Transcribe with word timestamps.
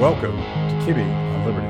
Welcome 0.00 0.38
to 0.38 0.74
Kibbe 0.86 1.04
on 1.04 1.44
Liberty. 1.44 1.66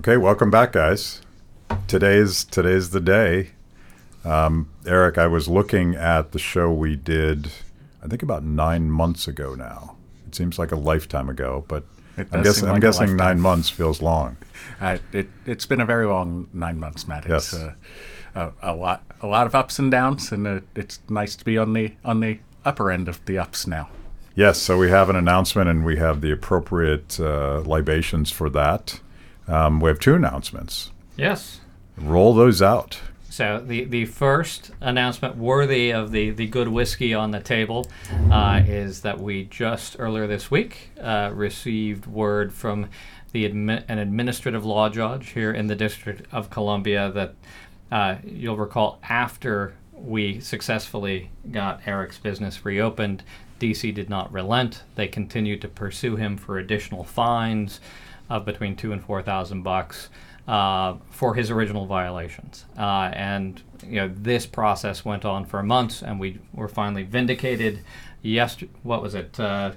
Okay, 0.00 0.16
welcome 0.16 0.50
back, 0.50 0.72
guys. 0.72 1.20
Today's 1.86 2.42
today's 2.42 2.90
the 2.90 2.98
day. 3.00 3.50
Um, 4.24 4.68
Eric, 4.84 5.16
I 5.16 5.28
was 5.28 5.46
looking 5.46 5.94
at 5.94 6.32
the 6.32 6.40
show 6.40 6.72
we 6.72 6.96
did, 6.96 7.52
I 8.02 8.08
think 8.08 8.24
about 8.24 8.42
nine 8.42 8.90
months 8.90 9.28
ago 9.28 9.54
now. 9.54 9.94
It 10.26 10.34
seems 10.34 10.58
like 10.58 10.72
a 10.72 10.76
lifetime 10.76 11.28
ago, 11.28 11.64
but 11.68 11.84
I'm 12.18 12.24
does 12.42 12.42
guessing, 12.44 12.64
seem 12.64 12.70
I'm 12.74 12.80
guessing 12.80 13.00
lifetime. 13.08 13.16
nine 13.16 13.40
months 13.40 13.68
feels 13.70 14.00
long. 14.02 14.36
Uh, 14.80 14.98
it, 15.12 15.28
it's 15.46 15.66
been 15.66 15.80
a 15.80 15.86
very 15.86 16.06
long 16.06 16.48
nine 16.52 16.78
months, 16.80 17.06
Matt. 17.06 17.26
It's 17.26 17.52
Yes. 17.52 17.54
uh, 17.54 17.72
a, 18.62 18.72
a 18.72 18.74
lot, 18.74 19.02
a 19.22 19.26
lot 19.26 19.46
of 19.46 19.54
ups 19.54 19.78
and 19.78 19.90
downs, 19.90 20.32
and 20.32 20.46
uh, 20.46 20.60
it's 20.74 21.00
nice 21.08 21.36
to 21.36 21.44
be 21.44 21.56
on 21.58 21.72
the 21.72 21.92
on 22.04 22.20
the 22.20 22.38
upper 22.64 22.90
end 22.90 23.08
of 23.08 23.24
the 23.26 23.38
ups 23.38 23.66
now. 23.66 23.88
Yes, 24.34 24.58
so 24.58 24.76
we 24.76 24.90
have 24.90 25.08
an 25.08 25.16
announcement 25.16 25.70
and 25.70 25.84
we 25.84 25.96
have 25.96 26.20
the 26.20 26.30
appropriate 26.30 27.18
uh, 27.18 27.60
libations 27.64 28.30
for 28.30 28.50
that. 28.50 29.00
Um, 29.48 29.80
we 29.80 29.88
have 29.88 29.98
two 29.98 30.14
announcements. 30.14 30.90
Yes. 31.16 31.60
Roll 31.96 32.34
those 32.34 32.60
out. 32.60 32.98
So 33.36 33.62
the, 33.62 33.84
the 33.84 34.06
first 34.06 34.70
announcement 34.80 35.36
worthy 35.36 35.90
of 35.90 36.10
the, 36.10 36.30
the 36.30 36.46
good 36.46 36.68
whiskey 36.68 37.12
on 37.12 37.32
the 37.32 37.40
table 37.40 37.86
uh, 38.30 38.62
is 38.66 39.02
that 39.02 39.20
we 39.20 39.44
just 39.44 39.96
earlier 39.98 40.26
this 40.26 40.50
week 40.50 40.88
uh, 40.98 41.32
received 41.34 42.06
word 42.06 42.50
from 42.50 42.88
the 43.32 43.46
admi- 43.46 43.84
an 43.88 43.98
administrative 43.98 44.64
law 44.64 44.88
judge 44.88 45.32
here 45.32 45.52
in 45.52 45.66
the 45.66 45.74
District 45.74 46.26
of 46.32 46.48
Columbia 46.48 47.10
that 47.10 47.34
uh, 47.92 48.16
you'll 48.24 48.56
recall 48.56 49.00
after 49.02 49.74
we 49.92 50.40
successfully 50.40 51.30
got 51.50 51.86
Eric's 51.86 52.16
business 52.16 52.64
reopened, 52.64 53.22
DC 53.60 53.92
did 53.92 54.08
not 54.08 54.32
relent. 54.32 54.82
They 54.94 55.08
continued 55.08 55.60
to 55.60 55.68
pursue 55.68 56.16
him 56.16 56.38
for 56.38 56.56
additional 56.56 57.04
fines 57.04 57.80
of 58.30 58.46
between 58.46 58.76
two 58.76 58.92
and 58.92 59.04
four 59.04 59.20
thousand 59.20 59.62
bucks 59.62 60.08
uh, 60.48 60.94
for 61.10 61.34
his 61.34 61.50
original 61.50 61.86
violations. 61.86 62.64
Uh, 62.78 63.10
and 63.12 63.62
you 63.86 63.96
know 63.96 64.10
this 64.14 64.46
process 64.46 65.04
went 65.04 65.24
on 65.24 65.44
for 65.44 65.62
months, 65.62 66.02
and 66.02 66.18
we 66.20 66.38
were 66.52 66.68
finally 66.68 67.02
vindicated. 67.02 67.80
Yes, 68.22 68.56
what 68.82 69.02
was 69.02 69.14
it? 69.14 69.38
Uh, 69.38 69.72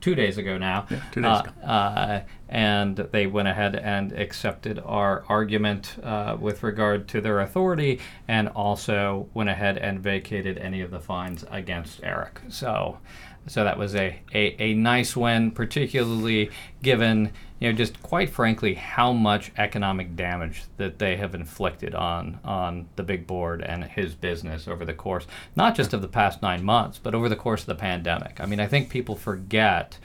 two 0.00 0.14
days 0.14 0.36
ago 0.36 0.58
now. 0.58 0.86
Yeah, 0.90 1.00
two 1.12 1.22
days 1.22 1.30
Uh, 1.30 1.42
ago. 1.44 1.66
uh, 1.66 2.20
and 2.50 2.96
they 2.96 3.26
went 3.26 3.48
ahead 3.48 3.74
and 3.74 4.12
accepted 4.12 4.78
our 4.84 5.24
argument 5.30 5.96
uh, 6.02 6.36
with 6.38 6.62
regard 6.62 7.08
to 7.08 7.20
their 7.22 7.40
authority, 7.40 8.00
and 8.28 8.48
also 8.48 9.28
went 9.32 9.48
ahead 9.48 9.78
and 9.78 10.00
vacated 10.00 10.58
any 10.58 10.82
of 10.82 10.90
the 10.90 11.00
fines 11.00 11.44
against 11.50 12.00
Eric. 12.02 12.40
So, 12.48 12.98
so 13.46 13.64
that 13.64 13.78
was 13.78 13.94
a, 13.94 14.20
a, 14.34 14.62
a 14.62 14.74
nice 14.74 15.16
win, 15.16 15.50
particularly 15.52 16.50
given 16.82 17.32
you 17.64 17.72
know 17.72 17.76
just 17.76 18.02
quite 18.02 18.28
frankly 18.28 18.74
how 18.74 19.10
much 19.10 19.50
economic 19.56 20.14
damage 20.14 20.64
that 20.76 20.98
they 20.98 21.16
have 21.16 21.34
inflicted 21.34 21.94
on 21.94 22.38
on 22.44 22.86
the 22.96 23.02
big 23.02 23.26
board 23.26 23.62
and 23.62 23.84
his 23.84 24.14
business 24.14 24.68
over 24.68 24.84
the 24.84 24.92
course 24.92 25.26
not 25.56 25.74
just 25.74 25.94
of 25.94 26.02
the 26.02 26.08
past 26.08 26.42
nine 26.42 26.62
months, 26.62 26.98
but 26.98 27.14
over 27.14 27.28
the 27.28 27.36
course 27.36 27.62
of 27.62 27.66
the 27.66 27.74
pandemic. 27.74 28.38
I 28.38 28.46
mean, 28.46 28.60
I 28.60 28.66
think 28.66 28.90
people 28.90 29.16
forget 29.16 29.98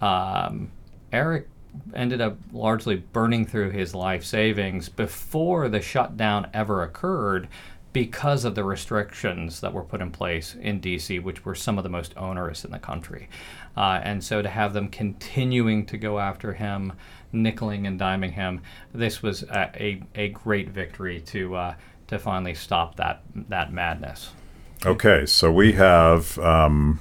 um, 0.00 0.72
Eric 1.12 1.48
ended 1.94 2.20
up 2.20 2.36
largely 2.52 2.96
burning 2.96 3.46
through 3.46 3.70
his 3.70 3.94
life 3.94 4.24
savings 4.24 4.88
before 4.88 5.68
the 5.68 5.80
shutdown 5.80 6.48
ever 6.52 6.82
occurred 6.82 7.46
because 7.92 8.44
of 8.44 8.54
the 8.54 8.64
restrictions 8.64 9.60
that 9.60 9.72
were 9.72 9.82
put 9.82 10.00
in 10.00 10.10
place 10.10 10.54
in 10.60 10.80
DC, 10.80 11.22
which 11.22 11.44
were 11.44 11.54
some 11.54 11.78
of 11.78 11.84
the 11.84 11.90
most 11.90 12.16
onerous 12.16 12.64
in 12.64 12.70
the 12.70 12.78
country. 12.78 13.28
Uh, 13.78 14.00
and 14.02 14.24
so 14.24 14.42
to 14.42 14.48
have 14.48 14.72
them 14.72 14.88
continuing 14.88 15.86
to 15.86 15.96
go 15.96 16.18
after 16.18 16.52
him, 16.52 16.92
nickeling 17.32 17.86
and 17.86 18.00
diming 18.00 18.32
him, 18.32 18.60
this 18.92 19.22
was 19.22 19.44
a, 19.44 19.70
a, 19.80 20.02
a 20.16 20.28
great 20.30 20.68
victory 20.68 21.20
to, 21.20 21.54
uh, 21.54 21.74
to 22.08 22.18
finally 22.18 22.54
stop 22.54 22.96
that, 22.96 23.22
that 23.48 23.72
madness. 23.72 24.30
Okay, 24.84 25.24
so 25.26 25.52
we 25.52 25.74
have 25.74 26.36
um, 26.40 26.98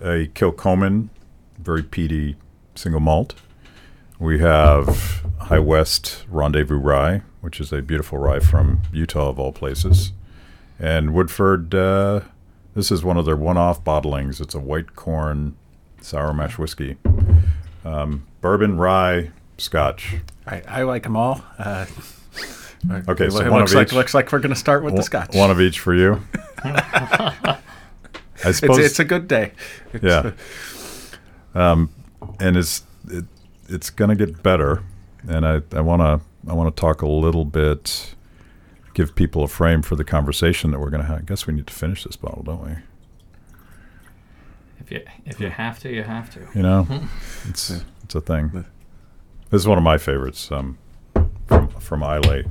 a 0.00 0.28
Kilchoman, 0.34 1.08
very 1.58 1.82
peaty 1.82 2.36
single 2.76 3.00
malt. 3.00 3.34
We 4.20 4.38
have 4.38 5.24
High 5.40 5.58
West 5.58 6.24
Rendezvous 6.28 6.78
Rye, 6.78 7.22
which 7.40 7.58
is 7.58 7.72
a 7.72 7.82
beautiful 7.82 8.18
rye 8.18 8.38
from 8.38 8.82
Utah, 8.92 9.30
of 9.30 9.40
all 9.40 9.50
places. 9.50 10.12
And 10.78 11.12
Woodford, 11.12 11.74
uh, 11.74 12.20
this 12.76 12.92
is 12.92 13.02
one 13.02 13.16
of 13.16 13.24
their 13.24 13.36
one 13.36 13.56
off 13.56 13.82
bottlings. 13.82 14.40
It's 14.40 14.54
a 14.54 14.60
white 14.60 14.94
corn 14.94 15.56
sour 16.00 16.32
mash 16.34 16.58
whiskey. 16.58 16.96
Um, 17.84 18.26
bourbon, 18.40 18.76
rye, 18.78 19.30
scotch. 19.56 20.16
I, 20.46 20.62
I 20.68 20.82
like 20.82 21.02
them 21.04 21.16
all. 21.16 21.42
Uh, 21.58 21.86
Okay, 23.08 23.24
it 23.26 23.32
so 23.32 23.38
looks 23.38 23.50
one 23.50 23.62
of 23.62 23.74
like 23.74 23.88
each. 23.88 23.92
looks 23.92 24.14
like 24.14 24.30
we're 24.30 24.38
going 24.38 24.54
to 24.54 24.58
start 24.58 24.84
with 24.84 24.94
the 24.94 25.02
scotch. 25.02 25.34
One 25.34 25.50
of 25.50 25.60
each 25.60 25.80
for 25.80 25.92
you. 25.94 26.22
I 26.64 27.58
suppose 28.52 28.78
it's 28.78 29.00
a 29.00 29.04
good 29.04 29.26
day. 29.26 29.50
It's, 29.92 30.04
Yeah. 30.04 30.30
uh, 31.56 31.58
um, 31.58 31.90
and 32.38 32.56
it's 32.56 32.84
it, 33.10 33.24
it's 33.68 33.90
going 33.90 34.16
to 34.16 34.26
get 34.26 34.44
better. 34.44 34.84
And 35.28 35.44
I 35.44 35.60
I 35.72 35.80
want 35.80 36.02
to 36.02 36.20
I 36.48 36.54
want 36.54 36.74
to 36.74 36.80
talk 36.80 37.02
a 37.02 37.08
little 37.08 37.44
bit, 37.44 38.14
give 38.94 39.16
people 39.16 39.42
a 39.42 39.48
frame 39.48 39.82
for 39.82 39.96
the 39.96 40.04
conversation 40.04 40.70
that 40.70 40.78
we're 40.78 40.90
going 40.90 41.02
to 41.02 41.08
have. 41.08 41.18
I 41.18 41.22
guess 41.22 41.48
we 41.48 41.54
need 41.54 41.66
to 41.66 41.74
finish 41.74 42.04
this 42.04 42.14
bottle, 42.14 42.44
don't 42.44 42.64
we? 42.64 42.76
If 44.80 44.90
you, 44.90 45.04
if 45.26 45.40
you 45.40 45.48
have 45.50 45.78
to, 45.80 45.92
you 45.92 46.02
have 46.02 46.30
to. 46.34 46.46
You 46.54 46.62
know, 46.62 46.86
it's 47.48 47.70
it's 48.04 48.14
a 48.14 48.20
thing. 48.20 48.64
This 49.50 49.62
is 49.62 49.66
one 49.66 49.78
of 49.78 49.84
my 49.84 49.98
favorites 49.98 50.50
um, 50.52 50.78
from 51.46 51.68
from 51.68 52.02
Islay. 52.02 52.44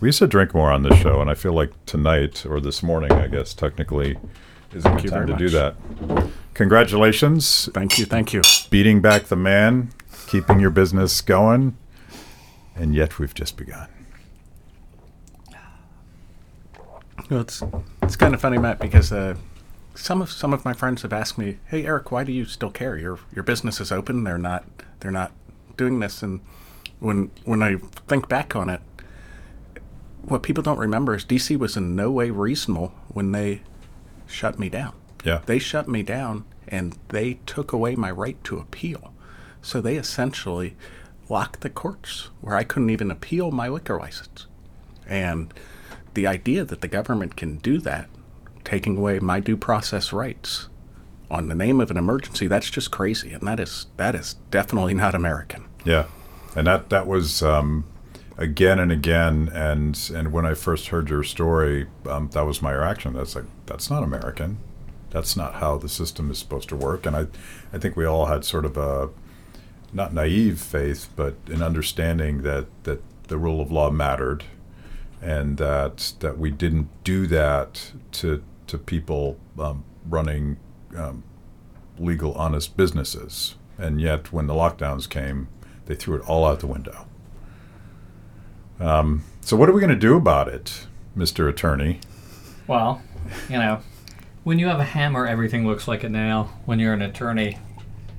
We 0.00 0.08
used 0.08 0.18
to 0.20 0.26
drink 0.26 0.54
more 0.54 0.70
on 0.70 0.82
this 0.82 0.98
show, 0.98 1.20
and 1.20 1.28
I 1.28 1.34
feel 1.34 1.52
like 1.52 1.72
tonight 1.84 2.46
or 2.46 2.60
this 2.60 2.82
morning, 2.82 3.12
I 3.12 3.26
guess 3.26 3.52
technically, 3.52 4.16
is 4.72 4.84
a 4.84 4.88
Thank 4.88 5.02
good 5.02 5.10
time 5.10 5.26
to 5.26 5.36
very 5.36 5.48
do 5.48 5.48
that. 5.50 5.76
Congratulations, 6.54 7.68
thank 7.74 7.98
you, 7.98 8.06
thank 8.06 8.32
you. 8.32 8.42
beating 8.70 9.00
back 9.00 9.24
the 9.24 9.36
man, 9.36 9.90
keeping 10.26 10.60
your 10.60 10.70
business 10.70 11.20
going, 11.20 11.76
and 12.74 12.94
yet 12.94 13.18
we've 13.18 13.34
just 13.34 13.56
begun. 13.56 13.88
Well, 17.30 17.42
it's 17.42 17.62
it's 18.02 18.16
kind 18.16 18.34
of 18.34 18.40
funny, 18.40 18.58
Matt, 18.58 18.80
because 18.80 19.12
uh, 19.12 19.36
some 19.94 20.22
of 20.22 20.30
some 20.30 20.52
of 20.52 20.64
my 20.64 20.72
friends 20.72 21.02
have 21.02 21.12
asked 21.12 21.38
me, 21.38 21.58
"Hey, 21.66 21.84
Eric, 21.84 22.10
why 22.12 22.24
do 22.24 22.32
you 22.32 22.44
still 22.44 22.70
care? 22.70 22.96
Your 22.96 23.18
your 23.34 23.42
business 23.42 23.80
is 23.80 23.92
open. 23.92 24.24
They're 24.24 24.38
not 24.38 24.64
they're 25.00 25.10
not 25.10 25.32
doing 25.76 26.00
this." 26.00 26.22
And 26.22 26.40
when 26.98 27.30
when 27.44 27.62
I 27.62 27.76
think 28.06 28.28
back 28.28 28.54
on 28.54 28.70
it, 28.70 28.80
what 30.22 30.42
people 30.42 30.62
don't 30.62 30.78
remember 30.78 31.14
is 31.14 31.24
DC 31.24 31.56
was 31.56 31.76
in 31.76 31.96
no 31.96 32.10
way 32.10 32.30
reasonable 32.30 32.94
when 33.08 33.32
they 33.32 33.62
shut 34.26 34.58
me 34.58 34.68
down. 34.68 34.92
Yeah. 35.24 35.40
They 35.46 35.58
shut 35.58 35.88
me 35.88 36.02
down 36.02 36.44
and 36.68 36.96
they 37.08 37.34
took 37.46 37.72
away 37.72 37.96
my 37.96 38.10
right 38.10 38.42
to 38.44 38.58
appeal. 38.58 39.12
So 39.62 39.80
they 39.80 39.96
essentially 39.96 40.76
locked 41.28 41.60
the 41.60 41.70
courts 41.70 42.30
where 42.40 42.56
I 42.56 42.64
couldn't 42.64 42.90
even 42.90 43.10
appeal 43.10 43.50
my 43.50 43.68
liquor 43.68 43.98
license. 43.98 44.46
And 45.06 45.52
the 46.14 46.26
idea 46.26 46.64
that 46.64 46.80
the 46.80 46.88
government 46.88 47.36
can 47.36 47.56
do 47.58 47.78
that, 47.78 48.08
taking 48.70 48.96
away 48.96 49.18
my 49.18 49.40
due 49.40 49.56
process 49.56 50.12
rights 50.12 50.68
on 51.28 51.48
the 51.48 51.54
name 51.56 51.80
of 51.80 51.90
an 51.90 51.96
emergency, 51.96 52.46
that's 52.46 52.70
just 52.70 52.90
crazy. 52.92 53.32
And 53.32 53.42
that 53.42 53.58
is 53.58 53.86
that 53.96 54.14
is 54.14 54.34
definitely 54.50 54.94
not 54.94 55.14
American. 55.14 55.64
Yeah, 55.84 56.06
and 56.54 56.66
that 56.68 56.88
that 56.90 57.06
was 57.06 57.42
um, 57.42 57.84
again 58.36 58.78
and 58.78 58.92
again, 58.92 59.50
and 59.52 59.98
and 60.14 60.32
when 60.32 60.46
I 60.46 60.54
first 60.54 60.88
heard 60.88 61.10
your 61.10 61.24
story, 61.24 61.88
um, 62.08 62.30
that 62.32 62.46
was 62.46 62.62
my 62.62 62.72
reaction. 62.72 63.12
That's 63.14 63.34
like 63.34 63.46
that's 63.66 63.90
not 63.90 64.04
American. 64.04 64.58
That's 65.10 65.36
not 65.36 65.54
how 65.54 65.76
the 65.76 65.88
system 65.88 66.30
is 66.30 66.38
supposed 66.38 66.68
to 66.68 66.76
work. 66.76 67.04
And 67.04 67.16
I, 67.16 67.26
I 67.72 67.78
think 67.78 67.96
we 67.96 68.04
all 68.04 68.26
had 68.26 68.44
sort 68.44 68.64
of 68.64 68.76
a 68.76 69.08
not 69.92 70.14
naive 70.14 70.60
faith, 70.60 71.08
but 71.16 71.34
an 71.48 71.60
understanding 71.62 72.42
that 72.42 72.66
that 72.84 73.02
the 73.26 73.36
rule 73.36 73.60
of 73.60 73.72
law 73.72 73.90
mattered, 73.90 74.44
and 75.20 75.56
that 75.56 76.12
that 76.20 76.38
we 76.38 76.52
didn't 76.52 76.88
do 77.02 77.26
that 77.26 77.90
to 78.12 78.44
to 78.70 78.78
people 78.78 79.38
um, 79.58 79.84
running 80.08 80.58
um, 80.96 81.22
legal, 81.98 82.32
honest 82.34 82.76
businesses. 82.76 83.56
And 83.78 84.00
yet, 84.00 84.32
when 84.32 84.46
the 84.46 84.54
lockdowns 84.54 85.08
came, 85.08 85.48
they 85.86 85.94
threw 85.94 86.16
it 86.16 86.22
all 86.28 86.44
out 86.44 86.60
the 86.60 86.66
window. 86.66 87.06
Um, 88.78 89.24
so, 89.40 89.56
what 89.56 89.68
are 89.68 89.72
we 89.72 89.80
going 89.80 89.90
to 89.90 89.96
do 89.96 90.16
about 90.16 90.48
it, 90.48 90.86
Mr. 91.16 91.48
Attorney? 91.48 92.00
Well, 92.66 93.02
you 93.48 93.58
know, 93.58 93.80
when 94.44 94.58
you 94.58 94.66
have 94.68 94.80
a 94.80 94.84
hammer, 94.84 95.26
everything 95.26 95.66
looks 95.66 95.88
like 95.88 96.04
a 96.04 96.08
nail. 96.08 96.50
When 96.64 96.78
you're 96.78 96.94
an 96.94 97.02
attorney, 97.02 97.58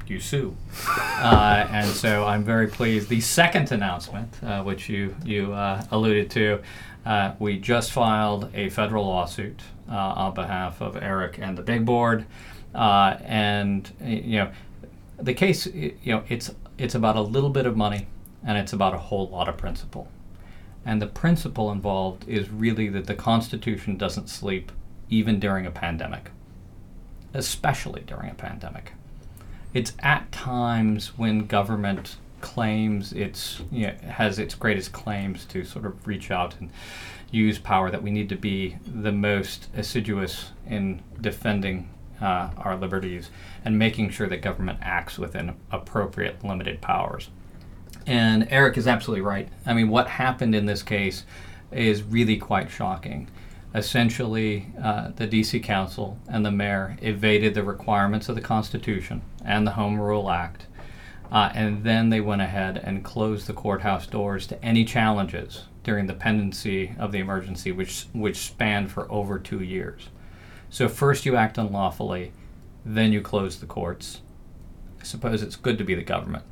you 0.07 0.19
sue. 0.19 0.55
Uh, 0.89 1.67
and 1.69 1.87
so 1.87 2.25
I'm 2.25 2.43
very 2.43 2.67
pleased. 2.67 3.09
The 3.09 3.21
second 3.21 3.71
announcement, 3.71 4.43
uh, 4.43 4.63
which 4.63 4.89
you 4.89 5.15
you 5.23 5.53
uh, 5.53 5.83
alluded 5.91 6.29
to, 6.31 6.61
uh, 7.05 7.33
we 7.39 7.57
just 7.57 7.91
filed 7.91 8.49
a 8.53 8.69
federal 8.69 9.05
lawsuit 9.05 9.61
on 9.95 10.33
behalf 10.33 10.81
of 10.81 10.95
Eric 10.95 11.37
and 11.39 11.57
the 11.57 11.61
big 11.61 11.85
board, 11.85 12.25
uh, 12.73 13.17
and 13.23 13.91
you 14.03 14.39
know, 14.39 14.51
the 15.19 15.33
case 15.33 15.65
you 15.67 15.95
know 16.05 16.23
it's 16.29 16.51
it's 16.77 16.95
about 16.95 17.15
a 17.15 17.21
little 17.21 17.49
bit 17.49 17.65
of 17.65 17.77
money, 17.77 18.07
and 18.45 18.57
it's 18.57 18.73
about 18.73 18.93
a 18.93 18.97
whole 18.97 19.27
lot 19.29 19.47
of 19.47 19.57
principle. 19.57 20.07
And 20.85 21.01
the 21.01 21.07
principle 21.07 21.71
involved 21.71 22.27
is 22.27 22.49
really 22.49 22.89
that 22.89 23.05
the 23.05 23.13
Constitution 23.13 23.97
doesn't 23.97 24.29
sleep 24.29 24.71
even 25.09 25.39
during 25.39 25.65
a 25.65 25.71
pandemic, 25.71 26.31
especially 27.33 28.01
during 28.01 28.31
a 28.31 28.33
pandemic. 28.33 28.93
It's 29.73 29.93
at 29.99 30.31
times 30.31 31.17
when 31.17 31.45
government 31.45 32.15
claims 32.41 33.13
its 33.13 33.61
you 33.71 33.87
know, 33.87 33.93
has 34.09 34.39
its 34.39 34.55
greatest 34.55 34.91
claims 34.91 35.45
to 35.45 35.63
sort 35.63 35.85
of 35.85 36.07
reach 36.07 36.31
out 36.31 36.55
and 36.59 36.71
use 37.31 37.57
power 37.57 37.89
that 37.89 38.03
we 38.03 38.11
need 38.11 38.29
to 38.29 38.35
be 38.35 38.77
the 38.85 39.11
most 39.11 39.69
assiduous 39.75 40.51
in 40.67 41.01
defending 41.19 41.89
uh, 42.21 42.49
our 42.57 42.77
liberties 42.77 43.31
and 43.65 43.79
making 43.79 44.09
sure 44.09 44.27
that 44.27 44.41
government 44.41 44.79
acts 44.81 45.17
within 45.17 45.55
appropriate 45.71 46.43
limited 46.43 46.81
powers. 46.81 47.29
And 48.05 48.47
Eric 48.49 48.77
is 48.77 48.87
absolutely 48.87 49.21
right. 49.21 49.49
I 49.65 49.73
mean, 49.73 49.89
what 49.89 50.07
happened 50.07 50.53
in 50.53 50.65
this 50.65 50.83
case 50.83 51.25
is 51.71 52.03
really 52.03 52.37
quite 52.37 52.69
shocking. 52.69 53.29
Essentially, 53.73 54.67
uh, 54.81 55.11
the 55.15 55.27
DC 55.27 55.63
Council 55.63 56.19
and 56.27 56.45
the 56.45 56.51
mayor 56.51 56.97
evaded 57.01 57.53
the 57.53 57.63
requirements 57.63 58.27
of 58.27 58.35
the 58.35 58.41
Constitution 58.41 59.21
and 59.45 59.65
the 59.65 59.71
Home 59.71 59.99
Rule 59.99 60.29
Act, 60.29 60.65
uh, 61.31 61.51
and 61.55 61.85
then 61.85 62.09
they 62.09 62.19
went 62.19 62.41
ahead 62.41 62.77
and 62.77 63.05
closed 63.05 63.47
the 63.47 63.53
courthouse 63.53 64.07
doors 64.07 64.45
to 64.47 64.63
any 64.63 64.83
challenges 64.83 65.65
during 65.83 66.07
the 66.07 66.13
pendency 66.13 66.95
of 66.99 67.11
the 67.11 67.19
emergency, 67.19 67.71
which 67.71 68.05
which 68.13 68.37
spanned 68.37 68.91
for 68.91 69.11
over 69.11 69.39
two 69.39 69.61
years. 69.61 70.09
So 70.69 70.87
first 70.87 71.25
you 71.25 71.35
act 71.35 71.57
unlawfully, 71.57 72.31
then 72.85 73.11
you 73.11 73.21
close 73.21 73.59
the 73.59 73.65
courts. 73.65 74.21
I 74.99 75.03
suppose 75.03 75.41
it's 75.41 75.55
good 75.55 75.77
to 75.79 75.83
be 75.83 75.95
the 75.95 76.03
government 76.03 76.43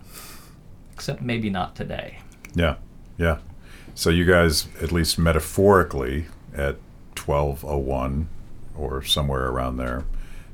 except 1.00 1.22
maybe 1.22 1.50
not 1.50 1.78
today. 1.78 2.20
Yeah, 2.54 2.76
yeah. 3.18 3.38
So 3.96 4.10
you 4.10 4.26
guys, 4.26 4.68
at 4.82 4.92
least 4.92 5.18
metaphorically, 5.18 6.26
at 6.54 6.76
1201 7.16 8.28
or 8.76 9.02
somewhere 9.02 9.46
around 9.48 9.78
there, 9.78 10.04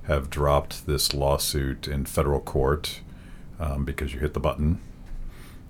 have 0.03 0.29
dropped 0.29 0.85
this 0.85 1.15
lawsuit 1.15 1.87
in 1.87 2.05
federal 2.05 2.41
court 2.41 3.01
um, 3.59 3.85
because 3.85 4.13
you 4.13 4.19
hit 4.19 4.35
the 4.35 4.39
button, 4.39 4.79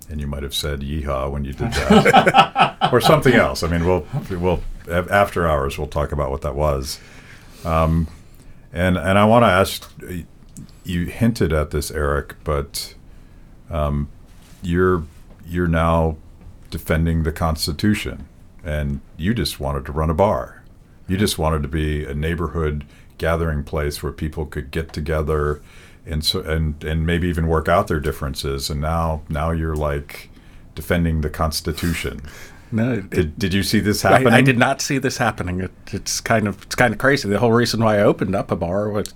and 0.09 0.21
you 0.21 0.27
might 0.27 0.43
have 0.43 0.53
said 0.53 0.81
"yeehaw" 0.81 1.31
when 1.31 1.45
you 1.45 1.53
did 1.53 1.71
that, 1.73 2.77
or 2.91 3.01
something 3.01 3.33
else. 3.33 3.63
I 3.63 3.67
mean, 3.67 3.85
we'll 3.85 4.05
we'll 4.29 4.61
after 4.89 5.47
hours 5.47 5.77
we'll 5.77 5.87
talk 5.87 6.11
about 6.11 6.31
what 6.31 6.41
that 6.41 6.55
was. 6.55 6.99
Um, 7.63 8.07
and 8.73 8.97
and 8.97 9.17
I 9.17 9.25
want 9.25 9.43
to 9.43 9.47
ask. 9.47 9.91
You 10.83 11.05
hinted 11.07 11.51
at 11.51 11.71
this, 11.71 11.89
Eric, 11.89 12.35
but 12.43 12.93
um, 13.71 14.09
you're 14.61 15.03
you're 15.47 15.67
now 15.67 16.17
defending 16.69 17.23
the 17.23 17.31
Constitution, 17.31 18.27
and 18.63 19.01
you 19.17 19.33
just 19.33 19.59
wanted 19.59 19.85
to 19.85 19.91
run 19.91 20.09
a 20.09 20.13
bar. 20.13 20.61
You 21.07 21.17
just 21.17 21.37
wanted 21.37 21.61
to 21.63 21.67
be 21.67 22.05
a 22.05 22.13
neighborhood 22.13 22.85
gathering 23.17 23.63
place 23.63 24.03
where 24.03 24.11
people 24.11 24.45
could 24.45 24.71
get 24.71 24.91
together, 24.93 25.61
and 26.05 26.23
so 26.23 26.41
and 26.41 26.83
and 26.83 27.05
maybe 27.05 27.27
even 27.27 27.47
work 27.47 27.67
out 27.67 27.87
their 27.87 27.99
differences. 27.99 28.69
And 28.69 28.81
now 28.81 29.21
now 29.29 29.51
you're 29.51 29.75
like 29.75 30.29
defending 30.75 31.21
the 31.21 31.29
Constitution. 31.29 32.21
No, 32.71 32.93
it- 32.93 33.09
Did, 33.11 33.39
did 33.39 33.53
you 33.53 33.63
see 33.63 33.79
this 33.79 34.03
I, 34.03 34.11
happening? 34.13 34.33
I 34.33 34.41
did 34.41 34.57
not 34.57 34.81
see 34.81 34.97
this 34.97 35.17
happening. 35.17 35.61
It, 35.61 35.71
it's 35.93 36.19
kind 36.19 36.47
of 36.47 36.63
it's 36.63 36.75
kind 36.75 36.93
of 36.93 36.99
crazy. 36.99 37.29
The 37.29 37.39
whole 37.39 37.51
reason 37.53 37.81
why 37.83 37.97
I 37.99 38.01
opened 38.01 38.35
up 38.35 38.51
a 38.51 38.55
bar 38.55 38.89
was 38.89 39.13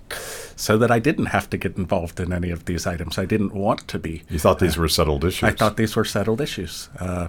so 0.56 0.78
that 0.78 0.90
I 0.90 0.98
didn't 0.98 1.26
have 1.26 1.50
to 1.50 1.58
get 1.58 1.76
involved 1.76 2.20
in 2.20 2.32
any 2.32 2.50
of 2.50 2.64
these 2.66 2.86
items. 2.86 3.18
I 3.18 3.24
didn't 3.26 3.52
want 3.54 3.86
to 3.88 3.98
be. 3.98 4.22
You 4.30 4.38
thought 4.38 4.60
these 4.60 4.76
were 4.78 4.88
settled 4.88 5.24
issues. 5.24 5.48
I 5.48 5.52
thought 5.52 5.76
these 5.76 5.96
were 5.96 6.04
settled 6.04 6.40
issues. 6.40 6.88
Uh, 6.98 7.28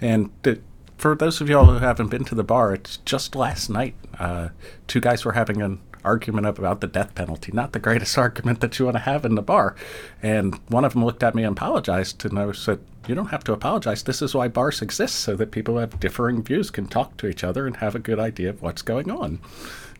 and 0.00 0.30
th- 0.44 0.60
for 0.98 1.14
those 1.16 1.40
of 1.40 1.48
y'all 1.48 1.64
who 1.66 1.78
haven't 1.78 2.08
been 2.08 2.24
to 2.26 2.34
the 2.34 2.44
bar, 2.44 2.74
it's 2.74 2.98
just 2.98 3.34
last 3.34 3.68
night. 3.70 3.94
Uh, 4.18 4.50
two 4.86 5.00
guys 5.00 5.24
were 5.24 5.32
having 5.32 5.60
an 5.62 5.80
argument 6.04 6.46
about 6.46 6.80
the 6.80 6.86
death 6.86 7.14
penalty. 7.14 7.52
Not 7.52 7.72
the 7.72 7.78
greatest 7.78 8.16
argument 8.26 8.60
that 8.60 8.78
you 8.78 8.84
want 8.84 8.96
to 8.96 9.02
have 9.02 9.24
in 9.24 9.34
the 9.34 9.42
bar. 9.42 9.74
And 10.22 10.54
one 10.68 10.84
of 10.84 10.92
them 10.92 11.04
looked 11.04 11.22
at 11.22 11.34
me 11.34 11.44
and 11.44 11.56
apologized. 11.56 12.24
And 12.24 12.38
I 12.38 12.50
said, 12.52 12.80
You 13.06 13.14
don't 13.14 13.28
have 13.28 13.44
to 13.44 13.52
apologize. 13.52 14.02
This 14.02 14.22
is 14.22 14.34
why 14.34 14.48
bars 14.48 14.82
exist, 14.82 15.16
so 15.16 15.36
that 15.36 15.50
people 15.50 15.74
who 15.74 15.80
have 15.80 16.00
differing 16.00 16.42
views 16.42 16.70
can 16.70 16.86
talk 16.86 17.16
to 17.18 17.26
each 17.26 17.44
other 17.44 17.66
and 17.66 17.76
have 17.78 17.94
a 17.94 18.00
good 18.00 18.18
idea 18.18 18.50
of 18.50 18.62
what's 18.62 18.82
going 18.82 19.10
on. 19.10 19.40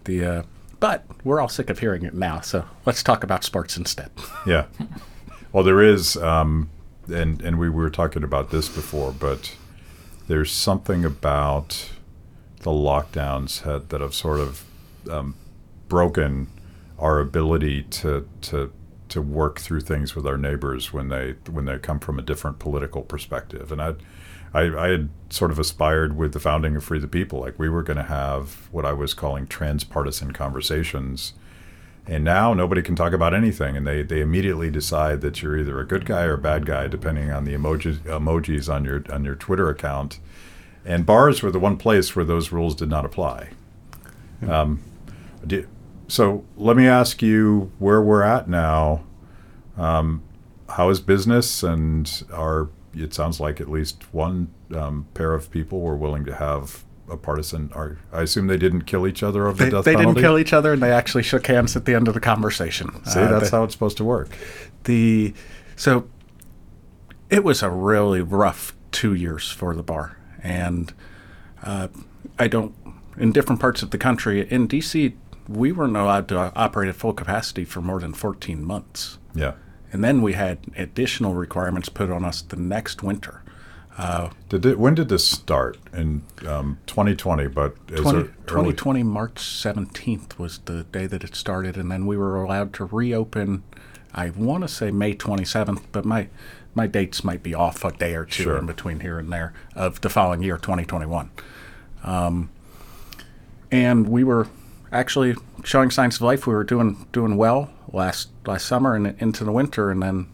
The 0.04 0.24
uh, 0.24 0.42
but 0.80 1.04
we're 1.24 1.40
all 1.40 1.48
sick 1.48 1.70
of 1.70 1.78
hearing 1.78 2.02
it 2.02 2.12
now, 2.12 2.40
so 2.40 2.66
let's 2.84 3.02
talk 3.02 3.24
about 3.24 3.42
sports 3.44 3.76
instead. 3.76 4.10
Yeah. 4.46 4.66
Well, 5.52 5.64
there 5.64 5.80
is, 5.80 6.18
um, 6.18 6.68
and 7.08 7.40
and 7.40 7.58
we 7.58 7.70
were 7.70 7.88
talking 7.88 8.22
about 8.22 8.50
this 8.50 8.68
before, 8.68 9.12
but 9.12 9.54
there's 10.26 10.52
something 10.52 11.04
about 11.04 11.90
the 12.60 12.70
lockdowns 12.70 13.62
had, 13.62 13.88
that 13.88 14.00
have 14.00 14.14
sort 14.14 14.40
of 14.40 14.64
um, 15.10 15.34
broken 15.88 16.48
our 16.98 17.20
ability 17.20 17.82
to 17.82 18.28
to 18.42 18.72
to 19.08 19.22
work 19.22 19.60
through 19.60 19.80
things 19.80 20.16
with 20.16 20.26
our 20.26 20.38
neighbors 20.38 20.92
when 20.92 21.08
they 21.08 21.34
when 21.50 21.66
they 21.66 21.78
come 21.78 22.00
from 22.00 22.18
a 22.18 22.22
different 22.22 22.58
political 22.58 23.02
perspective. 23.02 23.70
And 23.70 23.80
I, 23.80 23.94
I, 24.52 24.62
I 24.62 24.88
had 24.88 25.08
sort 25.30 25.50
of 25.50 25.58
aspired 25.58 26.16
with 26.16 26.32
the 26.32 26.40
founding 26.40 26.76
of 26.76 26.84
Free 26.84 26.98
the 26.98 27.08
People, 27.08 27.40
like 27.40 27.58
we 27.58 27.68
were 27.68 27.82
going 27.82 27.96
to 27.96 28.04
have 28.04 28.68
what 28.72 28.84
I 28.84 28.92
was 28.92 29.14
calling 29.14 29.46
transpartisan 29.46 30.32
conversations. 30.32 31.34
And 32.06 32.22
now 32.22 32.52
nobody 32.52 32.82
can 32.82 32.96
talk 32.96 33.14
about 33.14 33.32
anything, 33.32 33.78
and 33.78 33.86
they, 33.86 34.02
they 34.02 34.20
immediately 34.20 34.70
decide 34.70 35.22
that 35.22 35.42
you're 35.42 35.58
either 35.58 35.80
a 35.80 35.86
good 35.86 36.04
guy 36.04 36.24
or 36.24 36.34
a 36.34 36.38
bad 36.38 36.66
guy, 36.66 36.86
depending 36.86 37.30
on 37.30 37.44
the 37.44 37.54
emoji, 37.54 37.96
emojis 38.00 38.72
on 38.72 38.84
your 38.84 39.02
on 39.10 39.24
your 39.24 39.34
Twitter 39.34 39.70
account. 39.70 40.18
And 40.84 41.06
bars 41.06 41.42
were 41.42 41.50
the 41.50 41.58
one 41.58 41.78
place 41.78 42.14
where 42.14 42.24
those 42.24 42.52
rules 42.52 42.74
did 42.74 42.90
not 42.90 43.06
apply. 43.06 43.50
Um, 44.46 44.82
di- 45.46 45.64
so 46.08 46.44
let 46.56 46.76
me 46.76 46.86
ask 46.86 47.22
you 47.22 47.72
where 47.78 48.00
we're 48.02 48.22
at 48.22 48.48
now. 48.48 49.04
Um, 49.76 50.22
how 50.68 50.88
is 50.90 51.00
business? 51.00 51.62
And 51.62 52.10
are 52.32 52.68
it 52.94 53.12
sounds 53.12 53.40
like 53.40 53.60
at 53.60 53.68
least 53.70 54.12
one 54.14 54.48
um, 54.74 55.06
pair 55.14 55.34
of 55.34 55.50
people 55.50 55.80
were 55.80 55.96
willing 55.96 56.24
to 56.26 56.34
have 56.34 56.84
a 57.10 57.16
partisan. 57.16 57.70
Or 57.74 57.98
I 58.12 58.22
assume 58.22 58.46
they 58.46 58.56
didn't 58.56 58.82
kill 58.82 59.06
each 59.06 59.22
other 59.22 59.46
over 59.46 59.56
They, 59.58 59.64
the 59.66 59.70
death 59.78 59.84
they 59.84 59.96
didn't 59.96 60.14
kill 60.14 60.38
each 60.38 60.52
other, 60.52 60.72
and 60.72 60.82
they 60.82 60.92
actually 60.92 61.22
shook 61.24 61.46
hands 61.46 61.76
at 61.76 61.84
the 61.86 61.94
end 61.94 62.08
of 62.08 62.14
the 62.14 62.20
conversation. 62.20 63.04
See, 63.04 63.20
Uh, 63.20 63.28
that's 63.28 63.50
the- 63.50 63.56
how 63.56 63.64
it's 63.64 63.74
supposed 63.74 63.96
to 63.98 64.04
work. 64.04 64.36
the 64.84 65.32
so 65.76 66.06
it 67.30 67.42
was 67.42 67.62
a 67.62 67.70
really 67.70 68.20
rough 68.20 68.76
two 68.92 69.12
years 69.14 69.50
for 69.50 69.74
the 69.74 69.82
bar 69.82 70.16
and 70.42 70.92
uh, 71.64 71.88
i 72.38 72.46
don't 72.46 72.74
in 73.16 73.32
different 73.32 73.60
parts 73.60 73.82
of 73.82 73.90
the 73.90 73.98
country 73.98 74.46
in 74.50 74.68
dc 74.68 75.14
we 75.48 75.72
weren't 75.72 75.96
allowed 75.96 76.28
to 76.28 76.52
operate 76.56 76.88
at 76.88 76.96
full 76.96 77.12
capacity 77.12 77.64
for 77.64 77.80
more 77.80 78.00
than 78.00 78.12
14 78.14 78.64
months 78.64 79.18
Yeah. 79.34 79.52
and 79.92 80.02
then 80.02 80.22
we 80.22 80.32
had 80.34 80.58
additional 80.76 81.34
requirements 81.34 81.88
put 81.88 82.10
on 82.10 82.24
us 82.24 82.42
the 82.42 82.56
next 82.56 83.02
winter 83.02 83.42
uh, 83.96 84.30
Did 84.48 84.66
it, 84.66 84.76
when 84.76 84.96
did 84.96 85.08
this 85.08 85.24
start? 85.24 85.78
In 85.92 86.22
um, 86.48 86.78
2020, 86.86 87.46
but 87.46 87.76
is 87.90 88.00
20, 88.00 88.18
early? 88.18 88.28
2020 88.48 89.02
march 89.04 89.34
17th 89.36 90.36
was 90.38 90.58
the 90.64 90.82
day 90.84 91.06
that 91.06 91.22
it 91.22 91.36
started 91.36 91.76
and 91.76 91.92
then 91.92 92.04
we 92.06 92.16
were 92.16 92.42
allowed 92.42 92.72
to 92.74 92.86
reopen 92.86 93.62
i 94.12 94.30
want 94.30 94.62
to 94.62 94.68
say 94.68 94.90
may 94.90 95.14
27th 95.14 95.82
but 95.92 96.04
my 96.04 96.28
my 96.74 96.88
dates 96.88 97.22
might 97.22 97.40
be 97.42 97.54
off 97.54 97.84
a 97.84 97.92
day 97.92 98.16
or 98.16 98.24
two 98.24 98.42
Sure. 98.44 98.58
in 98.58 98.66
between 98.66 98.98
here 99.00 99.18
and 99.20 99.32
there 99.32 99.52
of 99.76 100.00
the 100.00 100.08
following 100.10 100.42
year 100.42 100.56
2021 100.58 101.30
um, 102.02 102.50
and 103.70 104.08
we 104.08 104.24
were 104.24 104.48
actually 104.94 105.34
showing 105.64 105.90
signs 105.90 106.16
of 106.16 106.22
life 106.22 106.46
we 106.46 106.54
were 106.54 106.64
doing 106.64 107.06
doing 107.12 107.36
well 107.36 107.70
last 107.92 108.30
last 108.46 108.64
summer 108.66 108.94
and 108.94 109.20
into 109.20 109.44
the 109.44 109.52
winter 109.52 109.90
and 109.90 110.02
then 110.02 110.28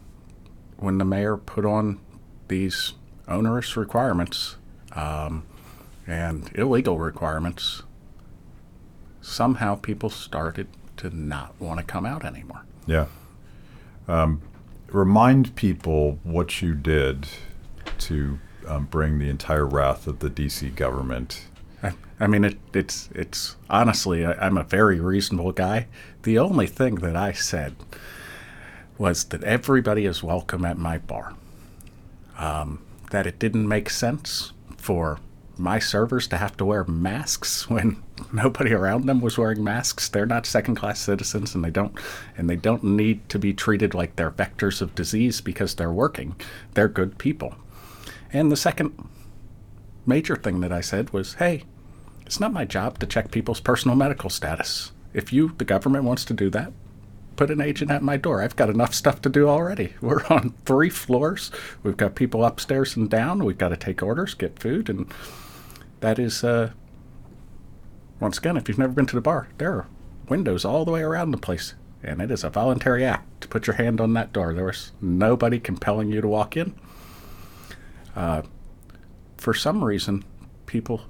when 0.77 0.97
the 0.97 1.05
mayor 1.05 1.37
put 1.37 1.65
on 1.65 1.99
these 2.47 2.93
onerous 3.27 3.77
requirements 3.77 4.57
um, 4.93 5.45
and 6.07 6.49
illegal 6.55 6.97
requirements, 6.97 7.83
somehow 9.21 9.75
people 9.75 10.09
started 10.09 10.67
to 10.97 11.15
not 11.15 11.59
want 11.59 11.79
to 11.79 11.85
come 11.85 12.05
out 12.05 12.25
anymore. 12.25 12.63
Yeah. 12.85 13.05
Um, 14.07 14.41
remind 14.87 15.55
people 15.55 16.19
what 16.23 16.61
you 16.61 16.73
did 16.73 17.27
to 17.99 18.39
um, 18.67 18.85
bring 18.85 19.19
the 19.19 19.29
entire 19.29 19.65
wrath 19.65 20.07
of 20.07 20.19
the 20.19 20.29
DC 20.29 20.75
government. 20.75 21.45
I, 21.83 21.93
I 22.19 22.27
mean, 22.27 22.43
it, 22.43 22.57
it's 22.73 23.09
it's 23.13 23.55
honestly, 23.69 24.25
I, 24.25 24.33
I'm 24.33 24.57
a 24.57 24.63
very 24.63 24.99
reasonable 24.99 25.51
guy. 25.51 25.87
The 26.23 26.37
only 26.37 26.67
thing 26.67 26.95
that 26.95 27.15
I 27.15 27.31
said 27.31 27.75
was 28.97 29.23
that 29.25 29.43
everybody 29.43 30.05
is 30.05 30.21
welcome 30.21 30.65
at 30.65 30.77
my 30.77 30.97
bar. 30.97 31.33
Um, 32.37 32.83
that 33.11 33.27
it 33.27 33.39
didn't 33.39 33.67
make 33.67 33.89
sense 33.89 34.53
for 34.77 35.19
my 35.57 35.79
servers 35.79 36.27
to 36.27 36.37
have 36.37 36.57
to 36.57 36.65
wear 36.65 36.83
masks 36.85 37.69
when 37.69 38.01
nobody 38.33 38.73
around 38.73 39.05
them 39.05 39.21
was 39.21 39.37
wearing 39.37 39.63
masks. 39.63 40.09
They're 40.09 40.25
not 40.25 40.45
second-class 40.45 40.99
citizens, 40.99 41.55
and 41.55 41.63
they 41.63 41.69
don't 41.69 41.97
and 42.37 42.49
they 42.49 42.55
don't 42.55 42.83
need 42.83 43.27
to 43.29 43.39
be 43.39 43.53
treated 43.53 43.93
like 43.93 44.15
they're 44.15 44.31
vectors 44.31 44.81
of 44.81 44.95
disease 44.95 45.41
because 45.41 45.75
they're 45.75 45.91
working. 45.91 46.35
They're 46.73 46.87
good 46.87 47.17
people. 47.17 47.55
And 48.33 48.51
the 48.51 48.57
second 48.57 48.93
major 50.05 50.35
thing 50.35 50.61
that 50.61 50.71
I 50.71 50.81
said 50.81 51.11
was, 51.11 51.35
"Hey, 51.35 51.63
it's 52.25 52.39
not 52.39 52.53
my 52.53 52.63
job 52.63 52.97
to 52.99 53.05
check 53.05 53.29
people's 53.29 53.59
personal 53.59 53.95
medical 53.97 54.29
status. 54.29 54.93
If 55.13 55.33
you, 55.33 55.53
the 55.57 55.65
government, 55.65 56.05
wants 56.05 56.23
to 56.25 56.33
do 56.33 56.49
that, 56.51 56.71
put 57.35 57.51
an 57.51 57.59
agent 57.59 57.91
at 57.91 58.03
my 58.03 58.15
door. 58.15 58.41
I've 58.41 58.55
got 58.55 58.69
enough 58.69 58.93
stuff 58.93 59.21
to 59.23 59.29
do 59.29 59.49
already. 59.49 59.95
We're 60.01 60.25
on 60.27 60.53
three 60.65 60.89
floors. 60.89 61.51
We've 61.83 61.97
got 61.97 62.15
people 62.15 62.45
upstairs 62.45 62.95
and 62.95 63.09
down. 63.09 63.43
We've 63.43 63.57
got 63.57 63.69
to 63.69 63.77
take 63.77 64.01
orders, 64.01 64.33
get 64.33 64.59
food, 64.59 64.89
and 64.89 65.11
that 65.99 66.19
is, 66.19 66.43
uh, 66.43 66.71
once 68.19 68.37
again, 68.37 68.55
if 68.55 68.69
you've 68.69 68.77
never 68.77 68.93
been 68.93 69.07
to 69.07 69.15
the 69.15 69.21
bar, 69.21 69.49
there 69.57 69.73
are 69.73 69.87
windows 70.29 70.63
all 70.63 70.85
the 70.85 70.91
way 70.91 71.01
around 71.01 71.31
the 71.31 71.37
place, 71.37 71.73
and 72.01 72.21
it 72.21 72.31
is 72.31 72.43
a 72.43 72.49
voluntary 72.49 73.03
act 73.03 73.41
to 73.41 73.47
put 73.49 73.67
your 73.67 73.75
hand 73.75 73.99
on 73.99 74.13
that 74.13 74.31
door. 74.31 74.53
There 74.53 74.65
was 74.65 74.93
nobody 75.01 75.59
compelling 75.59 76.09
you 76.09 76.21
to 76.21 76.27
walk 76.27 76.55
in. 76.55 76.75
Uh, 78.15 78.43
for 79.41 79.55
some 79.55 79.83
reason, 79.83 80.23
people, 80.67 81.01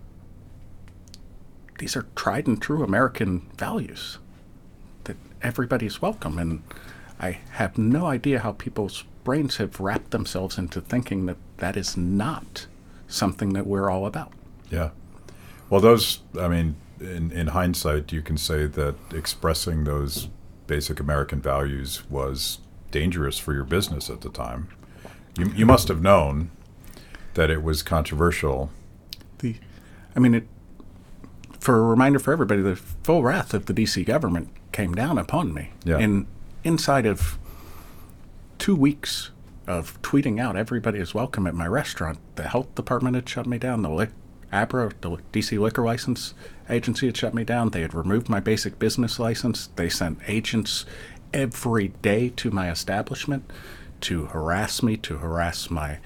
these 1.80 1.98
are 1.98 2.06
tried 2.16 2.48
and 2.48 2.62
true 2.62 2.82
American 2.82 3.42
values 3.58 4.20
that 5.04 5.18
everybody's 5.42 6.02
welcome. 6.02 6.40
And 6.40 6.64
I 7.20 7.40
have 7.52 7.78
no 7.78 8.06
idea 8.06 8.40
how 8.40 8.54
people's 8.54 9.04
brains 9.26 9.58
have 9.58 9.82
wrapped 9.82 10.12
themselves 10.12 10.58
into 10.58 10.80
thinking 10.80 11.26
that 11.26 11.36
that 11.58 11.76
is 11.76 11.98
not 11.98 12.68
something 13.10 13.52
that 13.52 13.68
we're 13.68 13.90
all 13.90 14.06
about. 14.06 14.32
Yeah. 14.70 14.92
Well, 15.70 15.82
those, 15.82 16.22
I 16.40 16.48
mean, 16.48 16.78
in, 17.02 17.34
in 17.34 17.48
hindsight, 17.48 18.14
you 18.14 18.22
can 18.22 18.38
say 18.38 18.66
that 18.66 18.96
expressing 19.14 19.84
those 19.84 20.30
basic 20.68 21.02
American 21.02 21.42
values 21.42 22.10
was 22.10 22.60
dangerous 22.92 23.38
for 23.38 23.54
your 23.54 23.66
business 23.66 24.10
at 24.10 24.22
the 24.22 24.30
time. 24.30 24.70
You, 25.38 25.52
you 25.54 25.66
must 25.66 25.90
have 25.90 26.02
known 26.02 26.52
that 27.34 27.50
it 27.50 27.64
was 27.64 27.84
controversial. 27.84 28.72
The, 29.40 29.56
I 30.16 30.20
mean, 30.20 30.36
it, 30.36 30.48
for 31.60 31.78
a 31.78 31.82
reminder 31.82 32.20
for 32.20 32.34
everybody, 32.34 32.62
the 32.62 32.76
full 32.76 33.24
wrath 33.24 33.54
of 33.54 33.66
the 33.66 33.74
DC 33.74 34.06
government 34.06 34.50
came 34.72 34.94
down 34.94 35.18
upon 35.18 35.54
me. 35.54 35.72
Yeah. 35.84 36.00
In 36.00 36.28
inside 36.64 37.06
of 37.06 37.38
two 38.60 38.76
weeks 38.76 39.32
of 39.68 40.00
tweeting 40.02 40.40
out 40.40 40.56
everybody 40.56 41.00
is 41.00 41.14
welcome 41.14 41.48
at 41.48 41.54
my 41.54 41.68
restaurant, 41.68 42.20
the 42.36 42.44
health 42.44 42.74
department 42.76 43.16
had 43.16 43.28
shut 43.28 43.46
me 43.46 43.58
down. 43.58 43.82
The 43.82 43.90
lic- 43.90 44.12
ABRA, 44.52 44.92
the 45.02 45.18
DC 45.32 45.58
liquor 45.60 45.84
license 45.84 46.34
agency, 46.70 47.06
had 47.06 47.16
shut 47.16 47.34
me 47.34 47.44
down. 47.44 47.70
They 47.70 47.82
had 47.82 47.94
removed 47.94 48.28
my 48.28 48.40
basic 48.40 48.80
business 48.80 49.18
license. 49.18 49.70
They 49.76 49.88
sent 49.90 50.20
agents 50.28 50.86
every 51.34 51.90
day 52.02 52.30
to 52.36 52.52
my 52.52 52.70
establishment 52.70 53.50
to 54.02 54.26
harass 54.26 54.84
me, 54.84 54.98
to 54.98 55.18
harass 55.18 55.70
my. 55.70 56.00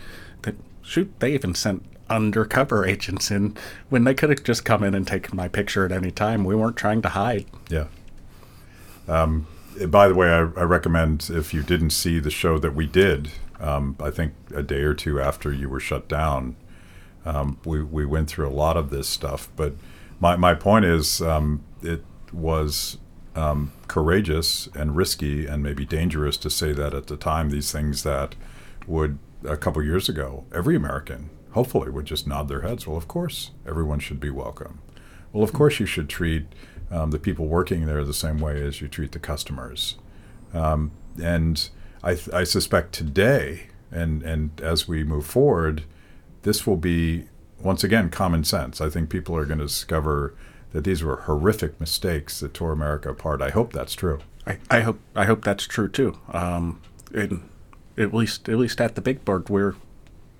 Shoot, 0.86 1.20
they 1.20 1.34
even 1.34 1.56
sent 1.56 1.84
undercover 2.10 2.86
agents 2.86 3.32
in 3.32 3.58
when 3.90 4.04
they 4.04 4.14
could 4.14 4.30
have 4.30 4.44
just 4.44 4.64
come 4.64 4.84
in 4.84 4.94
and 4.94 5.08
taken 5.08 5.36
my 5.36 5.48
picture 5.48 5.86
at 5.86 5.92
any 5.92 6.12
time. 6.12 6.44
We 6.44 6.56
weren't 6.56 6.78
trying 6.78 7.02
to 7.02 7.10
hide. 7.10 7.46
Yeah. 7.70 7.88
Um, 9.08 9.48
by 9.88 10.08
the 10.08 10.16
way, 10.16 10.30
I, 10.30 10.40
I 10.40 10.64
recommend 10.64 11.30
if 11.32 11.54
you 11.54 11.64
didn't 11.64 11.90
see 11.90 12.20
the 12.20 12.30
show 12.30 12.60
that 12.60 12.76
we 12.76 12.86
did, 12.86 13.32
um, 13.60 13.96
I 14.00 14.12
think 14.12 14.34
a 14.54 14.64
day 14.64 14.82
or 14.82 14.94
two 14.94 15.20
after 15.20 15.52
you 15.52 15.70
were 15.70 15.80
shut 15.80 16.08
down, 16.08 16.56
um, 17.26 17.60
we, 17.66 17.82
we 17.82 18.06
went 18.06 18.30
through 18.30 18.48
a 18.48 18.54
lot 18.54 18.78
of 18.78 18.90
this 18.90 19.08
stuff. 19.08 19.50
But 19.56 19.74
my, 20.20 20.36
my 20.36 20.54
point 20.54 20.86
is, 20.86 21.22
um, 21.22 21.64
it 21.82 22.04
was 22.32 22.98
um, 23.36 23.72
courageous 23.88 24.68
and 24.76 24.96
risky 24.96 25.46
and 25.46 25.64
maybe 25.64 25.86
dangerous 25.86 26.38
to 26.38 26.50
say 26.50 26.72
that 26.74 26.94
at 26.94 27.08
the 27.08 27.18
time, 27.18 27.50
these 27.50 27.72
things 27.72 28.04
that 28.04 28.36
would, 28.88 29.18
a 29.48 29.58
couple 29.58 29.84
years 29.84 30.10
ago, 30.10 30.46
every 30.54 30.76
American 30.76 31.30
hopefully 31.52 31.90
would 31.90 32.06
just 32.06 32.28
nod 32.28 32.48
their 32.48 32.62
heads. 32.62 32.86
Well, 32.86 32.98
of 32.98 33.08
course, 33.08 33.52
everyone 33.66 34.00
should 34.00 34.20
be 34.20 34.30
welcome. 34.30 34.80
Well, 35.32 35.44
of 35.44 35.54
course, 35.54 35.80
you 35.80 35.86
should 35.86 36.10
treat 36.10 36.46
um, 36.92 37.12
the 37.12 37.20
people 37.20 37.48
working 37.48 37.86
there 37.86 38.04
the 38.04 38.14
same 38.14 38.40
way 38.40 38.62
as 38.62 38.82
you 38.82 38.88
treat 38.88 39.12
the 39.12 39.20
customers. 39.20 39.96
Um, 40.54 40.92
and 41.22 41.70
I, 42.04 42.18
I 42.34 42.44
suspect 42.44 42.94
today, 42.94 43.68
and, 43.92 44.22
and 44.24 44.62
as 44.62 44.88
we 44.88 45.04
move 45.04 45.26
forward, 45.26 45.84
this 46.44 46.68
will 46.68 46.78
be, 46.78 47.26
once 47.60 47.84
again, 47.84 48.10
common 48.10 48.44
sense. 48.44 48.82
I 48.82 48.90
think 48.90 49.10
people 49.10 49.36
are 49.36 49.46
going 49.46 49.60
to 49.60 49.66
discover 49.66 50.36
that 50.72 50.84
these 50.84 51.04
were 51.04 51.22
horrific 51.22 51.80
mistakes 51.80 52.40
that 52.42 52.54
tore 52.54 52.74
America 52.74 53.10
apart. 53.10 53.42
I 53.42 53.50
hope 53.50 53.72
that's 53.74 53.94
true. 53.94 54.20
I, 54.46 54.60
I 54.70 54.82
hope 54.82 55.00
I 55.16 55.26
hope 55.26 55.44
that's 55.44 55.66
true 55.66 55.90
too. 55.90 56.20
Um, 56.32 56.82
and 57.14 57.50
at 57.98 58.14
least 58.14 58.50
at 58.50 58.58
least 58.58 58.82
at 58.82 58.96
the 58.96 59.02
big 59.02 59.26
board, 59.26 59.50
we're 59.50 59.76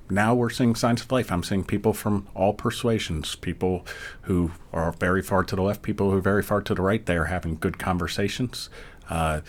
now 0.10 0.36
we're 0.36 0.50
seeing 0.50 0.76
signs 0.76 1.02
of 1.02 1.12
life. 1.12 1.32
I'm 1.32 1.44
seeing 1.44 1.64
people 1.64 1.94
from 1.94 2.28
all 2.36 2.54
persuasions, 2.54 3.36
people 3.36 3.86
who 4.24 4.52
are 4.72 4.92
very 4.92 5.22
far 5.22 5.44
to 5.44 5.56
the 5.56 5.62
left, 5.62 5.82
people 5.82 6.12
who 6.12 6.18
are 6.18 6.22
very 6.22 6.44
far 6.44 6.62
to 6.62 6.76
the 6.76 6.82
right. 6.82 7.06
They 7.06 7.18
are 7.18 7.26
having 7.26 7.56
good 7.56 7.80
conversations. 7.80 8.70
Uh, 9.10 9.42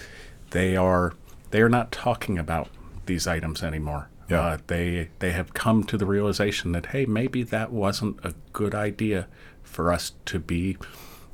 they 0.51 0.77
are 0.77 1.15
they 1.51 1.61
are 1.61 1.69
not 1.69 1.93
talking 1.93 2.39
about 2.39 2.69
these 3.07 3.27
items 3.27 3.63
anymore. 3.63 4.09
Yeah. 4.29 4.41
Uh, 4.41 4.59
they 4.67 5.11
they 5.19 5.33
have 5.33 5.55
come 5.55 5.85
to 5.85 5.99
the 5.99 6.07
realization 6.07 6.73
that 6.73 6.87
hey, 6.87 7.07
maybe 7.07 7.43
that 7.43 7.73
wasn't 7.73 8.25
a 8.25 8.35
good 8.53 8.75
idea 8.75 9.29
for 9.63 9.93
us 9.93 10.13
to 10.27 10.39
be 10.39 10.79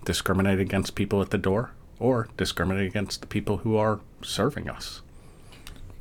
discriminating 0.05 0.67
against 0.67 0.95
people 0.95 1.23
at 1.23 1.31
the 1.31 1.39
door 1.39 1.71
or 1.99 2.29
discriminating 2.37 2.89
against 2.89 3.21
the 3.21 3.27
people 3.27 3.59
who 3.59 3.77
are 3.77 4.01
serving 4.23 4.69
us. 4.69 5.03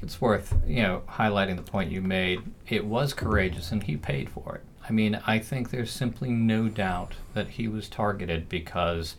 It's 0.02 0.20
worth, 0.20 0.56
you 0.66 0.82
know, 0.82 1.04
highlighting 1.08 1.56
the 1.56 1.62
point 1.62 1.92
you 1.92 2.02
made. 2.02 2.42
It 2.68 2.86
was 2.86 3.14
courageous 3.14 3.72
and 3.72 3.84
he 3.84 3.98
paid 3.98 4.30
for 4.30 4.56
it. 4.56 4.64
I 4.88 4.92
mean, 4.92 5.22
I 5.28 5.40
think 5.40 5.70
there's 5.70 5.92
simply 5.92 6.30
no 6.30 6.68
doubt 6.68 7.14
that 7.34 7.50
he 7.50 7.68
was 7.68 7.88
targeted 7.88 8.50
because 8.50 9.16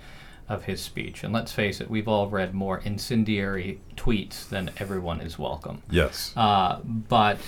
of 0.48 0.64
his 0.64 0.80
speech. 0.80 1.22
And 1.22 1.32
let's 1.32 1.52
face 1.52 1.80
it, 1.80 1.88
we've 1.88 2.08
all 2.08 2.28
read 2.28 2.52
more 2.52 2.78
incendiary 2.78 3.80
tweets 3.96 4.48
than 4.48 4.70
everyone 4.78 5.20
is 5.20 5.38
welcome. 5.38 5.82
Yes. 5.88 6.32
Uh, 6.36 6.80
but 6.84 7.38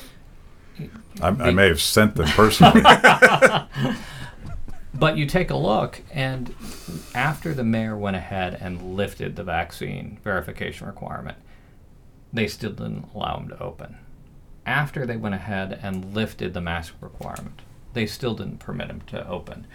I, 1.20 1.28
I 1.28 1.50
may 1.50 1.66
have 1.66 1.80
sent 1.80 2.14
them 2.14 2.28
personally. 2.28 2.82
But 4.96 5.16
you 5.16 5.26
take 5.26 5.50
a 5.50 5.56
look, 5.56 6.02
and 6.12 6.54
after 7.14 7.52
the 7.52 7.64
mayor 7.64 7.96
went 7.96 8.14
ahead 8.14 8.56
and 8.60 8.94
lifted 8.94 9.34
the 9.34 9.42
vaccine 9.42 10.18
verification 10.22 10.86
requirement, 10.86 11.36
they 12.34 12.48
still 12.48 12.72
didn't 12.72 13.06
allow 13.14 13.38
him 13.38 13.48
to 13.48 13.62
open. 13.62 13.96
After 14.66 15.06
they 15.06 15.16
went 15.16 15.34
ahead 15.34 15.78
and 15.82 16.14
lifted 16.14 16.52
the 16.52 16.60
mask 16.60 16.94
requirement, 17.00 17.62
they 17.92 18.06
still 18.06 18.34
didn't 18.34 18.58
permit 18.58 18.90
him 18.90 19.02
to 19.06 19.26
open. 19.28 19.66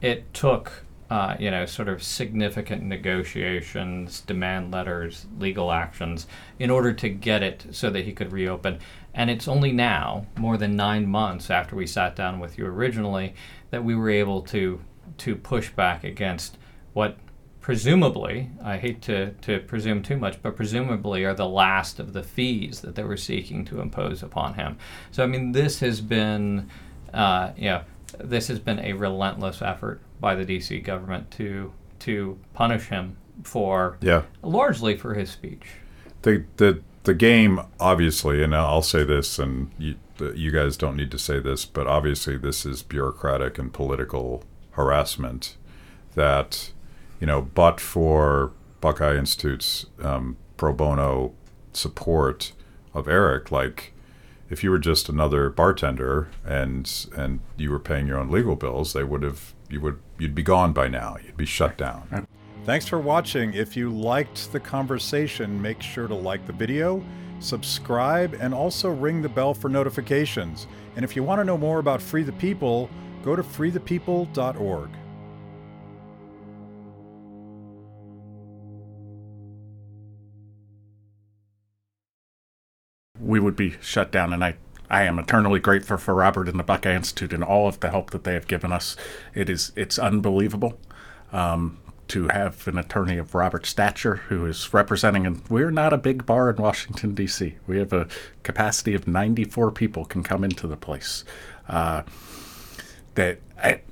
It 0.00 0.34
took, 0.34 0.84
uh, 1.08 1.36
you 1.38 1.50
know, 1.50 1.66
sort 1.66 1.88
of 1.88 2.02
significant 2.02 2.82
negotiations, 2.82 4.22
demand 4.22 4.72
letters, 4.72 5.26
legal 5.38 5.70
actions 5.70 6.26
in 6.58 6.68
order 6.68 6.92
to 6.94 7.08
get 7.08 7.42
it 7.42 7.66
so 7.70 7.90
that 7.90 8.04
he 8.04 8.12
could 8.12 8.32
reopen. 8.32 8.80
And 9.14 9.30
it's 9.30 9.46
only 9.46 9.72
now, 9.72 10.26
more 10.36 10.56
than 10.56 10.74
nine 10.74 11.06
months 11.06 11.48
after 11.50 11.76
we 11.76 11.86
sat 11.86 12.16
down 12.16 12.40
with 12.40 12.58
you 12.58 12.66
originally, 12.66 13.34
that 13.70 13.84
we 13.84 13.94
were 13.94 14.10
able 14.10 14.42
to 14.42 14.80
to 15.18 15.34
push 15.36 15.70
back 15.70 16.04
against 16.04 16.56
what 16.92 17.18
presumably, 17.60 18.50
I 18.64 18.78
hate 18.78 19.02
to, 19.02 19.32
to 19.32 19.60
presume 19.60 20.02
too 20.02 20.16
much, 20.16 20.42
but 20.42 20.56
presumably 20.56 21.24
are 21.24 21.34
the 21.34 21.48
last 21.48 21.98
of 21.98 22.12
the 22.12 22.22
fees 22.22 22.80
that 22.80 22.94
they 22.94 23.04
were 23.04 23.16
seeking 23.16 23.64
to 23.66 23.80
impose 23.80 24.22
upon 24.22 24.54
him. 24.54 24.78
So, 25.10 25.22
I 25.22 25.26
mean, 25.26 25.52
this 25.52 25.80
has 25.80 26.00
been, 26.00 26.70
uh, 27.12 27.52
you 27.56 27.66
know, 27.66 27.82
this 28.18 28.48
has 28.48 28.58
been 28.58 28.80
a 28.80 28.94
relentless 28.94 29.62
effort 29.62 30.00
by 30.20 30.34
the 30.34 30.44
DC 30.44 30.82
government 30.84 31.30
to 31.32 31.72
to 32.00 32.38
punish 32.54 32.86
him 32.86 33.16
for 33.44 33.98
yeah. 34.00 34.22
largely 34.42 34.96
for 34.96 35.14
his 35.14 35.30
speech. 35.30 35.66
The, 36.22 36.44
the, 36.56 36.82
the 37.04 37.14
game, 37.14 37.60
obviously, 37.78 38.42
and 38.42 38.54
I'll 38.54 38.82
say 38.82 39.04
this, 39.04 39.38
and 39.38 39.70
you, 39.78 39.96
you 40.34 40.50
guys 40.50 40.76
don't 40.76 40.96
need 40.96 41.10
to 41.10 41.18
say 41.18 41.40
this, 41.40 41.64
but 41.64 41.86
obviously, 41.86 42.36
this 42.36 42.66
is 42.66 42.82
bureaucratic 42.82 43.58
and 43.58 43.72
political 43.72 44.44
harassment 44.72 45.56
that 46.14 46.72
you 47.20 47.26
know, 47.26 47.42
but 47.42 47.80
for 47.80 48.52
Buckeye 48.80 49.16
Institute's 49.16 49.86
um, 50.02 50.36
pro 50.56 50.72
bono 50.72 51.34
support 51.72 52.52
of 52.94 53.06
Eric, 53.06 53.52
like 53.52 53.92
if 54.48 54.64
you 54.64 54.70
were 54.70 54.78
just 54.78 55.08
another 55.08 55.48
bartender 55.48 56.28
and 56.44 57.06
and 57.16 57.40
you 57.56 57.70
were 57.70 57.78
paying 57.78 58.06
your 58.06 58.18
own 58.18 58.30
legal 58.30 58.56
bills, 58.56 58.92
they 58.92 59.04
would 59.04 59.22
have 59.22 59.54
you 59.68 59.80
would 59.80 59.98
you'd 60.18 60.34
be 60.34 60.42
gone 60.42 60.72
by 60.72 60.88
now. 60.88 61.16
You'd 61.24 61.36
be 61.36 61.46
shut 61.46 61.78
down. 61.78 62.26
Thanks 62.64 62.86
for 62.86 62.98
watching. 62.98 63.54
If 63.54 63.76
you 63.76 63.90
liked 63.90 64.52
the 64.52 64.60
conversation, 64.60 65.60
make 65.60 65.80
sure 65.80 66.06
to 66.08 66.14
like 66.14 66.46
the 66.46 66.52
video, 66.52 67.02
subscribe, 67.38 68.36
and 68.40 68.52
also 68.52 68.90
ring 68.90 69.22
the 69.22 69.28
bell 69.28 69.54
for 69.54 69.70
notifications. 69.70 70.66
And 70.96 71.04
if 71.04 71.16
you 71.16 71.22
want 71.22 71.40
to 71.40 71.44
know 71.44 71.56
more 71.56 71.78
about 71.78 72.02
Free 72.02 72.22
the 72.22 72.32
People, 72.32 72.90
go 73.22 73.34
to 73.34 73.42
freethepeople.org. 73.42 74.90
we 83.22 83.40
would 83.40 83.56
be 83.56 83.76
shut 83.80 84.10
down. 84.10 84.32
And 84.32 84.44
I, 84.44 84.54
I 84.88 85.02
am 85.02 85.18
eternally 85.18 85.60
grateful 85.60 85.96
for 85.96 86.14
Robert 86.14 86.48
and 86.48 86.58
the 86.58 86.64
Buckeye 86.64 86.94
Institute 86.94 87.32
and 87.32 87.44
all 87.44 87.68
of 87.68 87.80
the 87.80 87.90
help 87.90 88.10
that 88.10 88.24
they 88.24 88.34
have 88.34 88.46
given 88.46 88.72
us. 88.72 88.96
It 89.34 89.48
is 89.48 89.72
it's 89.76 89.98
unbelievable 89.98 90.78
um, 91.32 91.78
to 92.08 92.28
have 92.28 92.66
an 92.66 92.76
attorney 92.76 93.18
of 93.18 93.34
Robert's 93.34 93.68
stature 93.68 94.16
who 94.16 94.46
is 94.46 94.72
representing. 94.74 95.26
And 95.26 95.42
we're 95.48 95.70
not 95.70 95.92
a 95.92 95.98
big 95.98 96.26
bar 96.26 96.50
in 96.50 96.56
Washington 96.56 97.14
D.C. 97.14 97.56
We 97.66 97.78
have 97.78 97.92
a 97.92 98.08
capacity 98.42 98.94
of 98.94 99.06
94 99.06 99.70
people 99.72 100.04
can 100.04 100.22
come 100.22 100.42
into 100.42 100.66
the 100.66 100.76
place. 100.76 101.24
Uh, 101.68 102.02
that 103.14 103.40
I, 103.62 103.82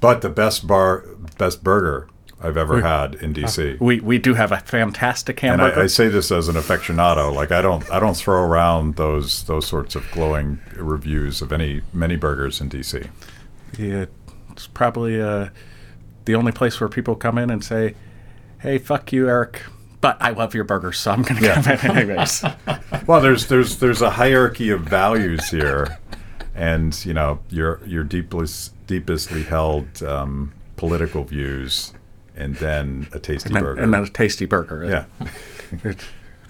But 0.00 0.22
the 0.22 0.30
best 0.30 0.66
bar, 0.66 1.04
best 1.36 1.62
burger 1.62 2.08
I've 2.40 2.56
ever 2.58 2.82
had 2.82 3.14
in 3.16 3.32
DC. 3.32 3.80
we 3.80 4.00
we 4.00 4.18
do 4.18 4.34
have 4.34 4.52
a 4.52 4.58
fantastic 4.58 5.42
and 5.42 5.60
hamburger. 5.60 5.80
I, 5.80 5.84
I 5.84 5.86
say 5.86 6.08
this 6.08 6.30
as 6.30 6.48
an 6.48 6.56
aficionado. 6.56 7.34
Like 7.34 7.50
I 7.50 7.62
don't, 7.62 7.90
I 7.90 7.98
don't 7.98 8.16
throw 8.16 8.42
around 8.42 8.96
those 8.96 9.44
those 9.44 9.66
sorts 9.66 9.94
of 9.94 10.08
glowing 10.10 10.60
reviews 10.76 11.40
of 11.40 11.50
any 11.52 11.80
many 11.94 12.16
burgers 12.16 12.60
in 12.60 12.68
DC. 12.68 13.08
Yeah, 13.78 14.06
it's 14.50 14.66
probably 14.66 15.20
uh, 15.20 15.48
the 16.26 16.34
only 16.34 16.52
place 16.52 16.78
where 16.78 16.88
people 16.88 17.16
come 17.16 17.38
in 17.38 17.48
and 17.50 17.64
say, 17.64 17.94
"Hey, 18.58 18.78
fuck 18.78 19.12
you, 19.12 19.28
Eric." 19.28 19.62
But 20.02 20.18
I 20.20 20.30
love 20.30 20.54
your 20.54 20.64
burgers, 20.64 21.00
so 21.00 21.10
I'm 21.10 21.22
going 21.22 21.42
to 21.42 21.54
come 21.54 21.72
in 21.72 21.96
anyways. 21.96 22.44
Well, 23.06 23.20
there's 23.20 23.46
there's 23.46 23.78
there's 23.78 24.02
a 24.02 24.10
hierarchy 24.10 24.70
of 24.70 24.80
values 24.82 25.48
here, 25.48 25.98
and 26.54 26.92
you 27.06 27.14
know 27.14 27.38
your 27.50 27.80
your 27.86 28.04
deepest 28.04 28.72
deepestly 28.86 29.44
held 29.46 30.02
um, 30.02 30.52
political 30.76 31.24
views, 31.24 31.92
and 32.36 32.54
then 32.56 33.08
a 33.12 33.18
tasty 33.18 33.52
and, 33.52 33.64
burger. 33.64 33.82
and 33.82 33.92
then 33.92 34.02
a 34.02 34.08
tasty 34.08 34.46
burger. 34.46 34.84
yeah. 34.84 35.04
But, 35.82 35.96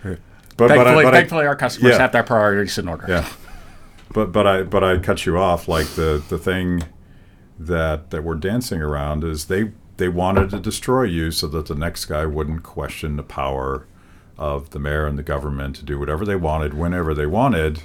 But 0.56 0.68
but 0.68 0.86
I, 0.86 1.10
thankfully, 1.10 1.44
I, 1.44 1.48
our 1.48 1.56
customers 1.56 1.92
yeah. 1.92 1.98
have 1.98 2.12
their 2.12 2.22
priorities 2.22 2.78
in 2.78 2.88
order. 2.88 3.04
Yeah. 3.06 3.28
But 4.12 4.32
but 4.32 4.46
I 4.46 4.62
but 4.62 4.82
I 4.82 4.98
cut 4.98 5.26
you 5.26 5.36
off. 5.36 5.68
Like 5.68 5.86
the 5.88 6.22
the 6.30 6.38
thing 6.38 6.84
that 7.58 8.10
that 8.10 8.24
we're 8.24 8.36
dancing 8.36 8.80
around 8.80 9.22
is 9.22 9.46
they 9.46 9.72
they 9.98 10.08
wanted 10.08 10.48
to 10.50 10.60
destroy 10.60 11.02
you 11.02 11.30
so 11.30 11.46
that 11.48 11.66
the 11.66 11.74
next 11.74 12.06
guy 12.06 12.24
wouldn't 12.24 12.62
question 12.62 13.16
the 13.16 13.22
power 13.22 13.86
of 14.38 14.70
the 14.70 14.78
mayor 14.78 15.06
and 15.06 15.18
the 15.18 15.22
government 15.22 15.76
to 15.76 15.84
do 15.84 15.98
whatever 15.98 16.24
they 16.24 16.36
wanted 16.36 16.72
whenever 16.72 17.12
they 17.12 17.26
wanted, 17.26 17.82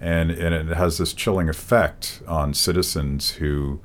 and 0.00 0.30
and 0.30 0.54
it 0.54 0.74
has 0.74 0.96
this 0.96 1.12
chilling 1.12 1.50
effect 1.50 2.22
on 2.26 2.54
citizens 2.54 3.32
who 3.32 3.80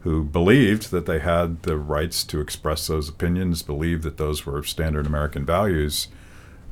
who 0.00 0.24
believed 0.24 0.90
that 0.90 1.06
they 1.06 1.18
had 1.18 1.62
the 1.62 1.76
rights 1.76 2.24
to 2.24 2.40
express 2.40 2.86
those 2.86 3.08
opinions, 3.08 3.62
believed 3.62 4.02
that 4.04 4.16
those 4.16 4.46
were 4.46 4.62
standard 4.62 5.06
American 5.06 5.44
values 5.46 6.08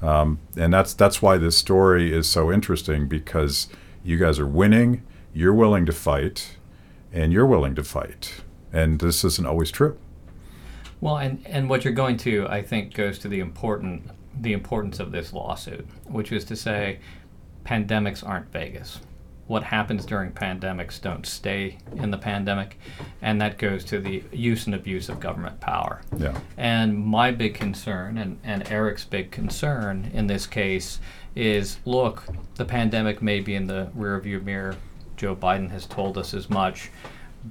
Um, 0.02 0.38
and 0.56 0.72
that's 0.72 0.94
that's 0.94 1.20
why 1.20 1.38
this 1.38 1.56
story 1.56 2.12
is 2.12 2.28
so 2.28 2.52
interesting 2.52 3.08
because 3.08 3.68
you 4.04 4.16
guys 4.16 4.38
are 4.38 4.46
winning, 4.46 5.02
you're 5.34 5.54
willing 5.54 5.86
to 5.86 5.92
fight, 5.92 6.56
and 7.12 7.32
you're 7.32 7.46
willing 7.46 7.74
to 7.74 7.84
fight, 7.84 8.42
and 8.72 9.00
this 9.00 9.24
isn't 9.24 9.46
always 9.46 9.70
true. 9.70 9.98
Well, 11.00 11.18
and, 11.18 11.44
and 11.46 11.68
what 11.68 11.84
you're 11.84 11.94
going 11.94 12.16
to, 12.18 12.46
I 12.48 12.62
think, 12.62 12.94
goes 12.94 13.18
to 13.20 13.28
the 13.28 13.40
important 13.40 14.10
the 14.40 14.52
importance 14.52 15.00
of 15.00 15.10
this 15.10 15.32
lawsuit, 15.32 15.86
which 16.06 16.30
is 16.32 16.44
to 16.46 16.56
say, 16.56 17.00
pandemics 17.64 18.26
aren't 18.26 18.52
Vegas. 18.52 19.00
What 19.48 19.64
happens 19.64 20.04
during 20.04 20.32
pandemics 20.32 21.00
don't 21.00 21.26
stay 21.26 21.78
in 21.96 22.10
the 22.10 22.18
pandemic, 22.18 22.78
and 23.22 23.40
that 23.40 23.58
goes 23.58 23.82
to 23.86 23.98
the 23.98 24.22
use 24.30 24.66
and 24.66 24.74
abuse 24.74 25.08
of 25.08 25.20
government 25.20 25.58
power. 25.58 26.02
Yeah. 26.16 26.38
And 26.58 26.98
my 26.98 27.30
big 27.32 27.54
concern, 27.54 28.18
and, 28.18 28.38
and 28.44 28.70
Eric's 28.70 29.04
big 29.04 29.30
concern 29.30 30.10
in 30.12 30.26
this 30.26 30.46
case, 30.46 31.00
is 31.34 31.78
look, 31.86 32.24
the 32.56 32.64
pandemic 32.66 33.22
may 33.22 33.40
be 33.40 33.54
in 33.54 33.66
the 33.66 33.90
rearview 33.96 34.42
mirror. 34.44 34.76
Joe 35.16 35.34
Biden 35.34 35.70
has 35.70 35.86
told 35.86 36.18
us 36.18 36.34
as 36.34 36.50
much, 36.50 36.90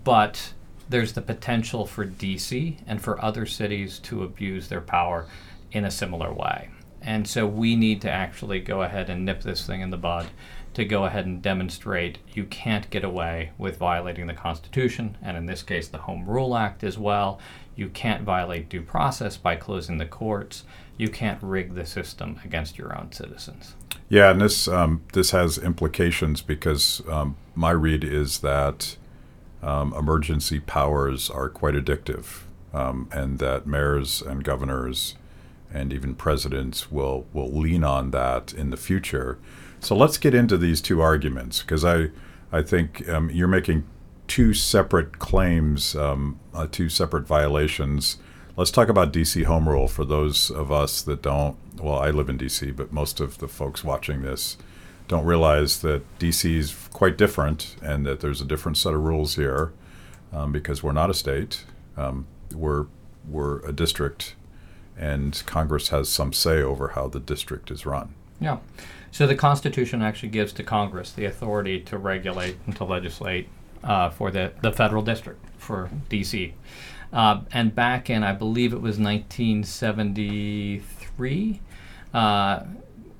but 0.03 0.53
there's 0.89 1.13
the 1.13 1.21
potential 1.21 1.85
for 1.85 2.05
DC 2.05 2.77
and 2.85 3.01
for 3.01 3.23
other 3.23 3.45
cities 3.45 3.99
to 3.99 4.23
abuse 4.23 4.67
their 4.67 4.81
power 4.81 5.25
in 5.71 5.83
a 5.83 5.91
similar 5.91 6.31
way. 6.31 6.69
And 7.01 7.27
so 7.27 7.45
we 7.45 7.75
need 7.75 8.01
to 8.01 8.11
actually 8.11 8.59
go 8.59 8.83
ahead 8.83 9.09
and 9.09 9.25
nip 9.25 9.41
this 9.41 9.65
thing 9.65 9.81
in 9.81 9.89
the 9.89 9.97
bud 9.97 10.27
to 10.77 10.85
go 10.85 11.05
ahead 11.05 11.25
and 11.25 11.41
demonstrate 11.41 12.19
you 12.35 12.43
can't 12.43 12.87
get 12.91 13.03
away 13.03 13.49
with 13.57 13.77
violating 13.77 14.27
the 14.27 14.33
Constitution, 14.35 15.17
and 15.23 15.35
in 15.35 15.47
this 15.47 15.63
case, 15.63 15.87
the 15.87 15.97
Home 15.97 16.23
Rule 16.29 16.55
Act 16.55 16.83
as 16.83 16.99
well. 16.99 17.39
You 17.75 17.89
can't 17.89 18.21
violate 18.21 18.69
due 18.69 18.83
process 18.83 19.37
by 19.37 19.55
closing 19.55 19.97
the 19.97 20.05
courts. 20.05 20.65
You 20.95 21.09
can't 21.09 21.41
rig 21.41 21.73
the 21.73 21.83
system 21.83 22.39
against 22.45 22.77
your 22.77 22.95
own 22.95 23.11
citizens. 23.11 23.73
Yeah, 24.07 24.29
and 24.29 24.39
this 24.39 24.67
um, 24.67 25.01
this 25.13 25.31
has 25.31 25.57
implications 25.57 26.43
because 26.43 27.01
um, 27.09 27.37
my 27.55 27.71
read 27.71 28.03
is 28.03 28.41
that 28.41 28.97
um, 29.63 29.95
emergency 29.95 30.59
powers 30.59 31.27
are 31.31 31.49
quite 31.49 31.73
addictive, 31.73 32.41
um, 32.71 33.09
and 33.11 33.39
that 33.39 33.65
mayors 33.65 34.21
and 34.21 34.43
governors 34.43 35.15
and 35.73 35.91
even 35.91 36.13
presidents 36.13 36.91
will 36.91 37.25
will 37.33 37.49
lean 37.49 37.83
on 37.83 38.11
that 38.11 38.53
in 38.53 38.69
the 38.69 38.77
future. 38.77 39.39
So 39.79 39.95
let's 39.95 40.17
get 40.17 40.33
into 40.33 40.57
these 40.57 40.81
two 40.81 41.01
arguments 41.01 41.61
because 41.61 41.85
I 41.85 42.09
I 42.51 42.61
think 42.61 43.07
um, 43.09 43.29
you're 43.29 43.47
making 43.47 43.85
two 44.27 44.53
separate 44.53 45.19
claims, 45.19 45.95
um, 45.95 46.39
uh, 46.53 46.67
two 46.69 46.89
separate 46.89 47.25
violations. 47.27 48.17
Let's 48.55 48.71
talk 48.71 48.89
about 48.89 49.13
DC 49.13 49.43
home 49.45 49.69
rule 49.69 49.87
for 49.87 50.05
those 50.05 50.49
of 50.49 50.71
us 50.71 51.01
that 51.03 51.21
don't. 51.21 51.57
Well, 51.81 51.99
I 51.99 52.09
live 52.09 52.29
in 52.29 52.37
DC, 52.37 52.75
but 52.75 52.91
most 52.91 53.19
of 53.19 53.37
the 53.37 53.47
folks 53.47 53.83
watching 53.83 54.23
this 54.23 54.57
don't 55.07 55.25
realize 55.25 55.81
that 55.81 56.03
DC 56.19 56.55
is 56.55 56.75
quite 56.91 57.17
different 57.17 57.75
and 57.81 58.05
that 58.05 58.19
there's 58.19 58.41
a 58.41 58.45
different 58.45 58.77
set 58.77 58.93
of 58.93 59.03
rules 59.03 59.35
here 59.35 59.71
um, 60.33 60.51
because 60.51 60.83
we're 60.83 60.91
not 60.91 61.09
a 61.09 61.13
state. 61.13 61.65
Um, 61.95 62.25
we're 62.53 62.87
we're 63.27 63.59
a 63.65 63.73
district, 63.73 64.35
and 64.97 65.43
Congress 65.45 65.89
has 65.89 66.09
some 66.09 66.33
say 66.33 66.61
over 66.61 66.89
how 66.89 67.07
the 67.07 67.19
district 67.19 67.71
is 67.71 67.85
run. 67.85 68.15
Yeah. 68.39 68.57
So 69.17 69.25
the 69.25 69.33
Constitution 69.33 70.03
actually 70.03 70.29
gives 70.29 70.53
to 70.53 70.61
Congress 70.61 71.11
the 71.11 71.25
authority 71.25 71.81
to 71.81 71.97
regulate 71.97 72.57
and 72.67 72.75
to 72.75 72.83
legislate 72.83 73.49
uh, 73.83 74.11
for 74.11 74.29
the, 74.29 74.53
the 74.61 74.71
federal 74.71 75.01
district, 75.01 75.43
for 75.57 75.89
D.C. 76.07 76.53
Uh, 77.11 77.41
and 77.51 77.73
back 77.73 78.11
in, 78.11 78.21
I 78.21 78.33
believe 78.33 78.73
it 78.73 78.79
was 78.79 78.99
1973, 78.99 81.61
uh, 82.13 82.59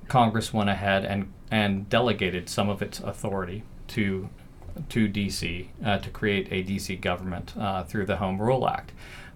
Congress 0.06 0.54
went 0.54 0.70
ahead 0.70 1.04
and, 1.04 1.32
and 1.50 1.90
delegated 1.90 2.48
some 2.48 2.68
of 2.68 2.80
its 2.80 3.00
authority 3.00 3.64
to 3.88 4.28
to 4.88 5.08
DC 5.08 5.66
uh, 5.84 5.98
to 5.98 6.10
create 6.10 6.46
a 6.52 6.62
DC 6.62 7.00
government 7.00 7.54
uh, 7.58 7.82
through 7.82 8.06
the 8.06 8.18
Home 8.18 8.40
Rule 8.40 8.68
Act. 8.68 8.92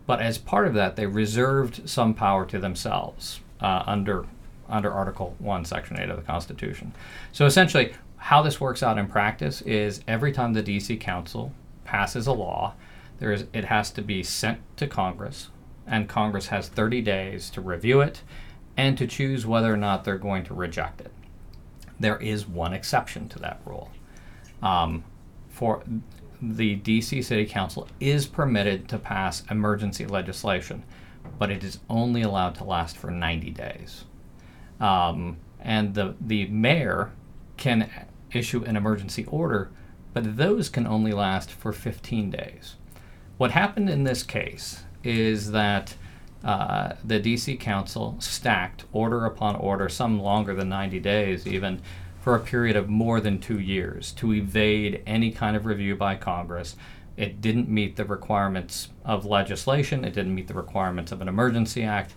But 0.07 0.21
as 0.21 0.39
part 0.39 0.69
of 0.69 0.75
that, 0.75 0.95
they 0.95 1.07
reserved 1.07 1.91
some 1.91 2.15
power 2.15 2.47
to 2.47 2.61
themselves 2.61 3.41
uh, 3.61 3.83
under 3.85 4.27
under 4.69 4.91
Article 4.91 5.35
1, 5.39 5.65
Section 5.65 5.99
8 5.99 6.11
of 6.11 6.17
the 6.17 6.23
Constitution. 6.23 6.93
So 7.33 7.47
essentially, 7.47 7.95
how 8.17 8.43
this 8.43 8.61
works 8.61 8.83
out 8.83 8.99
in 8.99 9.09
practice 9.09 9.63
is 9.63 10.01
every 10.07 10.33
time 10.33 10.53
the 10.53 10.63
DC 10.63 11.01
Council 11.01 11.53
passes 11.85 12.27
a 12.27 12.33
law, 12.33 12.75
there 13.19 13.33
is, 13.33 13.47
it 13.53 13.65
has 13.67 13.91
to 13.93 14.03
be 14.03 14.23
sent 14.23 14.61
to 14.77 14.87
Congress, 14.87 15.49
and 15.87 16.09
Congress 16.09 16.49
has 16.49 16.69
30 16.69 17.03
days 17.03 17.51
to 17.51 17.61
review 17.61 18.01
it 18.01 18.23
and 18.77 18.97
to 18.99 19.07
choose 19.07 19.47
whether 19.47 19.73
or 19.73 19.77
not 19.77 20.05
they're 20.05 20.19
going 20.19 20.45
to 20.45 20.55
reject 20.55 21.01
it. 21.01 21.13
There 22.01 22.17
is 22.19 22.47
one 22.47 22.73
exception 22.73 23.29
to 23.31 23.39
that 23.41 23.61
rule. 23.65 23.91
Um, 24.63 25.05
for 25.49 25.83
the 26.41 26.77
DC 26.79 27.23
City 27.25 27.47
Council 27.47 27.87
is 28.01 28.27
permitted 28.27 28.89
to 28.89 28.99
pass 28.99 29.45
emergency 29.51 30.07
legislation, 30.07 30.83
but 31.39 31.51
it 31.51 31.63
is 31.63 31.79
only 31.89 32.23
allowed 32.23 32.55
to 32.57 32.65
last 32.65 32.97
for 32.97 33.11
90 33.11 33.51
days. 33.51 34.05
Um, 34.83 35.39
and 35.61 35.95
the, 35.95 36.17
the 36.21 36.47
mayor 36.47 37.13
can 37.57 37.89
issue 38.33 38.65
an 38.65 38.77
emergency 38.77 39.25
order, 39.27 39.71
but 40.13 40.37
those 40.37 40.69
can 40.69 40.87
only 40.87 41.13
last 41.13 41.51
for 41.51 41.73
15 41.73 42.31
days. 42.31 42.75
What 43.39 43.53
happened 43.53 43.89
in 43.89 44.05
this 44.05 44.25
case 44.25 44.83
is 45.05 45.53
that 45.53 45.95
uh, 46.45 46.95
the 47.05 47.21
DC 47.21 47.59
Council 47.61 48.17
stacked 48.19 48.85
order 48.93 49.25
upon 49.25 49.55
order, 49.55 49.89
some 49.89 50.21
longer 50.21 50.53
than 50.55 50.69
90 50.69 50.99
days 50.99 51.47
even, 51.47 51.81
for 52.21 52.35
a 52.35 52.41
period 52.41 52.77
of 52.77 52.89
more 52.89 53.21
than 53.21 53.39
two 53.39 53.61
years 53.61 54.13
to 54.13 54.35
evade 54.35 55.03
any 55.07 55.31
kind 55.31 55.57
of 55.57 55.65
review 55.65 55.95
by 55.95 56.17
Congress. 56.17 56.77
It 57.17 57.41
didn't 57.41 57.69
meet 57.69 57.97
the 57.97 58.05
requirements 58.05 58.89
of 59.05 59.25
legislation, 59.25 60.05
it 60.05 60.15
didn't 60.15 60.35
meet 60.35 60.49
the 60.49 60.55
requirements 60.55 61.13
of 61.13 61.21
an 61.21 61.29
emergency 61.29 61.85
act. 61.85 62.15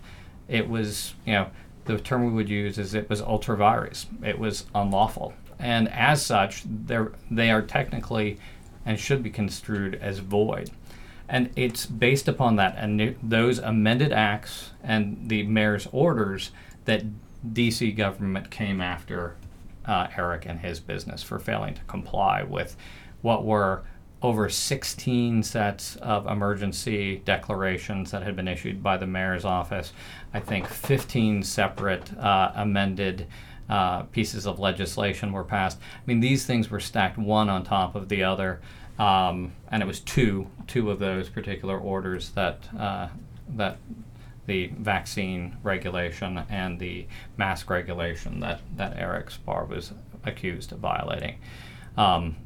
It 0.48 0.68
was, 0.68 1.14
you 1.24 1.32
know, 1.32 1.50
the 1.86 1.98
term 1.98 2.24
we 2.24 2.32
would 2.32 2.48
use 2.48 2.78
is 2.78 2.94
it 2.94 3.08
was 3.08 3.20
ultra 3.20 3.56
vires. 3.56 4.06
It 4.22 4.38
was 4.38 4.66
unlawful, 4.74 5.34
and 5.58 5.88
as 5.88 6.24
such, 6.24 6.62
they're, 6.64 7.12
they 7.30 7.50
are 7.50 7.62
technically 7.62 8.38
and 8.84 8.98
should 8.98 9.22
be 9.22 9.30
construed 9.30 9.96
as 9.96 10.20
void. 10.20 10.70
And 11.28 11.50
it's 11.56 11.86
based 11.86 12.28
upon 12.28 12.56
that 12.56 12.76
and 12.78 13.16
those 13.20 13.58
amended 13.58 14.12
acts 14.12 14.70
and 14.82 15.28
the 15.28 15.42
mayor's 15.42 15.88
orders 15.90 16.52
that 16.84 17.02
DC 17.52 17.96
government 17.96 18.50
came 18.50 18.80
after 18.80 19.34
uh, 19.84 20.06
Eric 20.16 20.46
and 20.46 20.60
his 20.60 20.78
business 20.78 21.22
for 21.22 21.38
failing 21.38 21.74
to 21.74 21.82
comply 21.82 22.42
with 22.44 22.76
what 23.22 23.44
were 23.44 23.82
over 24.22 24.48
16 24.48 25.42
sets 25.42 25.96
of 25.96 26.26
emergency 26.26 27.22
declarations 27.24 28.10
that 28.10 28.22
had 28.22 28.34
been 28.34 28.48
issued 28.48 28.82
by 28.82 28.96
the 28.96 29.06
mayor's 29.06 29.44
office. 29.44 29.92
I 30.36 30.40
think 30.40 30.68
15 30.68 31.42
separate 31.44 32.14
uh, 32.18 32.52
amended 32.54 33.26
uh, 33.70 34.02
pieces 34.02 34.46
of 34.46 34.58
legislation 34.58 35.32
were 35.32 35.44
passed. 35.44 35.78
I 35.80 36.02
mean, 36.04 36.20
these 36.20 36.44
things 36.44 36.70
were 36.70 36.78
stacked 36.78 37.16
one 37.16 37.48
on 37.48 37.64
top 37.64 37.94
of 37.94 38.10
the 38.10 38.22
other, 38.22 38.60
um, 38.98 39.52
and 39.70 39.82
it 39.82 39.86
was 39.86 40.00
two 40.00 40.48
two 40.66 40.90
of 40.90 40.98
those 40.98 41.30
particular 41.30 41.78
orders 41.78 42.30
that 42.32 42.68
uh, 42.78 43.08
that 43.56 43.78
the 44.44 44.66
vaccine 44.78 45.56
regulation 45.62 46.44
and 46.50 46.78
the 46.78 47.06
mask 47.38 47.70
regulation 47.70 48.40
that 48.40 48.60
that 48.76 48.98
Eric 48.98 49.30
Spar 49.30 49.64
was 49.64 49.92
accused 50.22 50.70
of 50.70 50.80
violating. 50.80 51.38
Um, 51.96 52.36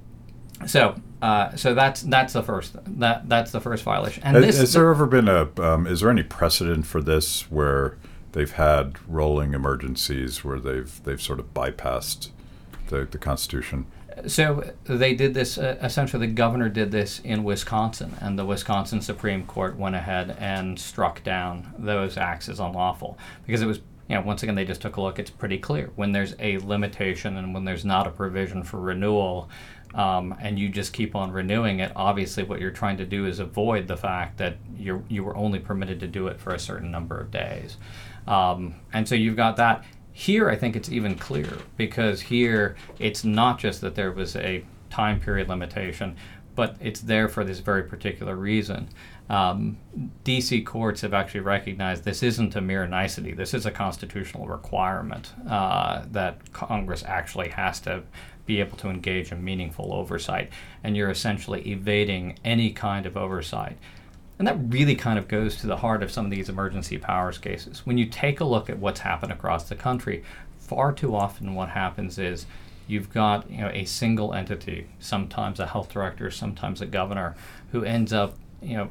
so, 0.66 1.00
uh, 1.22 1.54
so 1.56 1.74
that's 1.74 2.02
that's 2.02 2.32
the 2.32 2.42
first 2.42 2.76
that 2.98 3.28
that's 3.28 3.50
the 3.52 3.60
first 3.60 3.82
violation. 3.82 4.22
And 4.22 4.36
has, 4.36 4.46
this, 4.46 4.58
has 4.58 4.72
there 4.74 4.90
ever 4.90 5.06
been 5.06 5.28
a 5.28 5.48
um, 5.60 5.86
is 5.86 6.00
there 6.00 6.10
any 6.10 6.22
precedent 6.22 6.86
for 6.86 7.00
this 7.02 7.50
where 7.50 7.96
they've 8.32 8.52
had 8.52 8.96
rolling 9.08 9.54
emergencies 9.54 10.44
where 10.44 10.58
they've 10.58 11.02
they've 11.04 11.20
sort 11.20 11.40
of 11.40 11.52
bypassed 11.54 12.30
the, 12.88 13.06
the 13.10 13.18
Constitution? 13.18 13.86
So 14.26 14.72
they 14.84 15.14
did 15.14 15.34
this. 15.34 15.56
Uh, 15.56 15.78
essentially, 15.82 16.26
the 16.26 16.32
governor 16.32 16.68
did 16.68 16.90
this 16.90 17.20
in 17.20 17.42
Wisconsin, 17.44 18.14
and 18.20 18.38
the 18.38 18.44
Wisconsin 18.44 19.00
Supreme 19.00 19.46
Court 19.46 19.76
went 19.76 19.94
ahead 19.94 20.36
and 20.38 20.78
struck 20.78 21.22
down 21.22 21.72
those 21.78 22.18
acts 22.18 22.48
as 22.48 22.60
unlawful 22.60 23.16
because 23.46 23.62
it 23.62 23.66
was 23.66 23.80
you 24.10 24.16
know, 24.16 24.22
once 24.22 24.42
again, 24.42 24.56
they 24.56 24.64
just 24.64 24.82
took 24.82 24.96
a 24.96 25.00
look. 25.00 25.20
It's 25.20 25.30
pretty 25.30 25.56
clear 25.56 25.92
when 25.94 26.10
there's 26.10 26.34
a 26.40 26.58
limitation 26.58 27.36
and 27.36 27.54
when 27.54 27.64
there's 27.64 27.84
not 27.84 28.08
a 28.08 28.10
provision 28.10 28.64
for 28.64 28.80
renewal, 28.80 29.48
um, 29.94 30.34
and 30.40 30.58
you 30.58 30.68
just 30.68 30.92
keep 30.92 31.14
on 31.14 31.32
renewing 31.32 31.80
it. 31.80 31.92
Obviously, 31.96 32.42
what 32.42 32.60
you're 32.60 32.70
trying 32.70 32.96
to 32.98 33.04
do 33.04 33.26
is 33.26 33.38
avoid 33.38 33.88
the 33.88 33.96
fact 33.96 34.38
that 34.38 34.56
you 34.76 35.04
you 35.08 35.24
were 35.24 35.36
only 35.36 35.58
permitted 35.58 36.00
to 36.00 36.06
do 36.06 36.28
it 36.28 36.40
for 36.40 36.54
a 36.54 36.58
certain 36.58 36.90
number 36.90 37.18
of 37.18 37.30
days, 37.30 37.76
um, 38.26 38.74
and 38.92 39.08
so 39.08 39.14
you've 39.14 39.36
got 39.36 39.56
that. 39.56 39.84
Here, 40.12 40.50
I 40.50 40.56
think 40.56 40.76
it's 40.76 40.90
even 40.90 41.14
clearer 41.14 41.58
because 41.76 42.20
here 42.20 42.76
it's 42.98 43.24
not 43.24 43.58
just 43.58 43.80
that 43.80 43.94
there 43.94 44.12
was 44.12 44.36
a 44.36 44.64
time 44.90 45.20
period 45.20 45.48
limitation, 45.48 46.16
but 46.54 46.76
it's 46.80 47.00
there 47.00 47.28
for 47.28 47.44
this 47.44 47.60
very 47.60 47.84
particular 47.84 48.36
reason. 48.36 48.88
Um, 49.30 49.78
DC 50.24 50.66
courts 50.66 51.00
have 51.02 51.14
actually 51.14 51.40
recognized 51.40 52.04
this 52.04 52.22
isn't 52.22 52.56
a 52.56 52.60
mere 52.60 52.86
nicety. 52.86 53.32
This 53.32 53.54
is 53.54 53.64
a 53.64 53.70
constitutional 53.70 54.48
requirement 54.48 55.32
uh, 55.48 56.04
that 56.10 56.52
Congress 56.52 57.04
actually 57.06 57.48
has 57.50 57.78
to 57.80 58.02
be 58.50 58.58
able 58.58 58.76
to 58.76 58.90
engage 58.90 59.30
in 59.30 59.44
meaningful 59.44 59.94
oversight, 59.94 60.50
and 60.82 60.96
you're 60.96 61.08
essentially 61.08 61.60
evading 61.70 62.36
any 62.44 62.72
kind 62.72 63.06
of 63.06 63.16
oversight. 63.16 63.76
And 64.40 64.48
that 64.48 64.58
really 64.58 64.96
kind 64.96 65.20
of 65.20 65.28
goes 65.28 65.54
to 65.58 65.68
the 65.68 65.76
heart 65.76 66.02
of 66.02 66.10
some 66.10 66.24
of 66.24 66.32
these 66.32 66.48
emergency 66.48 66.98
powers 66.98 67.38
cases. 67.38 67.86
When 67.86 67.96
you 67.96 68.06
take 68.06 68.40
a 68.40 68.44
look 68.44 68.68
at 68.68 68.80
what's 68.80 69.00
happened 69.00 69.30
across 69.30 69.68
the 69.68 69.76
country, 69.76 70.24
far 70.58 70.92
too 70.92 71.14
often 71.14 71.54
what 71.54 71.68
happens 71.68 72.18
is 72.18 72.46
you've 72.88 73.12
got 73.12 73.48
you 73.48 73.58
know 73.58 73.70
a 73.72 73.84
single 73.84 74.34
entity, 74.34 74.88
sometimes 74.98 75.60
a 75.60 75.66
health 75.66 75.92
director, 75.92 76.28
sometimes 76.28 76.80
a 76.80 76.86
governor, 76.86 77.36
who 77.70 77.84
ends 77.84 78.12
up 78.12 78.36
you 78.60 78.76
know 78.76 78.90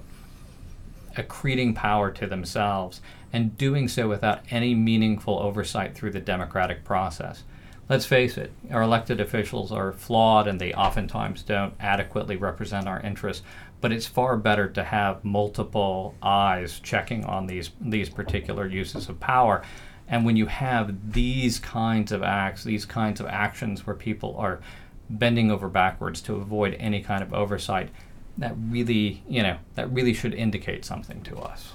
accreting 1.18 1.76
power 1.76 2.12
to 2.12 2.28
themselves 2.28 3.02
and 3.34 3.58
doing 3.58 3.90
so 3.90 4.08
without 4.08 4.40
any 4.52 4.74
meaningful 4.74 5.38
oversight 5.38 5.96
through 5.96 6.12
the 6.12 6.22
democratic 6.22 6.86
process. 6.86 7.44
Let's 7.90 8.06
face 8.06 8.38
it, 8.38 8.54
our 8.70 8.84
elected 8.84 9.20
officials 9.20 9.72
are 9.72 9.94
flawed 9.94 10.48
and 10.48 10.62
they 10.62 10.74
oftentimes 10.74 11.42
don't 11.42 11.74
adequately 11.80 12.36
represent 12.36 12.88
our 12.88 13.00
interests, 13.02 13.44
but 13.82 13.92
it's 13.92 14.06
far 14.06 14.38
better 14.38 14.70
to 14.70 14.84
have 14.84 15.26
multiple 15.26 16.14
eyes 16.22 16.80
checking 16.80 17.26
on 17.26 17.48
these, 17.48 17.72
these 17.82 18.08
particular 18.08 18.68
uses 18.68 19.10
of 19.10 19.20
power. 19.20 19.64
And 20.08 20.24
when 20.24 20.36
you 20.36 20.46
have 20.46 21.14
these 21.14 21.58
kinds 21.58 22.12
of 22.12 22.22
acts, 22.22 22.64
these 22.64 22.86
kinds 22.86 23.20
of 23.20 23.26
actions 23.26 23.88
where 23.88 23.96
people 23.96 24.36
are 24.38 24.60
bending 25.10 25.50
over 25.50 25.68
backwards 25.68 26.22
to 26.22 26.36
avoid 26.36 26.76
any 26.76 27.02
kind 27.02 27.24
of 27.24 27.34
oversight, 27.34 27.90
that 28.38 28.54
really, 28.56 29.24
you 29.28 29.42
know, 29.42 29.58
that 29.74 29.92
really 29.92 30.14
should 30.14 30.36
indicate 30.36 30.86
something 30.86 31.24
to 31.24 31.38
us. 31.38 31.74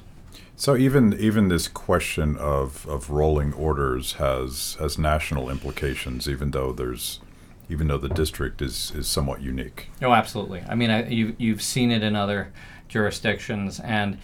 So 0.57 0.77
even 0.77 1.15
even 1.19 1.49
this 1.49 1.69
question 1.69 2.37
of, 2.37 2.87
of 2.89 3.11
rolling 3.11 3.53
orders 3.53 4.15
has 4.15 4.77
has 4.79 4.99
national 4.99 5.51
implications, 5.51 6.29
even 6.29 6.53
though 6.53 6.73
there's 6.73 7.21
even 7.69 7.89
though 7.89 7.99
the 7.99 8.09
district 8.09 8.61
is, 8.63 8.93
is 8.95 9.09
somewhat 9.09 9.41
unique. 9.41 9.89
Oh, 10.03 10.13
absolutely. 10.13 10.63
I 10.69 10.75
mean, 10.75 10.91
I, 10.91 11.09
you 11.09 11.35
you've 11.39 11.63
seen 11.63 11.91
it 11.91 12.03
in 12.03 12.15
other 12.15 12.53
jurisdictions, 12.89 13.81
and 13.81 14.19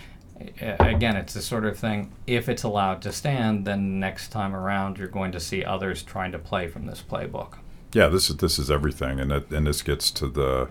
uh, 0.63 0.77
again, 0.79 1.17
it's 1.17 1.35
the 1.35 1.43
sort 1.43 1.65
of 1.65 1.79
thing. 1.79 2.13
If 2.27 2.49
it's 2.49 2.63
allowed 2.63 3.03
to 3.03 3.13
stand, 3.13 3.67
then 3.67 3.99
next 3.99 4.29
time 4.29 4.55
around, 4.55 4.99
you're 4.99 5.09
going 5.09 5.33
to 5.33 5.41
see 5.41 5.65
others 5.65 6.03
trying 6.03 6.33
to 6.33 6.39
play 6.39 6.69
from 6.69 6.87
this 6.87 7.03
playbook. 7.03 7.55
Yeah, 7.93 8.09
this 8.09 8.31
is 8.31 8.37
this 8.37 8.59
is 8.59 8.71
everything, 8.71 9.19
and 9.19 9.33
it, 9.33 9.51
and 9.51 9.67
this 9.67 9.83
gets 9.83 10.11
to 10.13 10.29
the 10.29 10.69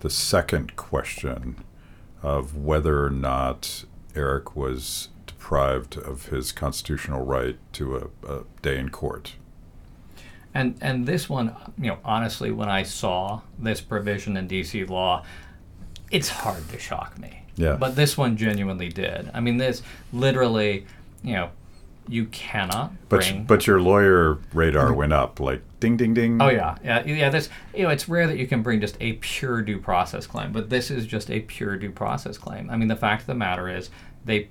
the 0.00 0.10
second 0.10 0.76
question 0.76 1.56
of 2.22 2.56
whether 2.56 3.04
or 3.04 3.10
not 3.10 3.84
Eric 4.14 4.56
was 4.56 5.08
deprived 5.26 5.96
of 5.96 6.26
his 6.26 6.52
constitutional 6.52 7.24
right 7.24 7.56
to 7.74 7.96
a, 7.96 8.32
a 8.32 8.44
day 8.62 8.78
in 8.78 8.90
court. 8.90 9.34
And 10.54 10.76
and 10.80 11.06
this 11.06 11.28
one, 11.28 11.56
you 11.78 11.88
know, 11.88 11.98
honestly, 12.04 12.50
when 12.50 12.68
I 12.68 12.82
saw 12.82 13.40
this 13.58 13.80
provision 13.80 14.36
in 14.36 14.48
DC 14.48 14.88
law, 14.88 15.24
it's 16.10 16.28
hard 16.28 16.68
to 16.68 16.78
shock 16.78 17.18
me. 17.18 17.42
Yeah. 17.56 17.76
But 17.76 17.96
this 17.96 18.16
one 18.16 18.36
genuinely 18.36 18.88
did. 18.88 19.30
I 19.32 19.40
mean, 19.40 19.56
this 19.56 19.82
literally, 20.12 20.86
you 21.22 21.34
know, 21.34 21.50
you 22.08 22.26
cannot 22.26 22.92
bring. 23.08 23.44
But 23.44 23.46
but 23.46 23.66
your 23.66 23.80
lawyer 23.80 24.38
radar 24.52 24.88
mm-hmm. 24.88 24.96
went 24.96 25.12
up 25.12 25.40
like 25.40 25.62
ding 25.80 25.96
ding 25.96 26.14
ding. 26.14 26.40
Oh 26.40 26.48
yeah, 26.48 26.76
yeah, 26.84 27.04
yeah. 27.04 27.30
This 27.30 27.48
you 27.74 27.84
know, 27.84 27.90
it's 27.90 28.08
rare 28.08 28.26
that 28.26 28.38
you 28.38 28.46
can 28.46 28.62
bring 28.62 28.80
just 28.80 28.96
a 29.00 29.14
pure 29.14 29.62
due 29.62 29.78
process 29.78 30.26
claim, 30.26 30.52
but 30.52 30.70
this 30.70 30.90
is 30.90 31.06
just 31.06 31.30
a 31.30 31.40
pure 31.40 31.76
due 31.76 31.90
process 31.90 32.38
claim. 32.38 32.70
I 32.70 32.76
mean, 32.76 32.88
the 32.88 32.96
fact 32.96 33.22
of 33.22 33.26
the 33.28 33.34
matter 33.34 33.68
is, 33.68 33.90
they. 34.24 34.48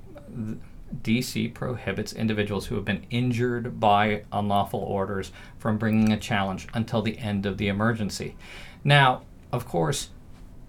DC 1.03 1.53
prohibits 1.53 2.11
individuals 2.11 2.65
who 2.65 2.75
have 2.75 2.83
been 2.83 3.05
injured 3.09 3.79
by 3.79 4.23
unlawful 4.29 4.81
orders 4.81 5.31
from 5.57 5.77
bringing 5.77 6.11
a 6.11 6.19
challenge 6.19 6.67
until 6.73 7.01
the 7.01 7.17
end 7.17 7.45
of 7.45 7.57
the 7.57 7.69
emergency. 7.69 8.35
Now, 8.83 9.21
of 9.53 9.65
course, 9.65 10.09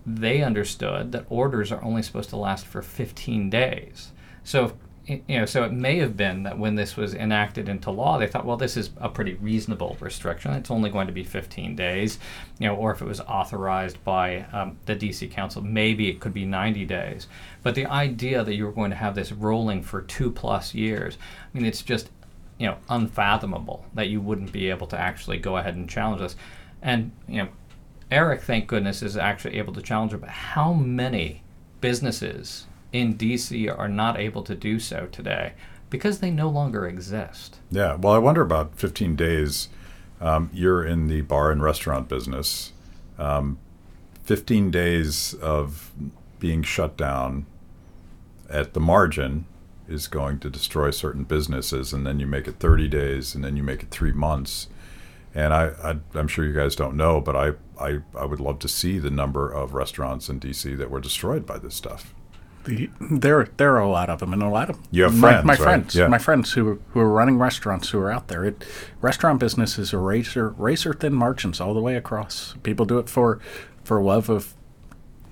they 0.06 0.42
understood 0.42 1.12
that 1.12 1.26
orders 1.28 1.72
are 1.72 1.82
only 1.82 2.02
supposed 2.02 2.30
to 2.30 2.36
last 2.36 2.66
for 2.66 2.82
15 2.82 3.50
days. 3.50 4.12
So 4.44 4.76
you 5.06 5.22
know, 5.28 5.46
so 5.46 5.64
it 5.64 5.72
may 5.72 5.98
have 5.98 6.16
been 6.16 6.44
that 6.44 6.58
when 6.58 6.76
this 6.76 6.96
was 6.96 7.12
enacted 7.12 7.68
into 7.68 7.90
law, 7.90 8.18
they 8.18 8.28
thought, 8.28 8.46
well, 8.46 8.56
this 8.56 8.76
is 8.76 8.90
a 8.98 9.08
pretty 9.08 9.34
reasonable 9.34 9.96
restriction. 9.98 10.52
It's 10.52 10.70
only 10.70 10.90
going 10.90 11.08
to 11.08 11.12
be 11.12 11.24
15 11.24 11.74
days, 11.74 12.20
you 12.60 12.68
know, 12.68 12.76
or 12.76 12.92
if 12.92 13.02
it 13.02 13.06
was 13.06 13.20
authorized 13.20 14.02
by 14.04 14.42
um, 14.52 14.78
the 14.86 14.94
DC 14.94 15.28
Council, 15.32 15.60
maybe 15.60 16.08
it 16.08 16.20
could 16.20 16.32
be 16.32 16.44
90 16.44 16.84
days. 16.84 17.26
But 17.64 17.74
the 17.74 17.86
idea 17.86 18.44
that 18.44 18.54
you 18.54 18.64
were 18.64 18.72
going 18.72 18.90
to 18.90 18.96
have 18.96 19.16
this 19.16 19.32
rolling 19.32 19.82
for 19.82 20.02
two 20.02 20.30
plus 20.30 20.72
years, 20.72 21.18
I 21.52 21.58
mean, 21.58 21.66
it's 21.66 21.82
just, 21.82 22.08
you 22.58 22.68
know, 22.68 22.76
unfathomable 22.88 23.84
that 23.94 24.08
you 24.08 24.20
wouldn't 24.20 24.52
be 24.52 24.70
able 24.70 24.86
to 24.88 24.98
actually 24.98 25.38
go 25.38 25.56
ahead 25.56 25.74
and 25.74 25.90
challenge 25.90 26.20
this. 26.20 26.36
And, 26.80 27.10
you 27.26 27.38
know, 27.38 27.48
Eric, 28.12 28.42
thank 28.42 28.68
goodness, 28.68 29.02
is 29.02 29.16
actually 29.16 29.58
able 29.58 29.72
to 29.72 29.82
challenge 29.82 30.12
it. 30.12 30.20
But 30.20 30.30
how 30.30 30.72
many 30.72 31.42
businesses 31.80 32.66
in 32.92 33.14
DC 33.16 33.76
are 33.76 33.88
not 33.88 34.18
able 34.18 34.42
to 34.42 34.54
do 34.54 34.78
so 34.78 35.08
today 35.10 35.54
because 35.90 36.20
they 36.20 36.30
no 36.30 36.48
longer 36.48 36.86
exist. 36.86 37.58
Yeah. 37.70 37.94
Well, 37.94 38.12
I 38.12 38.18
wonder 38.18 38.40
about 38.40 38.76
15 38.76 39.16
days. 39.16 39.68
Um, 40.20 40.50
you're 40.52 40.84
in 40.84 41.08
the 41.08 41.22
bar 41.22 41.50
and 41.50 41.62
restaurant 41.62 42.08
business. 42.08 42.72
Um, 43.18 43.58
15 44.24 44.70
days 44.70 45.34
of 45.34 45.92
being 46.38 46.62
shut 46.62 46.96
down 46.96 47.46
at 48.48 48.74
the 48.74 48.80
margin 48.80 49.46
is 49.88 50.06
going 50.06 50.38
to 50.38 50.48
destroy 50.48 50.90
certain 50.90 51.24
businesses, 51.24 51.92
and 51.92 52.06
then 52.06 52.20
you 52.20 52.26
make 52.26 52.46
it 52.46 52.58
30 52.58 52.88
days, 52.88 53.34
and 53.34 53.44
then 53.44 53.56
you 53.56 53.62
make 53.62 53.82
it 53.82 53.90
three 53.90 54.12
months. 54.12 54.68
And 55.34 55.52
I, 55.52 55.72
I, 55.82 56.18
am 56.18 56.28
sure 56.28 56.44
you 56.44 56.52
guys 56.52 56.76
don't 56.76 56.96
know, 56.96 57.20
but 57.20 57.34
I, 57.34 57.52
I, 57.80 58.00
I 58.16 58.24
would 58.24 58.40
love 58.40 58.58
to 58.60 58.68
see 58.68 58.98
the 58.98 59.10
number 59.10 59.50
of 59.50 59.74
restaurants 59.74 60.28
in 60.28 60.40
DC 60.40 60.76
that 60.78 60.90
were 60.90 61.00
destroyed 61.00 61.46
by 61.46 61.58
this 61.58 61.74
stuff. 61.74 62.14
The, 62.64 62.90
there, 63.00 63.48
there 63.56 63.74
are 63.74 63.80
a 63.80 63.90
lot 63.90 64.08
of 64.08 64.20
them, 64.20 64.32
and 64.32 64.42
a 64.42 64.48
lot 64.48 64.70
of 64.70 64.78
You 64.92 65.02
have 65.02 65.16
my, 65.16 65.30
friends, 65.32 65.44
my 65.46 65.52
right? 65.54 65.58
friends, 65.62 65.94
Yeah. 65.96 66.06
my 66.06 66.18
friends 66.18 66.52
who 66.52 66.80
who 66.90 67.00
are 67.00 67.10
running 67.10 67.38
restaurants 67.38 67.90
who 67.90 67.98
are 67.98 68.10
out 68.10 68.28
there. 68.28 68.44
It, 68.44 68.64
restaurant 69.00 69.40
business 69.40 69.78
is 69.78 69.92
a 69.92 69.98
razor 69.98 70.50
razor 70.50 70.92
thin 70.92 71.12
margins 71.14 71.60
all 71.60 71.74
the 71.74 71.80
way 71.80 71.96
across. 71.96 72.54
People 72.62 72.86
do 72.86 72.98
it 72.98 73.08
for 73.08 73.40
for 73.82 74.00
love 74.00 74.28
of 74.28 74.54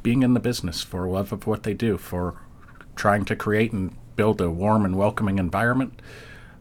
being 0.02 0.22
in 0.22 0.34
the 0.34 0.40
business, 0.40 0.82
for 0.82 1.06
love 1.08 1.32
of 1.32 1.46
what 1.46 1.62
they 1.62 1.74
do, 1.74 1.96
for 1.98 2.34
trying 2.96 3.24
to 3.26 3.36
create 3.36 3.70
and 3.72 3.94
build 4.16 4.40
a 4.40 4.50
warm 4.50 4.84
and 4.84 4.96
welcoming 4.96 5.38
environment. 5.38 6.02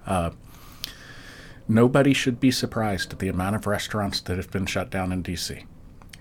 Uh, 0.06 0.30
nobody 1.68 2.14
should 2.14 2.40
be 2.40 2.52
surprised 2.52 3.14
at 3.14 3.20
the 3.20 3.28
amount 3.28 3.56
of 3.56 3.66
restaurants 3.68 4.20
that 4.22 4.38
have 4.38 4.52
been 4.52 4.66
shut 4.66 4.90
down 4.90 5.12
in 5.12 5.24
DC, 5.24 5.64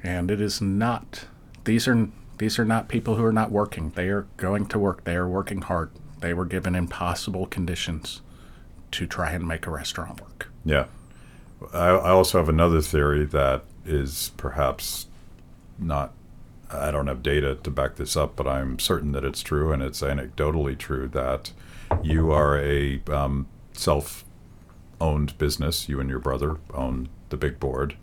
and 0.03 0.31
it 0.31 0.41
is 0.41 0.61
not. 0.61 1.27
These 1.65 1.87
are 1.89 2.09
these 2.38 2.59
are 2.59 2.64
not 2.64 2.88
people 2.88 3.16
who 3.16 3.24
are 3.24 3.33
not 3.33 3.51
working. 3.51 3.90
They 3.90 4.09
are 4.09 4.27
going 4.37 4.66
to 4.66 4.79
work. 4.79 5.05
They 5.05 5.16
are 5.16 5.29
working 5.29 5.62
hard. 5.62 5.90
They 6.20 6.33
were 6.35 6.44
given 6.44 6.74
impossible 6.74 7.46
conditions 7.46 8.22
to 8.92 9.07
try 9.07 9.33
and 9.33 9.46
make 9.46 9.66
a 9.66 9.70
restaurant 9.70 10.20
work. 10.20 10.48
Yeah. 10.64 10.87
I, 11.72 11.88
I 11.88 12.11
also 12.11 12.38
have 12.38 12.48
another 12.48 12.81
theory 12.81 13.24
that 13.27 13.64
is 13.85 14.33
perhaps 14.37 15.07
not, 15.79 16.12
I 16.70 16.90
don't 16.90 17.07
have 17.07 17.22
data 17.22 17.57
to 17.57 17.70
back 17.70 17.96
this 17.96 18.16
up, 18.16 18.37
but 18.37 18.46
I'm 18.46 18.79
certain 18.79 19.12
that 19.12 19.24
it's 19.24 19.42
true 19.42 19.72
and 19.72 19.83
it's 19.83 20.01
anecdotally 20.01 20.79
true 20.79 21.09
that 21.09 21.53
you 22.03 22.31
are 22.31 22.59
a 22.59 23.01
um, 23.09 23.46
self 23.72 24.24
owned 25.01 25.37
business. 25.38 25.88
You 25.88 26.01
and 26.01 26.11
your 26.11 26.18
brother 26.18 26.57
own 26.72 27.09
the 27.31 27.37
big 27.37 27.59
board. 27.59 27.96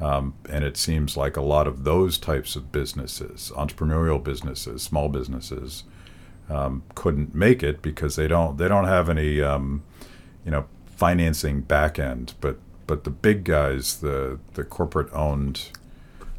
Um, 0.00 0.34
and 0.50 0.62
it 0.64 0.76
seems 0.76 1.16
like 1.16 1.36
a 1.36 1.42
lot 1.42 1.66
of 1.66 1.84
those 1.84 2.18
types 2.18 2.54
of 2.54 2.70
businesses, 2.70 3.50
entrepreneurial 3.56 4.22
businesses, 4.22 4.82
small 4.82 5.08
businesses, 5.08 5.84
um, 6.48 6.82
couldn't 6.94 7.34
make 7.34 7.62
it 7.62 7.82
because 7.82 8.16
they 8.16 8.28
don't 8.28 8.58
they 8.58 8.68
don't 8.68 8.84
have 8.84 9.08
any 9.08 9.40
um, 9.40 9.82
you 10.44 10.50
know 10.50 10.66
financing 10.86 11.62
back 11.62 11.98
end. 11.98 12.34
But 12.40 12.58
but 12.86 13.04
the 13.04 13.10
big 13.10 13.44
guys, 13.44 14.00
the 14.00 14.38
the 14.54 14.64
corporate 14.64 15.12
owned 15.12 15.70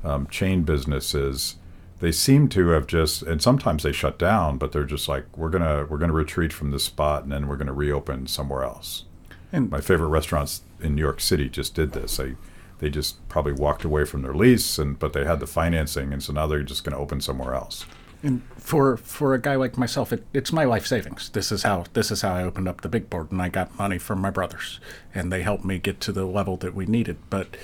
um, 0.04 0.28
chain 0.28 0.64
businesses, 0.64 1.56
they 2.00 2.12
seem 2.12 2.48
to 2.50 2.70
have 2.70 2.88
just 2.88 3.24
and 3.24 3.42
sometimes 3.42 3.84
they 3.84 3.92
shut 3.92 4.20
down, 4.20 4.58
but 4.58 4.72
they're 4.72 4.84
just 4.84 5.08
like 5.08 5.26
we're 5.36 5.50
gonna 5.50 5.86
we're 5.90 5.98
gonna 5.98 6.14
retreat 6.14 6.54
from 6.54 6.72
this 6.72 6.84
spot 6.84 7.24
and 7.24 7.32
then 7.32 7.48
we're 7.48 7.58
gonna 7.58 7.74
reopen 7.74 8.28
somewhere 8.28 8.64
else. 8.64 9.06
And 9.52 9.70
My 9.72 9.82
favorite 9.82 10.10
restaurants 10.10 10.62
in 10.80 10.96
New 10.96 11.02
York 11.02 11.22
City 11.22 11.50
just 11.50 11.74
did 11.74 11.94
this. 11.94 12.18
They 12.18 12.36
they 12.80 12.90
just 12.90 13.28
probably 13.30 13.54
walked 13.54 13.84
away 13.84 14.06
from 14.06 14.22
their 14.22 14.34
lease 14.34 14.78
and 14.78 15.00
but 15.00 15.14
they 15.14 15.26
had 15.26 15.40
the 15.40 15.48
financing 15.48 16.14
and 16.14 16.24
so 16.24 16.34
now 16.34 16.48
they're 16.48 16.64
just 16.64 16.84
going 16.84 16.96
to 16.96 17.02
open 17.02 17.22
somewhere 17.22 17.54
else. 17.54 17.86
And 18.24 18.42
for 18.58 18.98
for 18.98 19.34
a 19.34 19.40
guy 19.40 19.56
like 19.56 19.78
myself, 19.78 20.12
it, 20.12 20.26
it's 20.34 20.52
my 20.52 20.64
life 20.64 20.88
savings. 20.88 21.30
This 21.30 21.52
is 21.52 21.64
how 21.64 21.86
this 21.94 22.10
is 22.10 22.24
how 22.24 22.34
I 22.34 22.44
opened 22.44 22.68
up 22.68 22.82
the 22.82 22.90
big 22.90 23.10
board, 23.10 23.32
and 23.32 23.42
I 23.42 23.50
got 23.50 23.78
money 23.78 24.00
from 24.00 24.20
my 24.20 24.32
brothers, 24.32 24.80
and 25.14 25.32
they 25.32 25.44
helped 25.44 25.64
me 25.64 25.78
get 25.78 26.02
to 26.02 26.12
the 26.12 26.26
level 26.26 26.58
that 26.58 26.74
we 26.74 26.88
needed. 26.88 27.18
But 27.30 27.56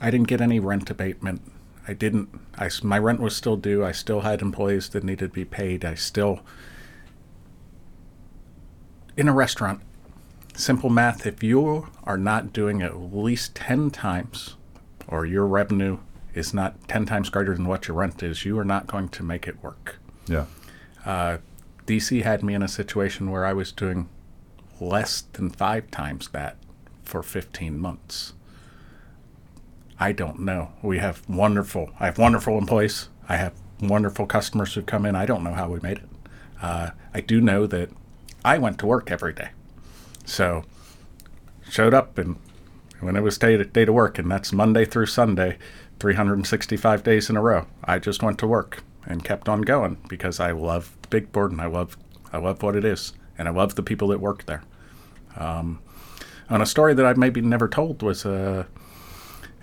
I 0.00 0.10
didn't 0.10 0.28
get 0.28 0.40
any 0.40 0.60
rent 0.60 0.88
abatement. 0.88 1.42
I 1.88 1.94
didn't. 1.94 2.28
I 2.56 2.70
my 2.84 2.98
rent 2.98 3.20
was 3.20 3.34
still 3.34 3.56
due. 3.56 3.84
I 3.84 3.90
still 3.90 4.20
had 4.20 4.40
employees 4.40 4.88
that 4.90 5.02
needed 5.02 5.30
to 5.30 5.34
be 5.34 5.44
paid. 5.44 5.84
I 5.84 5.94
still 5.94 6.40
in 9.16 9.26
a 9.28 9.32
restaurant. 9.32 9.80
Simple 10.60 10.90
math: 10.90 11.26
if 11.26 11.42
you 11.42 11.88
are 12.04 12.18
not 12.18 12.52
doing 12.52 12.82
at 12.82 13.00
least 13.00 13.54
ten 13.54 13.90
times, 13.90 14.56
or 15.08 15.24
your 15.24 15.46
revenue 15.46 15.98
is 16.34 16.54
not 16.54 16.88
10 16.88 17.06
times 17.06 17.30
greater 17.30 17.54
than 17.54 17.66
what 17.66 17.88
your 17.88 17.96
rent 17.96 18.22
is, 18.22 18.44
you 18.44 18.58
are 18.58 18.64
not 18.64 18.86
going 18.86 19.08
to 19.08 19.22
make 19.22 19.48
it 19.48 19.62
work. 19.62 19.98
Yeah. 20.26 20.46
Uh, 21.04 21.38
DC 21.86 22.22
had 22.22 22.42
me 22.42 22.54
in 22.54 22.62
a 22.62 22.68
situation 22.68 23.30
where 23.30 23.44
I 23.44 23.52
was 23.52 23.72
doing 23.72 24.08
less 24.80 25.22
than 25.32 25.50
five 25.50 25.90
times 25.90 26.28
that 26.28 26.56
for 27.02 27.22
15 27.22 27.78
months. 27.78 28.34
I 29.98 30.12
don't 30.12 30.40
know. 30.40 30.72
We 30.82 30.98
have 30.98 31.28
wonderful, 31.28 31.90
I 31.98 32.06
have 32.06 32.18
wonderful 32.18 32.56
employees. 32.56 33.08
I 33.28 33.36
have 33.36 33.54
wonderful 33.80 34.26
customers 34.26 34.74
who 34.74 34.82
come 34.82 35.04
in. 35.04 35.16
I 35.16 35.26
don't 35.26 35.42
know 35.42 35.54
how 35.54 35.68
we 35.68 35.80
made 35.80 35.98
it. 35.98 36.08
Uh, 36.62 36.90
I 37.12 37.20
do 37.20 37.40
know 37.40 37.66
that 37.66 37.90
I 38.44 38.58
went 38.58 38.78
to 38.80 38.86
work 38.86 39.10
every 39.10 39.32
day. 39.32 39.50
So, 40.30 40.62
showed 41.68 41.92
up 41.92 42.16
and 42.16 42.36
when 43.00 43.16
it 43.16 43.22
was 43.24 43.36
day 43.36 43.56
to, 43.56 43.64
day 43.64 43.84
to 43.84 43.92
work, 43.92 44.16
and 44.16 44.30
that's 44.30 44.52
Monday 44.52 44.84
through 44.84 45.06
Sunday, 45.06 45.58
365 45.98 47.02
days 47.02 47.28
in 47.28 47.36
a 47.36 47.42
row. 47.42 47.66
I 47.82 47.98
just 47.98 48.22
went 48.22 48.38
to 48.38 48.46
work 48.46 48.84
and 49.04 49.24
kept 49.24 49.48
on 49.48 49.62
going 49.62 49.98
because 50.08 50.38
I 50.38 50.52
love 50.52 50.96
big 51.10 51.32
board 51.32 51.50
and 51.50 51.60
I 51.60 51.66
love 51.66 51.96
I 52.32 52.38
love 52.38 52.62
what 52.62 52.76
it 52.76 52.84
is 52.84 53.12
and 53.36 53.48
I 53.48 53.50
love 53.50 53.74
the 53.74 53.82
people 53.82 54.06
that 54.08 54.20
work 54.20 54.46
there. 54.46 54.62
Um, 55.36 55.80
and 56.48 56.62
a 56.62 56.66
story 56.66 56.94
that 56.94 57.04
I've 57.04 57.18
maybe 57.18 57.40
never 57.40 57.66
told 57.66 58.00
was 58.00 58.24
uh, 58.24 58.66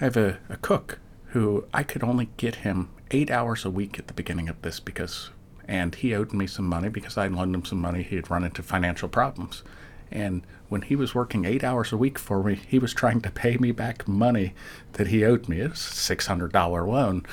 I 0.02 0.04
have 0.04 0.18
a, 0.18 0.38
a 0.50 0.58
cook 0.58 1.00
who 1.28 1.66
I 1.74 1.84
could 1.84 2.04
only 2.04 2.28
get 2.36 2.56
him 2.56 2.90
eight 3.12 3.32
hours 3.32 3.64
a 3.64 3.72
week 3.72 3.98
at 4.00 4.08
the 4.08 4.14
beginning 4.14 4.50
of 4.50 4.62
this 4.64 4.82
because, 4.82 5.30
and 5.66 5.96
he 5.96 6.14
owed 6.14 6.34
me 6.34 6.46
some 6.46 6.68
money 6.68 6.90
because 6.90 7.18
I 7.18 7.28
loaned 7.28 7.56
him 7.56 7.64
some 7.64 7.80
money. 7.80 8.04
He 8.04 8.18
had 8.18 8.30
run 8.30 8.44
into 8.44 8.62
financial 8.62 9.08
problems. 9.08 9.64
And 10.12 10.44
when 10.70 10.84
he 10.84 10.96
was 10.96 11.16
working 11.16 11.46
eight 11.46 11.64
hours 11.64 11.92
a 11.92 11.98
week 11.98 12.20
for 12.20 12.44
me, 12.44 12.60
he 12.68 12.80
was 12.80 12.94
trying 12.94 13.22
to 13.22 13.32
pay 13.32 13.58
me 13.58 13.72
back 13.72 14.08
money 14.08 14.54
that 14.94 15.08
he 15.08 15.24
owed 15.24 15.48
me. 15.48 15.62
It 15.62 15.72
was 15.72 15.80
a 15.80 15.94
six 15.94 16.28
hundred 16.28 16.52
dollar 16.52 16.86
loan, 16.88 17.26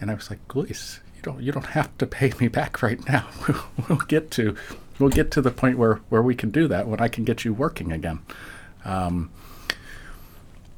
and 0.00 0.10
I 0.10 0.14
was 0.14 0.30
like, 0.30 0.54
"Luis, 0.54 1.00
you 1.16 1.22
don't 1.22 1.42
you 1.42 1.52
don't 1.52 1.66
have 1.66 1.96
to 1.98 2.06
pay 2.06 2.32
me 2.40 2.48
back 2.48 2.82
right 2.82 3.06
now. 3.08 3.28
We'll, 3.48 3.64
we'll 3.88 4.06
get 4.06 4.30
to 4.32 4.56
we'll 4.98 5.10
get 5.10 5.30
to 5.32 5.42
the 5.42 5.50
point 5.50 5.78
where 5.78 5.96
where 6.08 6.22
we 6.22 6.34
can 6.34 6.50
do 6.50 6.68
that 6.68 6.86
when 6.86 7.00
I 7.00 7.08
can 7.08 7.24
get 7.24 7.44
you 7.44 7.52
working 7.54 7.92
again." 7.92 8.20
Um, 8.84 9.30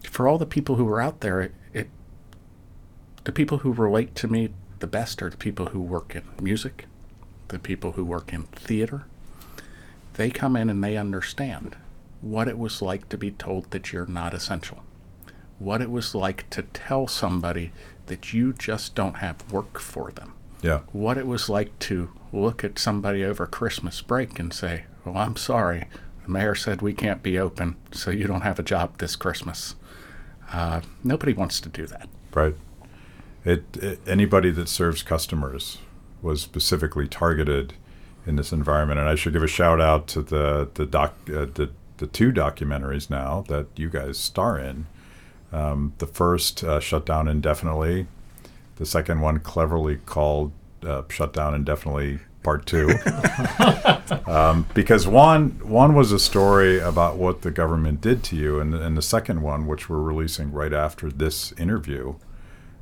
for 0.02 0.28
all 0.28 0.38
the 0.38 0.46
people 0.46 0.76
who 0.76 0.88
are 0.88 1.00
out 1.00 1.20
there, 1.20 1.40
it, 1.40 1.54
it 1.72 1.88
the 3.24 3.32
people 3.32 3.58
who 3.58 3.72
relate 3.72 4.14
to 4.16 4.28
me 4.28 4.50
the 4.78 4.86
best 4.86 5.22
are 5.22 5.30
the 5.30 5.36
people 5.36 5.66
who 5.66 5.80
work 5.80 6.14
in 6.14 6.22
music, 6.40 6.86
the 7.48 7.58
people 7.58 7.92
who 7.92 8.04
work 8.04 8.32
in 8.32 8.42
theater. 8.44 9.06
They 10.14 10.31
come 10.31 10.57
in 10.57 10.70
and 10.70 10.83
they 10.83 10.96
understand 10.96 11.77
what 12.20 12.48
it 12.48 12.59
was 12.59 12.81
like 12.81 13.09
to 13.11 13.18
be 13.18 13.31
told 13.31 13.70
that 13.70 13.92
you're 13.92 14.07
not 14.07 14.33
essential, 14.35 14.83
what 15.59 15.83
it 15.83 15.90
was 15.90 16.14
like 16.14 16.48
to 16.50 16.62
tell 16.62 17.07
somebody 17.07 17.72
that 18.07 18.33
you 18.33 18.53
just 18.53 18.94
don't 18.94 19.16
have 19.16 19.50
work 19.53 19.79
for 19.79 20.11
them, 20.12 20.33
Yeah. 20.62 20.81
what 20.92 21.18
it 21.18 21.27
was 21.27 21.48
like 21.48 21.79
to 21.81 22.11
look 22.33 22.64
at 22.64 22.79
somebody 22.79 23.24
over 23.24 23.46
Christmas 23.46 24.00
break 24.00 24.38
and 24.38 24.53
say, 24.53 24.85
Well, 25.05 25.16
I'm 25.16 25.37
sorry, 25.37 25.88
the 26.24 26.31
mayor 26.31 26.55
said 26.55 26.81
we 26.81 26.94
can't 26.94 27.22
be 27.22 27.38
open, 27.38 27.77
so 27.92 28.11
you 28.11 28.27
don't 28.27 28.40
have 28.42 28.59
a 28.59 28.62
job 28.62 28.98
this 28.98 29.16
Christmas. 29.16 29.74
Uh, 30.53 30.81
nobody 31.03 31.33
wants 31.35 31.61
to 31.61 31.68
do 31.68 31.87
that. 31.87 32.09
Right. 32.33 32.55
It, 33.44 33.64
it 33.77 34.00
anybody 34.07 34.50
that 34.53 34.68
serves 34.68 35.03
customers 35.03 35.79
was 36.22 36.40
specifically 36.40 37.07
targeted 37.09 37.74
in 38.26 38.37
this 38.37 38.52
environment, 38.52 38.98
and 38.98 39.08
I 39.08 39.14
should 39.14 39.32
give 39.32 39.42
a 39.42 39.48
shout 39.48 39.80
out 39.80 40.06
to 40.08 40.22
the 40.22 40.68
the 40.74 40.87
doc 40.87 41.14
uh, 41.28 41.46
the 41.54 41.70
the 41.98 42.06
two 42.06 42.32
documentaries 42.32 43.10
now 43.10 43.44
that 43.48 43.66
you 43.76 43.88
guys 43.88 44.18
star 44.18 44.58
in. 44.58 44.87
Um, 45.52 45.92
the 45.98 46.06
first 46.06 46.64
uh, 46.64 46.80
shut 46.80 47.06
down 47.06 47.28
indefinitely. 47.28 48.06
The 48.76 48.87
second 48.87 49.20
one 49.20 49.38
cleverly 49.38 49.98
called 49.98 50.52
uh, 50.84 51.02
shut 51.08 51.32
down 51.32 51.54
indefinitely 51.54 52.18
part 52.42 52.66
two. 52.66 52.90
um, 54.26 54.66
because 54.74 55.06
one 55.06 55.50
one 55.62 55.94
was 55.94 56.12
a 56.12 56.18
story 56.18 56.78
about 56.78 57.16
what 57.16 57.42
the 57.42 57.50
government 57.50 58.00
did 58.00 58.22
to 58.24 58.37
you, 58.37 58.58
and 58.60 58.74
and 58.74 58.96
the 58.96 59.02
second 59.02 59.42
one, 59.42 59.66
which 59.66 59.88
we're 59.88 60.02
releasing 60.02 60.52
right 60.52 60.72
after 60.72 61.10
this 61.10 61.52
interview, 61.52 62.14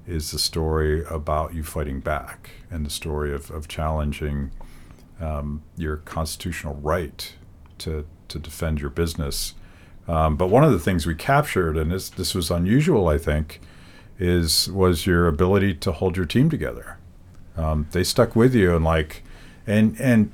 is 0.06 0.30
the 0.30 0.38
story 0.38 1.04
about 1.10 1.54
you 1.54 1.62
fighting 1.62 2.00
back 2.00 2.50
and 2.70 2.84
the 2.84 2.90
story 2.90 3.32
of, 3.34 3.50
of 3.50 3.68
challenging 3.68 4.50
um, 5.22 5.62
your 5.76 5.98
constitutional 5.98 6.74
right 6.74 7.34
to 7.78 8.06
to 8.28 8.38
defend 8.38 8.80
your 8.80 8.90
business. 8.90 9.54
Um, 10.08 10.36
but 10.36 10.48
one 10.48 10.64
of 10.64 10.72
the 10.72 10.80
things 10.80 11.06
we 11.06 11.14
captured, 11.14 11.76
and 11.76 11.90
this 11.92 12.10
this 12.10 12.34
was 12.34 12.50
unusual, 12.50 13.08
I 13.08 13.18
think, 13.18 13.60
is 14.18 14.68
was 14.70 15.06
your 15.06 15.28
ability 15.28 15.74
to 15.74 15.92
hold 15.92 16.16
your 16.16 16.26
team 16.26 16.50
together. 16.50 16.98
Um, 17.56 17.86
they 17.92 18.02
stuck 18.02 18.34
with 18.34 18.54
you, 18.54 18.74
and 18.74 18.84
like, 18.84 19.22
and 19.66 19.98
and 20.00 20.32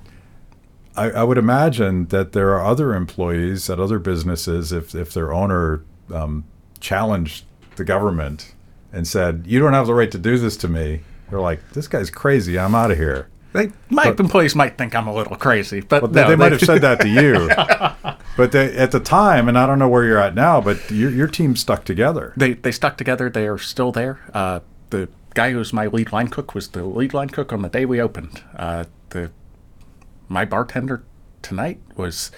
I, 0.97 1.11
I 1.11 1.25
would 1.25 1.39
imagine 1.39 2.07
that 2.07 2.33
there 2.33 2.51
are 2.51 2.65
other 2.65 2.95
employees 2.95 3.69
at 3.69 3.79
other 3.79 3.99
businesses, 3.99 4.73
if 4.73 4.95
if 4.95 5.13
their 5.13 5.33
owner 5.33 5.83
um, 6.13 6.45
challenged 6.81 7.45
the 7.77 7.85
government 7.85 8.55
and 8.91 9.07
said, 9.07 9.45
"You 9.47 9.61
don't 9.61 9.75
have 9.75 9.87
the 9.87 9.95
right 9.95 10.11
to 10.11 10.19
do 10.19 10.39
this 10.39 10.57
to 10.59 10.69
me," 10.69 11.03
they're 11.29 11.41
like, 11.41 11.73
"This 11.73 11.89
guy's 11.89 12.11
crazy. 12.11 12.59
I'm 12.59 12.75
out 12.75 12.91
of 12.91 12.97
here." 12.97 13.29
They, 13.53 13.71
my 13.89 14.05
But- 14.05 14.21
employees 14.21 14.55
might 14.55 14.77
think 14.77 14.95
I'm 14.95 15.07
a 15.07 15.15
little 15.15 15.37
crazy, 15.37 15.81
but 15.81 16.03
Well, 16.03 16.11
no, 16.11 16.29
they 16.29 16.37
might 16.37 16.53
have 16.53 16.61
said 16.61 16.83
that 16.83 17.01
to 17.01 17.09
you, 17.09 17.49
but 18.37 18.53
they, 18.53 18.77
at 18.77 18.91
the 18.91 19.01
time, 19.01 19.49
and 19.49 19.59
I 19.59 19.67
don't 19.67 19.79
know 19.79 19.89
where 19.89 20.05
you're 20.05 20.19
at 20.19 20.35
now, 20.35 20.61
but 20.61 20.91
your 20.91 21.11
your 21.11 21.29
team 21.29 21.57
stuck 21.57 21.85
together. 21.85 22.35
They 22.37 22.53
they 22.55 22.73
stuck 22.73 22.97
together. 22.99 23.31
They 23.31 23.47
are 23.49 23.59
still 23.59 23.91
there. 23.91 24.21
Uh, 24.35 24.61
the 24.91 25.09
guy 25.35 25.53
who's 25.53 25.73
my 25.73 25.87
lead 25.87 26.13
line 26.13 26.29
cook 26.29 26.55
was 26.55 26.69
the 26.69 26.85
lead 26.85 27.15
line 27.15 27.31
cook 27.31 27.53
on 27.53 27.63
the 27.63 27.69
day 27.69 27.85
we 27.87 28.01
opened. 28.01 28.43
Uh, 28.57 28.85
the 29.11 29.31
my 30.29 30.45
bartender 30.45 31.03
tonight 31.41 31.81
was 31.97 32.31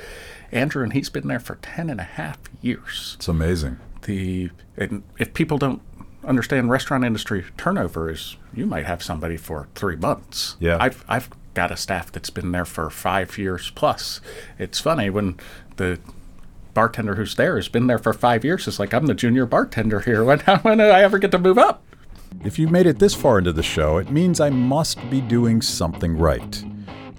Andrew, 0.52 0.84
and 0.84 0.92
he's 0.92 1.10
been 1.10 1.26
there 1.26 1.40
for 1.40 1.56
10 1.56 1.90
and 1.90 2.00
a 2.00 2.04
half 2.04 2.38
years. 2.62 3.14
It's 3.16 3.26
amazing. 3.28 3.78
The 4.02 4.50
and 4.76 5.02
if 5.18 5.34
people 5.34 5.58
don't 5.58 5.82
understand 6.30 6.70
restaurant 6.70 7.04
industry 7.04 7.44
turnover 7.58 8.08
is 8.08 8.36
you 8.54 8.64
might 8.64 8.86
have 8.86 9.02
somebody 9.02 9.36
for 9.36 9.68
three 9.74 9.96
months. 9.96 10.56
Yeah. 10.60 10.78
I've 10.80 11.04
I've 11.08 11.28
got 11.52 11.70
a 11.70 11.76
staff 11.76 12.10
that's 12.10 12.30
been 12.30 12.52
there 12.52 12.64
for 12.64 12.88
five 12.88 13.36
years 13.36 13.70
plus. 13.74 14.20
It's 14.58 14.80
funny 14.80 15.10
when 15.10 15.38
the 15.76 15.98
bartender 16.72 17.16
who's 17.16 17.34
there 17.34 17.56
has 17.56 17.68
been 17.68 17.88
there 17.88 17.98
for 17.98 18.12
five 18.12 18.44
years. 18.44 18.66
It's 18.68 18.78
like 18.78 18.94
I'm 18.94 19.06
the 19.06 19.14
junior 19.14 19.44
bartender 19.44 20.00
here. 20.00 20.24
When 20.30 20.38
when 20.38 20.78
do 20.78 20.84
I 20.84 21.02
ever 21.02 21.18
get 21.18 21.32
to 21.32 21.38
move 21.38 21.58
up? 21.58 21.82
If 22.44 22.58
you've 22.58 22.70
made 22.70 22.86
it 22.86 23.00
this 23.00 23.14
far 23.14 23.38
into 23.38 23.52
the 23.52 23.62
show, 23.62 23.98
it 23.98 24.10
means 24.10 24.40
I 24.40 24.50
must 24.50 24.98
be 25.10 25.20
doing 25.20 25.60
something 25.60 26.16
right. 26.16 26.64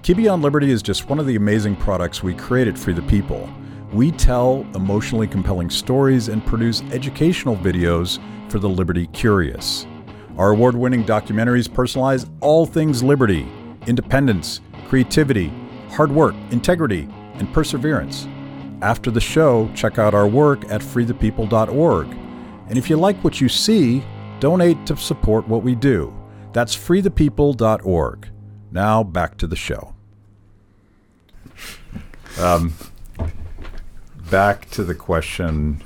Kibbe 0.03 0.31
on 0.31 0.41
Liberty 0.41 0.71
is 0.71 0.81
just 0.81 1.09
one 1.09 1.19
of 1.19 1.27
the 1.27 1.35
amazing 1.35 1.75
products 1.75 2.23
we 2.23 2.33
created 2.33 2.79
for 2.79 2.93
the 2.93 3.03
people. 3.03 3.47
We 3.93 4.11
tell 4.11 4.65
emotionally 4.73 5.27
compelling 5.27 5.69
stories 5.69 6.29
and 6.29 6.45
produce 6.45 6.81
educational 6.91 7.57
videos 7.57 8.19
for 8.49 8.59
the 8.59 8.69
Liberty 8.69 9.07
curious. 9.07 9.85
Our 10.37 10.51
award 10.51 10.75
winning 10.75 11.03
documentaries 11.03 11.67
personalize 11.67 12.29
all 12.39 12.65
things 12.65 13.03
liberty, 13.03 13.45
independence, 13.87 14.61
creativity, 14.87 15.51
hard 15.89 16.11
work, 16.11 16.35
integrity, 16.51 17.09
and 17.33 17.51
perseverance. 17.53 18.27
After 18.81 19.11
the 19.11 19.19
show, 19.19 19.69
check 19.75 19.99
out 19.99 20.13
our 20.13 20.27
work 20.27 20.63
at 20.71 20.81
freethepeople.org. 20.81 22.07
And 22.69 22.77
if 22.77 22.89
you 22.89 22.95
like 22.95 23.21
what 23.23 23.41
you 23.41 23.49
see, 23.49 24.03
donate 24.39 24.85
to 24.85 24.95
support 24.95 25.47
what 25.47 25.63
we 25.63 25.75
do. 25.75 26.13
That's 26.53 26.75
freethepeople.org. 26.75 28.29
Now 28.71 29.03
back 29.03 29.37
to 29.37 29.47
the 29.47 29.55
show. 29.57 29.93
Um, 32.39 32.73
back 34.31 34.69
to 34.69 34.85
the 34.85 34.95
question 34.95 35.83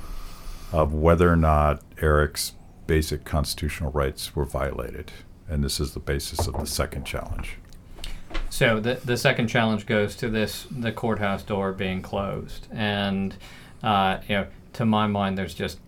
of 0.72 0.94
whether 0.94 1.30
or 1.30 1.36
not 1.36 1.82
Eric's 2.00 2.52
basic 2.86 3.24
constitutional 3.24 3.90
rights 3.90 4.36
were 4.36 4.44
violated. 4.44 5.10
And 5.48 5.64
this 5.64 5.80
is 5.80 5.94
the 5.94 6.00
basis 6.00 6.46
of 6.46 6.54
the 6.54 6.66
second 6.66 7.04
challenge. 7.04 7.56
So 8.48 8.80
the 8.80 8.94
the 9.04 9.16
second 9.16 9.48
challenge 9.48 9.86
goes 9.86 10.14
to 10.16 10.28
this 10.28 10.66
the 10.70 10.92
courthouse 10.92 11.42
door 11.42 11.72
being 11.72 12.02
closed, 12.02 12.68
and 12.72 13.34
uh, 13.82 14.18
you 14.28 14.36
know, 14.36 14.46
to 14.74 14.84
my 14.84 15.06
mind, 15.06 15.36
there's 15.36 15.54
just 15.54 15.78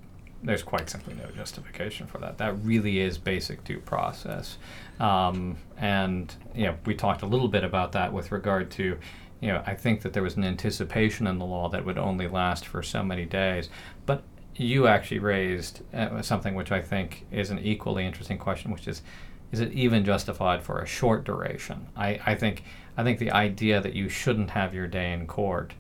there's 0.43 0.63
quite 0.63 0.89
simply 0.89 1.15
no 1.15 1.31
justification 1.33 2.07
for 2.07 2.19
that. 2.19 2.39
That 2.39 2.55
really 2.63 3.01
is 3.01 3.19
basic 3.19 3.65
due 3.65 3.81
process, 3.81 4.59
um, 5.01 5.57
and 5.77 6.33
you 6.55 6.67
know, 6.67 6.77
we 6.85 6.95
talked 6.95 7.23
a 7.23 7.27
little 7.27 7.49
bit 7.49 7.65
about 7.65 7.93
that 7.93 8.13
with 8.13 8.33
regard 8.33 8.71
to. 8.73 8.99
You 9.41 9.49
know, 9.49 9.63
I 9.67 9.75
think 9.75 10.03
that 10.03 10.13
there 10.13 10.23
was 10.23 10.37
an 10.37 10.45
anticipation 10.45 11.27
in 11.27 11.39
the 11.39 11.45
law 11.45 11.69
that 11.69 11.85
would 11.85 11.99
only 11.99 12.27
last 12.27 12.67
for 12.67 12.83
so 12.83 13.03
many 13.03 13.25
days, 13.25 13.69
but 14.05 14.25
you 14.57 14.89
actually 14.89 15.21
raised 15.21 15.83
uh, 15.95 16.21
something 16.23 16.55
which 16.55 16.73
I 16.73 16.83
think 16.83 17.27
is 17.31 17.51
an 17.51 17.61
equally 17.61 18.05
interesting 18.05 18.39
question, 18.39 18.73
which 18.73 18.89
is 18.89 19.03
is 19.51 19.61
it 19.61 19.73
even 19.73 20.05
justified 20.05 20.63
for 20.63 20.81
a 20.81 20.87
short 20.87 21.25
duration? 21.25 21.87
I, 21.97 22.21
I 22.27 22.35
think 22.35 22.65
I 22.97 23.05
think 23.05 23.19
the 23.19 23.31
idea 23.31 23.81
that 23.81 23.95
you 23.95 24.09
shouldn't 24.09 24.51
have 24.51 24.75
your 24.75 24.87
day 24.87 25.13
in 25.13 25.27
court, 25.27 25.73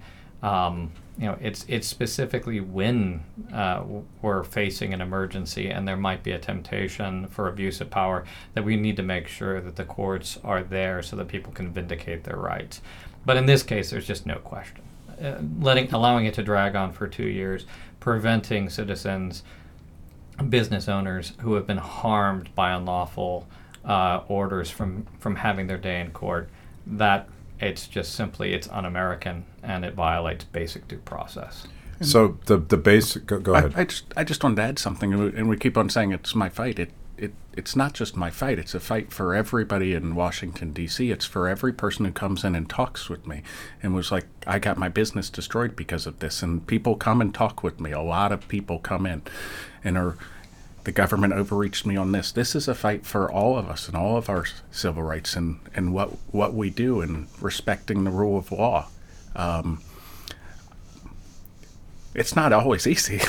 um, 0.42 0.92
you 1.18 1.26
know, 1.26 1.36
it's 1.40 1.64
it's 1.68 1.88
specifically 1.88 2.60
when 2.60 3.24
uh, 3.52 3.82
we're 4.22 4.44
facing 4.44 4.94
an 4.94 5.00
emergency 5.00 5.68
and 5.68 5.86
there 5.86 5.96
might 5.96 6.22
be 6.22 6.30
a 6.30 6.38
temptation 6.38 7.26
for 7.26 7.48
abuse 7.48 7.80
of 7.80 7.90
power 7.90 8.24
that 8.54 8.64
we 8.64 8.76
need 8.76 8.96
to 8.96 9.02
make 9.02 9.26
sure 9.26 9.60
that 9.60 9.74
the 9.74 9.84
courts 9.84 10.38
are 10.44 10.62
there 10.62 11.02
so 11.02 11.16
that 11.16 11.26
people 11.26 11.52
can 11.52 11.72
vindicate 11.72 12.22
their 12.22 12.36
rights. 12.36 12.80
But 13.26 13.36
in 13.36 13.46
this 13.46 13.64
case, 13.64 13.90
there's 13.90 14.06
just 14.06 14.26
no 14.26 14.36
question. 14.36 14.82
Uh, 15.20 15.38
letting 15.60 15.92
allowing 15.92 16.26
it 16.26 16.34
to 16.34 16.42
drag 16.44 16.76
on 16.76 16.92
for 16.92 17.08
two 17.08 17.26
years, 17.26 17.66
preventing 17.98 18.70
citizens 18.70 19.42
business 20.48 20.88
owners 20.88 21.32
who 21.40 21.54
have 21.54 21.66
been 21.66 21.78
harmed 21.78 22.54
by 22.54 22.70
unlawful 22.70 23.48
uh, 23.84 24.20
orders 24.28 24.70
from 24.70 25.04
from 25.18 25.34
having 25.34 25.66
their 25.66 25.78
day 25.78 26.00
in 26.00 26.10
court 26.10 26.48
that 26.86 27.28
it's 27.60 27.88
just 27.88 28.14
simply 28.14 28.52
it's 28.52 28.68
un-american 28.68 29.44
and 29.68 29.84
it 29.84 29.94
violates 29.94 30.44
basic 30.44 30.88
due 30.88 30.98
process 30.98 31.66
So 32.00 32.38
the 32.46 32.58
the 32.58 32.76
basic 32.76 33.26
go, 33.26 33.40
go 33.40 33.54
ahead. 33.54 33.72
I, 33.76 33.80
I 33.80 33.84
just 33.84 34.04
I 34.16 34.24
just 34.24 34.42
wanted 34.44 34.56
to 34.56 34.62
add 34.62 34.78
something, 34.78 35.12
and 35.12 35.22
we, 35.22 35.38
and 35.38 35.48
we 35.48 35.56
keep 35.56 35.76
on 35.76 35.90
saying 35.90 36.12
it's 36.12 36.34
my 36.34 36.48
fight. 36.48 36.78
It 36.78 36.90
it 37.16 37.32
it's 37.52 37.74
not 37.74 37.92
just 37.92 38.16
my 38.16 38.30
fight. 38.30 38.58
It's 38.58 38.74
a 38.74 38.80
fight 38.80 39.12
for 39.12 39.34
everybody 39.34 39.94
in 39.94 40.14
Washington 40.14 40.72
D.C. 40.72 41.10
It's 41.10 41.24
for 41.24 41.48
every 41.48 41.72
person 41.72 42.04
who 42.04 42.12
comes 42.12 42.44
in 42.44 42.54
and 42.54 42.70
talks 42.70 43.08
with 43.08 43.26
me, 43.26 43.42
and 43.82 43.94
was 43.94 44.12
like, 44.12 44.26
I 44.46 44.60
got 44.60 44.78
my 44.78 44.88
business 44.88 45.28
destroyed 45.28 45.74
because 45.74 46.06
of 46.06 46.20
this. 46.20 46.40
And 46.42 46.64
people 46.66 46.94
come 46.94 47.20
and 47.20 47.34
talk 47.34 47.64
with 47.64 47.80
me. 47.80 47.90
A 47.90 48.00
lot 48.00 48.30
of 48.30 48.46
people 48.46 48.78
come 48.78 49.04
in, 49.04 49.22
and 49.82 49.98
are 49.98 50.16
the 50.84 50.92
government 50.92 51.32
overreached 51.32 51.84
me 51.84 51.96
on 51.96 52.12
this. 52.12 52.30
This 52.30 52.54
is 52.54 52.68
a 52.68 52.74
fight 52.74 53.04
for 53.04 53.30
all 53.30 53.58
of 53.58 53.68
us 53.68 53.88
and 53.88 53.96
all 53.96 54.16
of 54.16 54.28
our 54.30 54.44
civil 54.70 55.02
rights 55.02 55.34
and 55.34 55.58
and 55.74 55.92
what 55.92 56.10
what 56.30 56.54
we 56.54 56.70
do 56.70 57.00
and 57.00 57.26
respecting 57.40 58.04
the 58.04 58.12
rule 58.12 58.38
of 58.38 58.52
law. 58.52 58.86
Um, 59.36 59.82
it's 62.14 62.34
not 62.34 62.52
always 62.52 62.86
easy. 62.86 63.20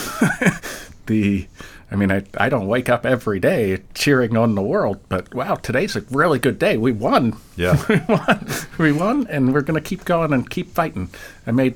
the 1.06 1.48
I 1.92 1.96
mean, 1.96 2.12
I, 2.12 2.24
I 2.38 2.50
don't 2.50 2.68
wake 2.68 2.88
up 2.88 3.06
every 3.06 3.40
day 3.40 3.80
cheering 3.96 4.38
on 4.38 4.54
the 4.56 4.62
world, 4.62 5.00
but 5.10 5.34
wow, 5.34 5.56
today's 5.56 5.96
a 5.96 6.02
really 6.12 6.38
good 6.38 6.60
day. 6.60 6.78
We 6.78 6.92
won. 6.92 7.38
Yeah. 7.56 7.84
we 7.90 7.98
won. 8.08 8.48
We 8.78 8.92
won, 8.92 9.28
and 9.28 9.54
we're 9.54 9.62
going 9.62 9.82
to 9.82 9.88
keep 9.88 10.06
going 10.06 10.32
and 10.32 10.48
keep 10.50 10.70
fighting. 10.70 11.10
I 11.48 11.52
made 11.52 11.76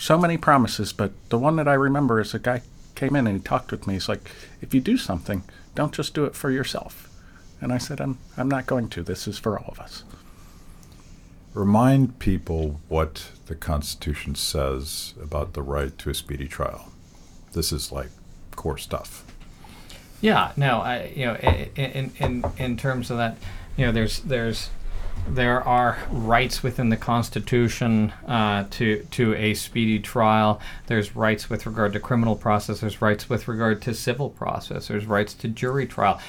so 0.00 0.18
many 0.18 0.36
promises, 0.36 0.92
but 0.92 1.12
the 1.28 1.38
one 1.38 1.56
that 1.56 1.68
I 1.68 1.74
remember 1.74 2.20
is 2.20 2.34
a 2.34 2.38
guy 2.40 2.62
came 2.96 3.14
in 3.14 3.28
and 3.28 3.38
he 3.38 3.42
talked 3.42 3.70
with 3.70 3.86
me. 3.86 3.94
He's 3.94 4.08
like, 4.08 4.28
if 4.60 4.74
you 4.74 4.80
do 4.80 4.96
something, 4.96 5.44
don't 5.76 5.94
just 5.94 6.14
do 6.14 6.24
it 6.24 6.34
for 6.34 6.50
yourself. 6.50 7.08
And 7.60 7.72
I 7.72 7.78
said, 7.78 8.00
I'm, 8.00 8.18
I'm 8.36 8.48
not 8.48 8.66
going 8.66 8.88
to. 8.90 9.02
This 9.04 9.28
is 9.28 9.38
for 9.38 9.58
all 9.58 9.68
of 9.68 9.78
us. 9.78 10.02
Remind 11.54 12.18
people 12.18 12.80
what 12.88 13.30
the 13.46 13.54
Constitution 13.54 14.34
says 14.34 15.14
about 15.20 15.54
the 15.54 15.62
right 15.62 15.96
to 15.98 16.10
a 16.10 16.14
speedy 16.14 16.46
trial. 16.46 16.92
This 17.52 17.72
is 17.72 17.90
like 17.90 18.10
core 18.54 18.78
stuff. 18.78 19.24
Yeah, 20.20 20.52
no, 20.56 20.80
I 20.80 21.12
you 21.14 21.26
know 21.26 21.36
in 21.36 22.12
in 22.18 22.44
in 22.58 22.76
terms 22.76 23.10
of 23.10 23.16
that, 23.18 23.36
you 23.76 23.86
know, 23.86 23.92
there's 23.92 24.20
there's 24.20 24.70
there 25.26 25.62
are 25.62 25.98
rights 26.10 26.62
within 26.62 26.88
the 26.88 26.96
Constitution 26.96 28.12
uh, 28.26 28.64
to 28.70 29.06
to 29.12 29.34
a 29.34 29.54
speedy 29.54 29.98
trial. 29.98 30.60
There's 30.86 31.14
rights 31.14 31.50
with 31.50 31.66
regard 31.66 31.92
to 31.92 32.00
criminal 32.00 32.36
process. 32.36 32.80
There's 32.80 33.02
rights 33.02 33.28
with 33.28 33.48
regard 33.48 33.82
to 33.82 33.94
civil 33.94 34.30
process. 34.30 34.88
There's 34.88 35.06
rights 35.06 35.34
to 35.34 35.48
jury 35.48 35.86
trial. 35.86 36.20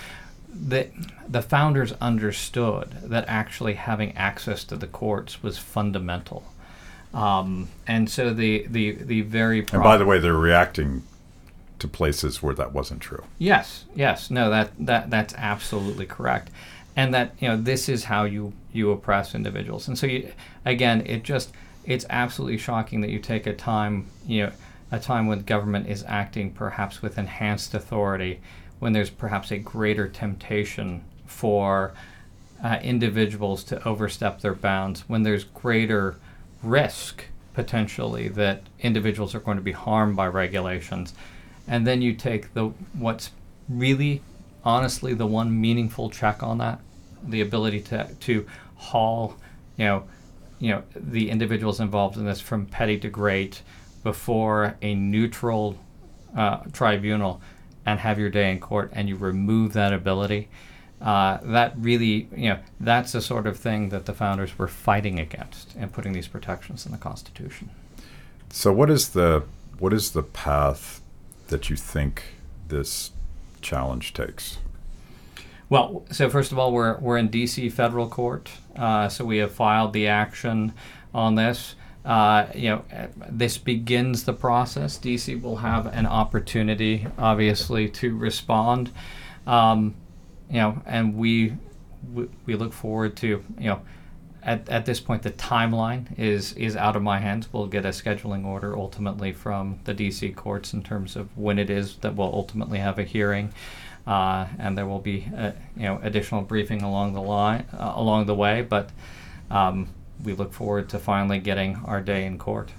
The 0.52 0.90
the 1.28 1.42
founders 1.42 1.94
understood 2.02 2.96
that 3.04 3.26
actually 3.28 3.76
having 3.76 4.16
access 4.18 4.64
to 4.66 4.76
the 4.76 4.88
courts 4.88 5.44
was 5.44 5.58
fundamental, 5.58 6.44
um, 7.14 7.70
and 7.88 8.10
so 8.10 8.34
the 8.34 8.66
the 8.68 8.92
the 8.92 9.22
very 9.22 9.60
And 9.72 9.84
by 9.84 9.98
the 9.98 10.06
way, 10.06 10.20
they're 10.20 10.34
reacting 10.34 11.04
to 11.80 11.88
places 11.88 12.44
where 12.44 12.54
that 12.56 12.74
wasn't 12.74 13.02
true. 13.02 13.24
Yes, 13.38 13.86
yes, 13.96 14.30
no, 14.30 14.50
that 14.50 14.72
that 14.80 15.10
that's 15.10 15.34
absolutely 15.36 16.06
correct, 16.06 16.50
and 16.96 17.14
that 17.14 17.36
you 17.40 17.48
know 17.48 17.58
this 17.58 17.88
is 17.88 18.06
how 18.06 18.24
you 18.24 18.54
you 18.74 18.92
oppress 18.92 19.34
individuals, 19.34 19.88
and 19.88 19.98
so 19.98 20.08
you 20.08 20.32
again, 20.66 21.04
it 21.06 21.24
just 21.24 21.52
it's 21.86 22.06
absolutely 22.10 22.58
shocking 22.58 23.02
that 23.02 23.10
you 23.10 23.20
take 23.20 23.48
a 23.48 23.54
time 23.54 24.08
you 24.28 24.48
know 24.48 24.52
a 24.92 25.00
time 25.00 25.28
when 25.28 25.42
government 25.42 25.88
is 25.88 26.04
acting 26.08 26.52
perhaps 26.52 27.02
with 27.02 27.18
enhanced 27.18 27.74
authority, 27.74 28.40
when 28.80 28.94
there's 28.94 29.10
perhaps 29.10 29.52
a 29.52 29.58
greater 29.58 30.08
temptation 30.08 31.04
for 31.26 31.94
uh, 32.64 32.80
individuals 32.82 33.64
to 33.66 33.88
overstep 33.88 34.42
their 34.42 34.54
bounds, 34.54 35.02
when 35.08 35.24
there's 35.24 35.44
greater 35.44 36.16
risk 36.64 37.26
potentially 37.54 38.28
that 38.28 38.64
individuals 38.80 39.36
are 39.36 39.40
going 39.40 39.58
to 39.58 39.64
be 39.64 39.72
harmed 39.72 40.16
by 40.16 40.28
regulations. 40.28 41.14
And 41.68 41.86
then 41.86 42.02
you 42.02 42.14
take 42.14 42.54
the 42.54 42.68
what's 42.94 43.32
really 43.68 44.22
honestly 44.64 45.14
the 45.14 45.28
one 45.28 45.60
meaningful 45.60 46.10
check 46.10 46.44
on 46.44 46.58
that 46.58 46.80
the 47.24 47.42
ability 47.42 47.82
to 47.82 48.08
to 48.20 48.46
haul 48.76 49.36
you 49.78 49.86
know 49.86 50.04
you 50.60 50.70
know 50.70 50.84
the 50.96 51.30
individuals 51.30 51.80
involved 51.80 52.18
in 52.18 52.26
this 52.26 52.42
from 52.42 52.66
petty 52.66 52.98
to 52.98 53.10
great 53.10 53.62
before 54.04 54.76
a 54.82 54.96
neutral 54.96 55.78
uh, 56.36 56.58
tribunal 56.74 57.42
and 57.86 58.00
have 58.00 58.20
your 58.20 58.30
day 58.30 58.52
in 58.52 58.60
court 58.60 58.92
and 58.94 59.10
you 59.10 59.16
remove 59.16 59.74
that 59.74 59.94
ability 59.94 60.48
uh, 61.02 61.38
that 61.44 61.74
really 61.78 62.28
you 62.36 62.50
know 62.50 62.60
that's 62.80 63.14
the 63.14 63.22
sort 63.22 63.48
of 63.48 63.58
thing 63.58 63.90
that 63.90 64.06
the 64.06 64.14
founders 64.14 64.58
were 64.58 64.68
fighting 64.68 65.20
against 65.20 65.76
and 65.76 65.94
putting 65.94 66.14
these 66.14 66.28
protections 66.28 66.86
in 66.86 66.92
the 66.92 66.98
constitution 66.98 67.70
So 68.52 68.74
what 68.74 68.90
is 68.90 69.10
the 69.10 69.44
what 69.80 69.94
is 69.94 70.12
the 70.12 70.24
path 70.24 71.02
that 71.48 71.70
you 71.70 71.76
think 71.76 72.24
this 72.68 73.12
challenge 73.62 74.14
takes? 74.14 74.58
Well, 75.70 76.04
so 76.12 76.30
first 76.30 76.52
of 76.52 76.58
all, 76.58 76.72
we're, 76.72 76.98
we're 77.00 77.18
in 77.18 77.30
DC 77.30 77.72
federal 77.72 78.08
court. 78.08 78.50
Uh, 78.76 79.08
so 79.08 79.24
we 79.24 79.38
have 79.38 79.52
filed 79.52 79.94
the 79.94 80.08
action. 80.08 80.74
on 81.14 81.36
this. 81.36 81.76
Uh, 82.06 82.48
you 82.56 82.70
know, 82.70 82.84
this 83.30 83.58
begins 83.58 84.24
the 84.24 84.34
process. 84.34 84.98
DC 84.98 85.42
will 85.42 85.58
have 85.58 85.86
an 85.86 86.06
opportunity, 86.06 87.06
obviously, 87.18 87.90
to 87.90 88.16
respond. 88.16 88.92
Um, 89.46 89.96
you 90.50 90.58
know, 90.58 90.82
and 90.86 91.16
we, 91.16 91.54
we 92.14 92.28
we 92.46 92.56
look 92.56 92.74
forward 92.74 93.16
to 93.18 93.44
you 93.58 93.70
know. 93.70 93.82
At, 94.42 94.70
at 94.70 94.86
this 94.86 95.02
point, 95.02 95.24
the 95.24 95.32
timeline 95.32 96.18
is 96.18 96.54
is 96.54 96.78
out 96.78 96.96
of 96.96 97.04
my 97.04 97.20
hands. 97.20 97.50
We'll 97.52 97.68
get 97.68 97.86
a 97.86 97.90
scheduling 97.90 98.46
order 98.46 98.76
ultimately 98.76 99.34
from 99.34 99.80
the 99.84 99.94
D.C. 99.94 100.30
courts 100.30 100.74
in 100.74 100.82
terms 100.82 101.18
of 101.18 101.38
when 101.38 101.60
it 101.60 101.70
is 101.70 101.98
that 101.98 102.16
we'll 102.16 102.34
ultimately 102.34 102.80
have 102.80 102.98
a 102.98 103.04
hearing, 103.04 103.54
uh, 104.08 104.48
and 104.58 104.78
there 104.78 104.88
will 104.88 105.00
be 105.02 105.28
uh, 105.38 105.52
you 105.76 105.84
know 105.84 106.00
additional 106.02 106.42
briefing 106.42 106.82
along 106.84 107.14
the 107.14 107.22
line 107.22 107.66
uh, 107.74 107.92
along 107.96 108.28
the 108.28 108.36
way. 108.36 108.62
But 108.62 108.90
um, 109.52 109.90
we 110.24 110.34
look 110.34 110.54
forward 110.54 110.90
to 110.90 111.00
finally 111.00 111.40
getting 111.40 111.78
our 111.86 112.02
day 112.02 112.26
in 112.26 112.38
court. 112.38 112.72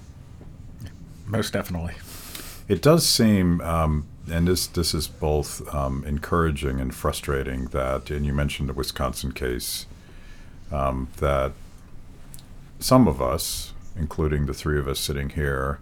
Most 1.25 1.53
definitely. 1.53 1.93
It 2.67 2.81
does 2.81 3.07
seem, 3.07 3.61
um, 3.61 4.05
and 4.29 4.47
this 4.47 4.67
this 4.67 4.93
is 4.93 5.07
both 5.07 5.73
um, 5.73 6.03
encouraging 6.05 6.79
and 6.79 6.93
frustrating 6.93 7.65
that, 7.65 8.09
and 8.09 8.25
you 8.25 8.33
mentioned 8.33 8.69
the 8.69 8.73
Wisconsin 8.73 9.31
case, 9.31 9.85
um, 10.71 11.09
that 11.17 11.51
some 12.79 13.07
of 13.07 13.21
us, 13.21 13.73
including 13.95 14.45
the 14.45 14.53
three 14.53 14.79
of 14.79 14.87
us 14.87 14.99
sitting 14.99 15.29
here, 15.29 15.79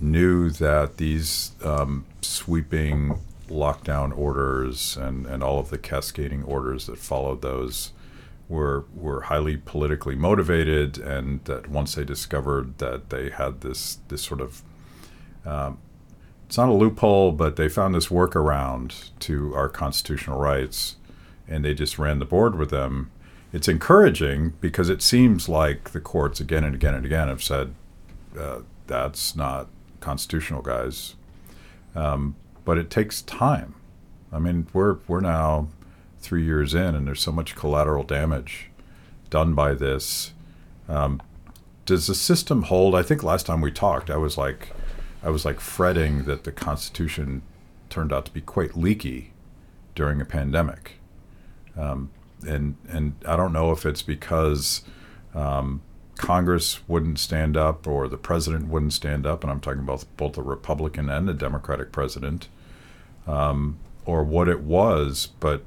knew 0.00 0.50
that 0.50 0.96
these 0.96 1.52
um, 1.64 2.04
sweeping 2.20 3.18
lockdown 3.48 4.16
orders 4.16 4.96
and, 4.96 5.26
and 5.26 5.42
all 5.42 5.58
of 5.58 5.70
the 5.70 5.78
cascading 5.78 6.42
orders 6.42 6.86
that 6.86 6.98
followed 6.98 7.42
those 7.42 7.92
were 8.48 8.84
were 8.94 9.22
highly 9.22 9.56
politically 9.56 10.14
motivated, 10.14 10.98
and 10.98 11.44
that 11.44 11.68
once 11.68 11.94
they 11.94 12.04
discovered 12.04 12.78
that 12.78 13.10
they 13.10 13.30
had 13.30 13.60
this 13.60 13.98
this 14.08 14.22
sort 14.22 14.40
of 14.40 14.62
um, 15.44 15.78
it's 16.46 16.56
not 16.56 16.68
a 16.68 16.72
loophole, 16.72 17.32
but 17.32 17.56
they 17.56 17.68
found 17.68 17.94
this 17.94 18.06
workaround 18.06 19.10
to 19.20 19.54
our 19.54 19.68
constitutional 19.68 20.38
rights, 20.38 20.96
and 21.48 21.64
they 21.64 21.74
just 21.74 21.98
ran 21.98 22.18
the 22.20 22.24
board 22.24 22.56
with 22.56 22.70
them. 22.70 23.10
It's 23.52 23.68
encouraging 23.68 24.54
because 24.60 24.88
it 24.88 25.02
seems 25.02 25.48
like 25.48 25.90
the 25.90 26.00
courts 26.00 26.40
again 26.40 26.62
and 26.62 26.74
again 26.74 26.94
and 26.94 27.04
again 27.04 27.28
have 27.28 27.42
said 27.42 27.74
uh, 28.38 28.60
that's 28.86 29.34
not 29.34 29.68
constitutional, 30.00 30.62
guys. 30.62 31.14
Um, 31.94 32.36
but 32.64 32.78
it 32.78 32.90
takes 32.90 33.22
time. 33.22 33.74
I 34.32 34.38
mean, 34.38 34.66
we're 34.72 34.98
we're 35.08 35.20
now 35.20 35.68
three 36.26 36.44
years 36.44 36.74
in, 36.74 36.94
and 36.94 37.06
there's 37.06 37.20
so 37.20 37.32
much 37.32 37.54
collateral 37.54 38.02
damage 38.02 38.70
done 39.30 39.54
by 39.54 39.74
this. 39.74 40.32
Um, 40.88 41.22
does 41.84 42.08
the 42.08 42.14
system 42.14 42.62
hold? 42.62 42.94
I 42.94 43.02
think 43.02 43.22
last 43.22 43.46
time 43.46 43.60
we 43.60 43.70
talked, 43.70 44.10
I 44.10 44.16
was 44.16 44.36
like, 44.36 44.70
I 45.22 45.30
was 45.30 45.44
like 45.44 45.60
fretting 45.60 46.24
that 46.24 46.44
the 46.44 46.52
Constitution 46.52 47.42
turned 47.88 48.12
out 48.12 48.26
to 48.26 48.32
be 48.32 48.40
quite 48.40 48.76
leaky 48.76 49.32
during 49.94 50.20
a 50.20 50.24
pandemic, 50.24 50.94
um, 51.76 52.10
and 52.46 52.76
and 52.88 53.14
I 53.26 53.36
don't 53.36 53.52
know 53.52 53.70
if 53.70 53.86
it's 53.86 54.02
because 54.02 54.82
um, 55.34 55.80
Congress 56.16 56.80
wouldn't 56.88 57.18
stand 57.18 57.56
up 57.56 57.86
or 57.86 58.08
the 58.08 58.16
president 58.16 58.68
wouldn't 58.68 58.92
stand 58.92 59.26
up, 59.26 59.42
and 59.42 59.50
I'm 59.50 59.60
talking 59.60 59.80
about 59.80 60.04
both 60.16 60.34
the 60.34 60.42
Republican 60.42 61.08
and 61.08 61.28
the 61.28 61.34
Democratic 61.34 61.92
president, 61.92 62.48
um, 63.26 63.78
or 64.04 64.24
what 64.24 64.48
it 64.48 64.60
was, 64.60 65.28
but 65.40 65.62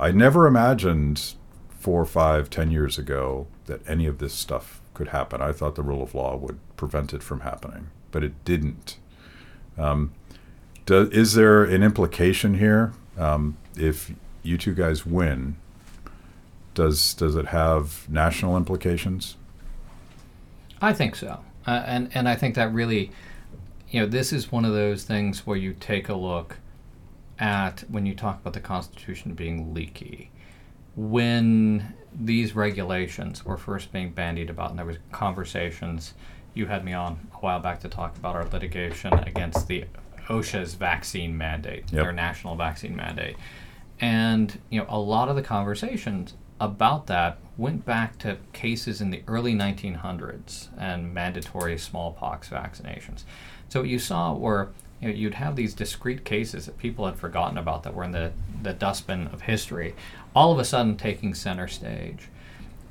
I 0.00 0.12
never 0.12 0.46
imagined 0.46 1.34
four, 1.68 2.06
five, 2.06 2.48
ten 2.48 2.70
years 2.70 2.96
ago 2.98 3.46
that 3.66 3.86
any 3.86 4.06
of 4.06 4.18
this 4.18 4.32
stuff 4.32 4.80
could 4.94 5.08
happen. 5.08 5.42
I 5.42 5.52
thought 5.52 5.74
the 5.74 5.82
rule 5.82 6.02
of 6.02 6.14
law 6.14 6.36
would 6.36 6.58
prevent 6.76 7.12
it 7.12 7.22
from 7.22 7.40
happening, 7.40 7.88
but 8.10 8.24
it 8.24 8.44
didn't. 8.46 8.96
Um, 9.76 10.12
do, 10.86 11.08
is 11.12 11.34
there 11.34 11.64
an 11.64 11.82
implication 11.82 12.54
here? 12.54 12.92
Um, 13.18 13.58
if 13.76 14.10
you 14.42 14.56
two 14.56 14.74
guys 14.74 15.04
win, 15.04 15.56
does 16.72 17.12
does 17.12 17.36
it 17.36 17.46
have 17.46 18.08
national 18.08 18.56
implications? 18.56 19.36
I 20.80 20.94
think 20.94 21.14
so, 21.14 21.40
uh, 21.66 21.82
and 21.86 22.10
and 22.14 22.26
I 22.26 22.36
think 22.36 22.54
that 22.54 22.72
really, 22.72 23.10
you 23.90 24.00
know, 24.00 24.06
this 24.06 24.32
is 24.32 24.50
one 24.50 24.64
of 24.64 24.72
those 24.72 25.04
things 25.04 25.46
where 25.46 25.58
you 25.58 25.74
take 25.74 26.08
a 26.08 26.14
look 26.14 26.56
at 27.40 27.82
when 27.88 28.06
you 28.06 28.14
talk 28.14 28.40
about 28.40 28.52
the 28.52 28.60
Constitution 28.60 29.34
being 29.34 29.74
leaky. 29.74 30.30
When 30.94 31.94
these 32.14 32.54
regulations 32.54 33.44
were 33.44 33.56
first 33.56 33.90
being 33.92 34.10
bandied 34.10 34.50
about, 34.50 34.70
and 34.70 34.78
there 34.78 34.86
was 34.86 34.98
conversations, 35.10 36.14
you 36.54 36.66
had 36.66 36.84
me 36.84 36.92
on 36.92 37.28
a 37.32 37.36
while 37.36 37.60
back 37.60 37.80
to 37.80 37.88
talk 37.88 38.16
about 38.16 38.36
our 38.36 38.46
litigation 38.48 39.12
against 39.14 39.66
the 39.66 39.84
OSHA's 40.28 40.74
vaccine 40.74 41.36
mandate, 41.36 41.84
yep. 41.90 42.02
their 42.04 42.12
national 42.12 42.56
vaccine 42.56 42.94
mandate. 42.94 43.36
And 44.00 44.60
you 44.68 44.80
know, 44.80 44.86
a 44.88 44.98
lot 44.98 45.28
of 45.28 45.36
the 45.36 45.42
conversations 45.42 46.34
about 46.60 47.06
that 47.06 47.38
went 47.56 47.86
back 47.86 48.18
to 48.18 48.36
cases 48.52 49.00
in 49.00 49.10
the 49.10 49.22
early 49.26 49.54
1900s 49.54 50.68
and 50.78 51.14
mandatory 51.14 51.78
smallpox 51.78 52.50
vaccinations. 52.50 53.24
So 53.68 53.80
what 53.80 53.88
you 53.88 53.98
saw 53.98 54.34
were 54.34 54.70
you 55.00 55.08
know, 55.08 55.14
you'd 55.14 55.34
have 55.34 55.56
these 55.56 55.74
discrete 55.74 56.24
cases 56.24 56.66
that 56.66 56.78
people 56.78 57.06
had 57.06 57.16
forgotten 57.16 57.56
about 57.56 57.82
that 57.84 57.94
were 57.94 58.04
in 58.04 58.12
the, 58.12 58.32
the 58.62 58.72
dustbin 58.72 59.28
of 59.28 59.42
history, 59.42 59.94
all 60.34 60.52
of 60.52 60.58
a 60.58 60.64
sudden 60.64 60.96
taking 60.96 61.34
center 61.34 61.68
stage. 61.68 62.28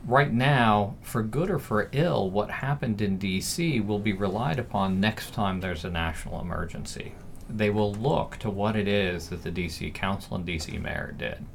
Right 0.06 0.32
now, 0.32 0.96
for 1.02 1.22
good 1.22 1.50
or 1.50 1.60
for 1.60 1.90
ill, 1.92 2.30
what 2.30 2.50
happened 2.50 3.02
in 3.02 3.20
DC 3.20 3.86
will 3.86 4.00
be 4.00 4.14
relied 4.14 4.58
upon 4.58 5.00
next 5.00 5.34
time 5.34 5.60
there's 5.60 5.86
a 5.86 5.90
national 5.90 6.42
emergency. 6.42 7.14
They 7.50 7.70
will 7.70 7.94
look 7.94 8.38
to 8.38 8.50
what 8.50 8.76
it 8.76 8.88
is 8.88 9.30
that 9.30 9.44
the 9.44 9.52
DC 9.52 9.94
Council 9.94 10.36
and 10.36 10.46
DC 10.46 10.82
Mayor 10.82 11.14
did, 11.18 11.46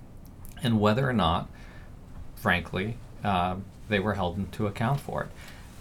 and 0.62 0.80
whether 0.80 1.08
or 1.08 1.12
not, 1.12 1.48
frankly, 2.36 2.96
uh, 3.24 3.56
they 3.88 3.98
were 3.98 4.14
held 4.14 4.52
to 4.52 4.66
account 4.66 5.00
for 5.00 5.22
it. 5.24 5.28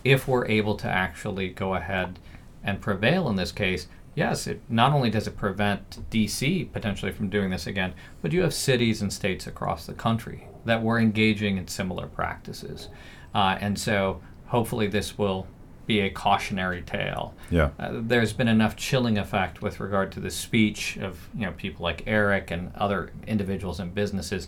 If 0.03 0.27
we're 0.27 0.47
able 0.47 0.75
to 0.75 0.87
actually 0.87 1.49
go 1.49 1.75
ahead 1.75 2.19
and 2.63 2.81
prevail 2.81 3.29
in 3.29 3.35
this 3.35 3.51
case, 3.51 3.87
yes, 4.15 4.47
it 4.47 4.61
not 4.69 4.93
only 4.93 5.09
does 5.09 5.27
it 5.27 5.37
prevent 5.37 6.09
DC 6.09 6.71
potentially 6.71 7.11
from 7.11 7.29
doing 7.29 7.49
this 7.49 7.67
again, 7.67 7.93
but 8.21 8.31
you 8.31 8.41
have 8.41 8.53
cities 8.53 9.01
and 9.01 9.11
states 9.11 9.47
across 9.47 9.85
the 9.85 9.93
country 9.93 10.47
that 10.65 10.81
were 10.81 10.99
engaging 10.99 11.57
in 11.57 11.67
similar 11.67 12.07
practices. 12.07 12.89
Uh, 13.33 13.57
and 13.59 13.77
so 13.77 14.21
hopefully 14.47 14.87
this 14.87 15.17
will 15.17 15.47
be 15.85 15.99
a 15.99 16.09
cautionary 16.09 16.81
tale. 16.81 17.33
Yeah. 17.49 17.71
Uh, 17.77 17.91
there's 17.93 18.33
been 18.33 18.47
enough 18.47 18.75
chilling 18.75 19.17
effect 19.17 19.61
with 19.61 19.79
regard 19.79 20.11
to 20.13 20.19
the 20.19 20.31
speech 20.31 20.97
of 20.97 21.27
you 21.35 21.45
know 21.45 21.51
people 21.53 21.83
like 21.83 22.03
Eric 22.07 22.51
and 22.51 22.71
other 22.75 23.11
individuals 23.27 23.79
and 23.79 23.93
businesses. 23.93 24.47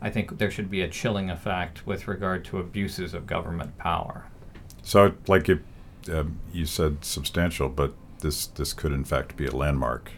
I 0.00 0.10
think 0.10 0.38
there 0.38 0.50
should 0.50 0.70
be 0.70 0.82
a 0.82 0.88
chilling 0.88 1.30
effect 1.30 1.86
with 1.86 2.06
regard 2.06 2.44
to 2.46 2.58
abuses 2.58 3.14
of 3.14 3.26
government 3.26 3.76
power. 3.78 4.26
So, 4.82 5.14
like 5.26 5.48
you, 5.48 5.60
um, 6.12 6.38
you 6.52 6.66
said, 6.66 7.04
substantial, 7.04 7.68
but 7.68 7.94
this 8.26 8.46
this 8.48 8.72
could 8.72 8.92
in 8.92 9.04
fact 9.04 9.36
be 9.36 9.46
a 9.46 9.56
landmark. 9.56 10.10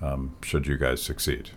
Um, 0.00 0.36
should 0.42 0.66
you 0.66 0.76
guys 0.76 1.02
succeed? 1.02 1.50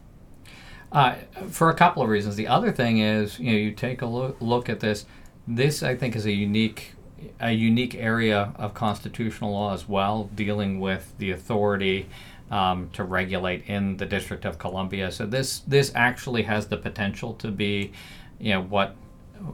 Uh, 0.92 1.16
for 1.50 1.70
a 1.70 1.74
couple 1.74 2.02
of 2.02 2.10
reasons. 2.10 2.38
The 2.38 2.48
other 2.48 2.72
thing 2.72 3.00
is, 3.00 3.40
you 3.40 3.52
know, 3.52 3.58
you 3.58 3.72
take 3.72 4.02
a 4.02 4.06
look, 4.06 4.38
look 4.40 4.70
at 4.70 4.80
this. 4.80 5.06
This, 5.46 5.84
I 5.84 5.96
think, 5.96 6.16
is 6.16 6.26
a 6.26 6.32
unique 6.32 6.94
a 7.40 7.52
unique 7.52 7.96
area 7.96 8.54
of 8.56 8.74
constitutional 8.74 9.52
law 9.52 9.74
as 9.74 9.90
well, 9.90 10.30
dealing 10.36 10.80
with 10.80 11.14
the 11.18 11.32
authority 11.32 12.08
um, 12.52 12.90
to 12.94 13.04
regulate 13.04 13.66
in 13.66 13.98
the 13.98 14.06
District 14.06 14.46
of 14.46 14.58
Columbia. 14.58 15.12
So 15.12 15.26
this 15.26 15.60
this 15.60 15.92
actually 15.94 16.44
has 16.44 16.68
the 16.68 16.78
potential 16.78 17.34
to 17.36 17.52
be, 17.52 17.92
you 18.40 18.54
know, 18.54 18.62
what 18.62 18.96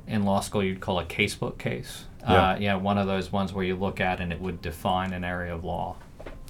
in 0.07 0.23
law 0.23 0.41
school 0.41 0.63
you'd 0.63 0.81
call 0.81 0.99
a 0.99 1.05
casebook 1.05 1.57
case. 1.57 2.05
Yeah. 2.23 2.51
Uh, 2.51 2.57
know, 2.59 2.77
one 2.77 2.97
of 2.97 3.07
those 3.07 3.31
ones 3.31 3.53
where 3.53 3.65
you 3.65 3.75
look 3.75 3.99
at 3.99 4.19
and 4.19 4.31
it 4.31 4.39
would 4.39 4.61
define 4.61 5.13
an 5.13 5.23
area 5.23 5.53
of 5.53 5.63
law. 5.63 5.97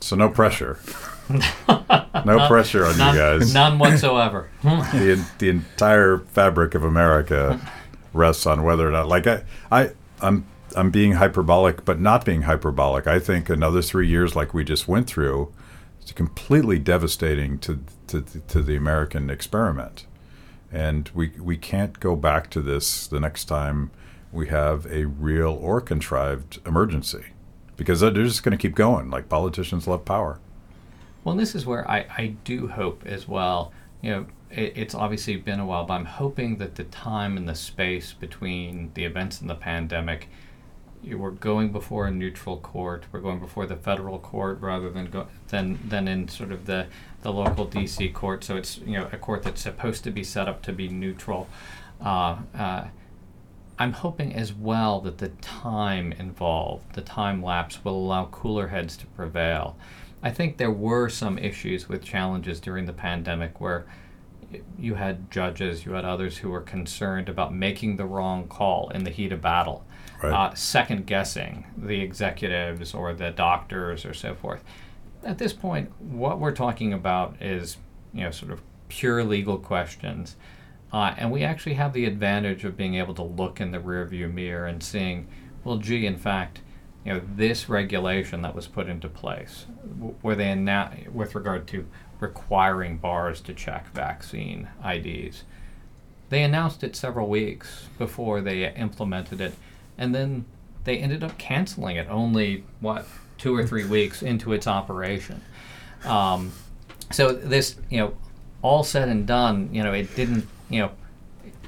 So 0.02 0.16
no 0.16 0.30
pressure. 0.30 0.80
no 1.30 2.48
pressure 2.48 2.86
on 2.86 2.98
none, 2.98 3.16
you 3.16 3.22
guys. 3.22 3.54
None 3.54 3.80
whatsoever. 3.80 4.50
the 4.64 5.26
the 5.40 5.50
entire 5.50 6.20
fabric 6.20 6.76
of 6.76 6.84
America 6.84 7.60
rests 8.12 8.46
on 8.46 8.64
whether 8.64 8.88
or 8.88 8.92
not 8.92 9.08
like 9.08 9.26
I 9.28 9.44
I 9.72 9.92
I'm 10.22 10.46
I'm 10.76 10.92
being 10.92 11.14
hyperbolic 11.14 11.86
but 11.86 12.00
not 12.00 12.26
being 12.26 12.44
hyperbolic. 12.44 13.08
I 13.08 13.20
think 13.20 13.50
another 13.50 13.82
3 13.82 14.08
years 14.08 14.36
like 14.36 14.54
we 14.54 14.64
just 14.64 14.88
went 14.88 15.08
through 15.08 15.54
is 16.04 16.12
completely 16.12 16.80
devastating 16.80 17.58
to 17.60 17.80
to 18.08 18.22
to 18.22 18.62
the 18.62 18.76
American 18.76 19.30
experiment. 19.30 20.06
And 20.72 21.10
we 21.14 21.30
we 21.40 21.56
can't 21.56 21.98
go 22.00 22.16
back 22.18 22.50
to 22.52 22.62
this 22.62 23.08
the 23.08 23.22
next 23.22 23.46
time 23.46 23.92
we 24.34 24.48
have 24.48 24.86
a 24.88 25.06
real 25.06 25.52
or 25.62 25.80
contrived 25.80 26.60
emergency 26.66 27.26
because 27.78 28.00
they're 28.00 28.12
just 28.12 28.44
going 28.44 28.58
to 28.58 28.62
keep 28.62 28.76
going. 28.76 29.10
Like 29.10 29.30
politicians 29.30 29.88
love 29.88 30.04
power. 30.04 30.40
Well, 31.24 31.36
this 31.36 31.56
is 31.56 31.66
where 31.66 31.90
I, 31.90 32.06
I 32.18 32.28
do 32.44 32.68
hope 32.68 33.04
as 33.06 33.28
well. 33.28 33.72
You 34.02 34.12
know, 34.12 34.26
it, 34.50 34.74
it's 34.76 34.96
obviously 34.96 35.38
been 35.38 35.60
a 35.60 35.66
while, 35.66 35.86
but 35.86 35.94
I'm 35.94 36.06
hoping 36.06 36.58
that 36.58 36.76
the 36.76 36.84
time 36.86 37.38
and 37.38 37.48
the 37.48 37.56
space 37.56 38.12
between 38.12 38.92
the 38.96 39.06
events 39.06 39.40
and 39.40 39.50
the 39.50 39.56
pandemic 39.56 40.28
were 41.12 41.32
going 41.32 41.72
before 41.72 42.08
a 42.08 42.12
neutral 42.12 42.58
court. 42.58 43.06
We're 43.12 43.20
going 43.20 43.40
before 43.40 43.66
the 43.66 43.76
federal 43.76 44.20
court 44.20 44.60
rather 44.62 44.90
than 44.90 45.10
go, 45.10 45.28
than 45.50 45.80
than 45.88 46.08
in 46.08 46.28
sort 46.28 46.52
of 46.52 46.66
the 46.66 46.88
the 47.22 47.32
local 47.32 47.66
D.C. 47.66 48.10
court. 48.10 48.44
So 48.44 48.56
it's 48.58 48.78
you 48.80 48.98
know 48.98 49.10
a 49.12 49.18
court 49.18 49.44
that's 49.44 49.62
supposed 49.62 50.04
to 50.06 50.12
be 50.12 50.24
set 50.24 50.48
up 50.48 50.62
to 50.64 50.74
be 50.74 50.88
neutral. 50.88 51.48
Uh, 52.02 52.38
uh, 52.58 52.86
I'm 53.80 53.94
hoping 53.94 54.34
as 54.36 54.54
well 54.54 55.02
that 55.02 55.18
the 55.18 55.30
time 55.42 56.12
involved, 56.14 56.94
the 56.94 57.02
time 57.02 57.42
lapse, 57.44 57.84
will 57.84 57.96
allow 57.98 58.26
cooler 58.26 58.68
heads 58.68 58.96
to 58.98 59.08
prevail. 59.08 59.76
I 60.22 60.30
think 60.32 60.58
there 60.58 60.72
were 60.72 61.10
some 61.10 61.38
issues 61.38 61.90
with 61.90 62.04
challenges 62.04 62.60
during 62.60 62.86
the 62.86 62.94
pandemic 62.94 63.60
where 63.60 63.86
you 64.78 64.96
had 64.96 65.32
judges, 65.32 65.86
you 65.86 65.94
had 65.94 66.06
others 66.06 66.38
who 66.38 66.50
were 66.50 66.62
concerned 66.62 67.28
about 67.28 67.54
making 67.54 67.96
the 67.98 68.06
wrong 68.06 68.48
call 68.48 68.90
in 68.90 69.04
the 69.04 69.10
heat 69.10 69.32
of 69.32 69.42
battle, 69.42 69.84
Right. 70.22 70.32
uh, 70.32 70.54
second 70.54 71.08
guessing 71.08 71.66
the 71.76 72.00
executives 72.02 72.94
or 72.94 73.14
the 73.14 73.32
doctors 73.32 74.06
or 74.06 74.14
so 74.14 74.36
forth. 74.36 74.64
At 75.24 75.40
this 75.40 75.54
point, 75.54 75.92
what 76.00 76.40
we're 76.40 76.52
talking 76.52 76.94
about 76.94 77.42
is, 77.42 77.78
you 78.14 78.24
know, 78.24 78.32
sort 78.32 78.52
of 78.52 78.62
pure 78.90 79.24
legal 79.24 79.58
questions. 79.58 80.36
Uh, 80.94 81.16
and 81.18 81.32
we 81.32 81.44
actually 81.44 81.74
have 81.74 81.92
the 81.94 82.06
advantage 82.06 82.64
of 82.64 82.78
being 82.78 82.94
able 82.96 83.16
to 83.16 83.24
look 83.24 83.60
in 83.60 83.72
the 83.72 83.80
rearview 83.80 84.32
mirror 84.32 84.68
and 84.68 84.84
seeing, 84.84 85.28
well, 85.64 85.78
gee, 85.78 86.06
in 86.06 86.18
fact, 86.18 86.62
you 87.04 87.12
know, 87.12 87.22
this 87.36 87.68
regulation 87.68 88.44
that 88.44 88.54
was 88.56 88.68
put 88.68 88.88
into 88.88 89.10
place, 89.10 89.66
w- 89.98 90.16
where 90.22 90.36
they 90.36 90.46
annou- 90.46 91.10
with 91.10 91.34
regard 91.34 91.68
to 91.68 91.86
requiring 92.20 92.98
bars 92.98 93.42
to 93.42 93.54
check 93.54 93.88
vaccine 93.92 94.70
IDs, 94.86 95.44
they 96.30 96.44
announced 96.44 96.84
it 96.84 96.96
several 96.96 97.28
weeks 97.28 97.88
before 97.98 98.40
they 98.42 98.72
implemented 98.76 99.42
it, 99.42 99.56
and 99.98 100.14
then 100.14 100.46
they 100.84 100.98
ended 100.98 101.24
up 101.24 101.38
canceling 101.38 101.96
it 101.96 102.08
only 102.10 102.64
what 102.80 103.06
two 103.38 103.56
or 103.56 103.66
three 103.66 103.86
weeks 103.86 104.22
into 104.22 104.54
its 104.54 104.68
operation. 104.68 105.42
Um, 106.06 106.52
so 107.12 107.32
this, 107.34 107.76
you 107.90 107.98
know, 107.98 108.14
all 108.62 108.84
said 108.84 109.10
and 109.10 109.28
done, 109.28 109.70
you 109.74 109.84
know, 109.84 109.92
it 109.92 110.16
didn't, 110.16 110.48
you 110.70 110.80
know, 110.80 110.92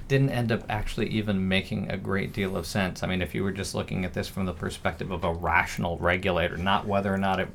didn't 0.07 0.29
end 0.29 0.51
up 0.51 0.63
actually 0.69 1.09
even 1.09 1.47
making 1.47 1.89
a 1.89 1.97
great 1.97 2.31
deal 2.31 2.55
of 2.55 2.65
sense. 2.65 3.01
I 3.01 3.07
mean, 3.07 3.21
if 3.21 3.33
you 3.33 3.43
were 3.43 3.51
just 3.51 3.73
looking 3.73 4.05
at 4.05 4.13
this 4.13 4.27
from 4.27 4.45
the 4.45 4.53
perspective 4.53 5.11
of 5.11 5.23
a 5.23 5.33
rational 5.33 5.97
regulator, 5.97 6.57
not 6.57 6.85
whether 6.85 7.13
or 7.13 7.17
not 7.17 7.39
it, 7.39 7.49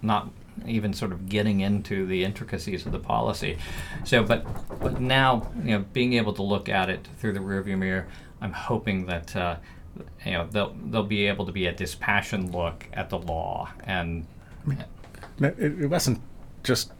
not 0.00 0.30
even 0.66 0.92
sort 0.92 1.12
of 1.12 1.28
getting 1.28 1.60
into 1.60 2.06
the 2.06 2.22
intricacies 2.24 2.86
of 2.86 2.92
the 2.92 2.98
policy. 2.98 3.58
So, 4.04 4.22
but 4.22 4.46
but 4.80 5.00
now, 5.00 5.50
you 5.64 5.78
know, 5.78 5.84
being 5.92 6.12
able 6.14 6.32
to 6.34 6.42
look 6.42 6.68
at 6.68 6.88
it 6.88 7.08
through 7.18 7.32
the 7.32 7.40
rearview 7.40 7.78
mirror, 7.78 8.06
I'm 8.40 8.52
hoping 8.52 9.06
that. 9.06 9.34
Uh, 9.34 9.56
you 10.24 10.32
know, 10.32 10.46
they'll, 10.50 10.74
they'll 10.86 11.02
be 11.02 11.26
able 11.26 11.44
to 11.46 11.52
be 11.52 11.66
a 11.66 11.72
dispassionate 11.72 12.52
look 12.52 12.86
at 12.92 13.10
the 13.10 13.18
law 13.18 13.70
and 13.84 14.24
No, 15.38 15.48
It, 15.58 15.80
it 15.80 15.86
wasn't 15.88 16.22
just 16.62 16.92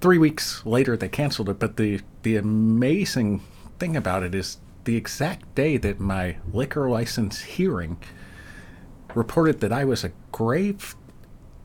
three 0.00 0.18
weeks 0.18 0.64
later 0.64 0.96
they 0.96 1.08
canceled 1.08 1.48
it, 1.48 1.58
but 1.58 1.76
the 1.76 2.00
the 2.22 2.36
amazing 2.36 3.42
thing 3.78 3.96
about 3.96 4.22
it 4.22 4.34
is 4.34 4.58
the 4.84 4.96
exact 4.96 5.54
day 5.54 5.76
that 5.76 6.00
my 6.00 6.36
liquor 6.52 6.88
license 6.88 7.42
hearing 7.42 7.98
reported 9.14 9.60
that 9.60 9.72
I 9.72 9.84
was 9.84 10.04
a 10.04 10.12
grave 10.32 10.94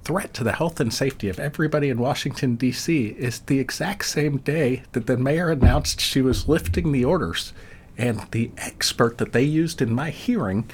threat 0.04 0.34
to 0.36 0.44
the 0.44 0.54
health 0.54 0.80
and 0.80 0.94
safety 0.94 1.30
of 1.30 1.40
everybody 1.40 1.90
in 1.90 1.98
Washington 1.98 2.56
D.C. 2.56 3.08
is 3.18 3.40
the 3.40 3.60
exact 3.60 4.06
same 4.06 4.38
day 4.38 4.84
that 4.92 5.08
the 5.08 5.18
mayor 5.18 5.50
announced 5.50 6.00
she 6.00 6.22
was 6.22 6.48
lifting 6.48 6.92
the 6.92 7.06
orders, 7.06 7.54
and 7.98 8.28
the 8.32 8.52
expert 8.58 9.18
that 9.18 9.32
they 9.32 9.44
used 9.44 9.82
in 9.82 9.94
my 9.94 10.10
hearing 10.10 10.70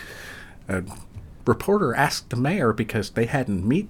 a 0.68 0.84
reporter 1.46 1.94
asked 1.96 2.30
the 2.30 2.36
mayor 2.36 2.74
because 2.74 3.12
they 3.12 3.26
hadn't 3.26 3.68
meet 3.68 3.90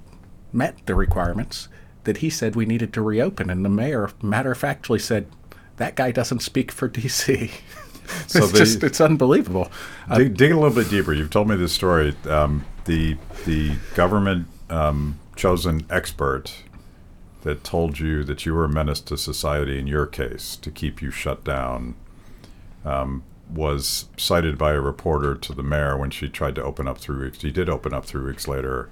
met 0.53 0.77
the 0.85 0.95
requirements 0.95 1.69
that 2.03 2.17
he 2.17 2.29
said 2.29 2.55
we 2.55 2.65
needed 2.65 2.93
to 2.93 3.01
reopen 3.01 3.49
and 3.49 3.63
the 3.63 3.69
mayor 3.69 4.09
matter 4.21 4.51
of 4.51 4.57
factly 4.57 4.99
said 4.99 5.27
that 5.77 5.95
guy 5.95 6.11
doesn't 6.11 6.41
speak 6.41 6.71
for 6.71 6.89
DC. 6.89 7.51
So 8.27 8.39
it's 8.39 8.51
they- 8.51 8.59
just 8.59 8.83
it's 8.83 8.99
unbelievable. 8.99 9.71
Uh, 10.09 10.17
dig, 10.17 10.35
dig 10.35 10.51
a 10.51 10.55
little 10.59 10.75
bit 10.75 10.89
deeper. 10.89 11.13
You've 11.13 11.29
told 11.29 11.47
me 11.47 11.55
this 11.55 11.71
story. 11.71 12.13
Um, 12.27 12.65
the 12.83 13.15
the 13.45 13.75
government 13.95 14.47
um, 14.69 15.17
chosen 15.37 15.85
expert 15.89 16.53
that 17.43 17.63
told 17.63 17.99
you 17.99 18.25
that 18.25 18.45
you 18.45 18.53
were 18.53 18.65
a 18.65 18.69
menace 18.69 18.99
to 19.01 19.17
society 19.17 19.79
in 19.79 19.87
your 19.87 20.05
case 20.05 20.57
to 20.57 20.71
keep 20.71 21.01
you 21.01 21.09
shut 21.09 21.45
down 21.45 21.95
um, 22.83 23.23
was 23.49 24.05
cited 24.17 24.57
by 24.57 24.73
a 24.73 24.81
reporter 24.81 25.33
to 25.35 25.53
the 25.53 25.63
mayor 25.63 25.97
when 25.97 26.09
she 26.11 26.27
tried 26.27 26.55
to 26.55 26.63
open 26.63 26.87
up 26.89 26.97
three 26.97 27.23
weeks. 27.23 27.41
He 27.41 27.51
did 27.51 27.69
open 27.69 27.93
up 27.93 28.05
three 28.05 28.23
weeks 28.23 28.45
later, 28.47 28.89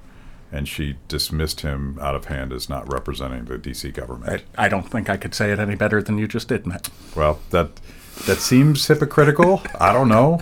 and 0.51 0.67
she 0.67 0.97
dismissed 1.07 1.61
him 1.61 1.97
out 2.01 2.15
of 2.15 2.25
hand 2.25 2.51
as 2.51 2.69
not 2.69 2.91
representing 2.91 3.45
the 3.45 3.57
D.C. 3.57 3.91
government. 3.91 4.43
I, 4.57 4.65
I 4.65 4.69
don't 4.69 4.89
think 4.89 5.09
I 5.09 5.17
could 5.17 5.35
say 5.35 5.51
it 5.51 5.59
any 5.59 5.75
better 5.75 6.01
than 6.01 6.17
you 6.17 6.27
just 6.27 6.47
did, 6.47 6.65
Matt. 6.65 6.89
Well, 7.15 7.39
that 7.51 7.79
that 8.25 8.39
seems 8.39 8.85
hypocritical. 8.87 9.61
I 9.79 9.93
don't 9.93 10.09
know. 10.09 10.41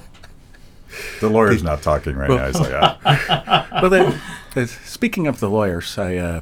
The 1.20 1.30
lawyer's 1.30 1.64
not 1.64 1.82
talking 1.82 2.16
right 2.16 2.30
now. 2.30 2.48
He's 2.48 2.60
like, 2.60 2.74
ah. 2.74 3.68
well, 3.82 3.90
then, 3.90 4.20
uh, 4.56 4.66
speaking 4.66 5.28
of 5.28 5.40
the 5.40 5.50
lawyers, 5.50 5.98
I, 5.98 6.16
uh, 6.16 6.42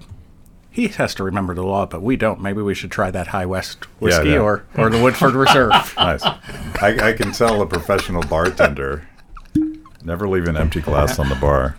he 0.70 0.88
has 0.88 1.16
to 1.16 1.24
remember 1.24 1.56
the 1.56 1.64
law, 1.64 1.86
but 1.86 2.02
we 2.02 2.16
don't. 2.16 2.42
Maybe 2.42 2.62
we 2.62 2.76
should 2.76 2.92
try 2.92 3.12
that 3.12 3.28
High 3.28 3.46
West 3.46 3.86
whiskey 4.00 4.30
yeah. 4.30 4.40
or, 4.40 4.66
or 4.78 4.90
the 4.90 5.02
Woodford 5.02 5.34
Reserve. 5.34 5.72
nice. 5.98 6.24
I, 6.24 7.10
I 7.10 7.14
can 7.14 7.32
tell 7.32 7.62
a 7.62 7.66
professional 7.66 8.22
bartender. 8.24 9.08
Never 10.04 10.28
leave 10.28 10.48
an 10.48 10.56
empty 10.56 10.82
glass 10.82 11.18
on 11.18 11.30
the 11.30 11.36
bar. 11.36 11.78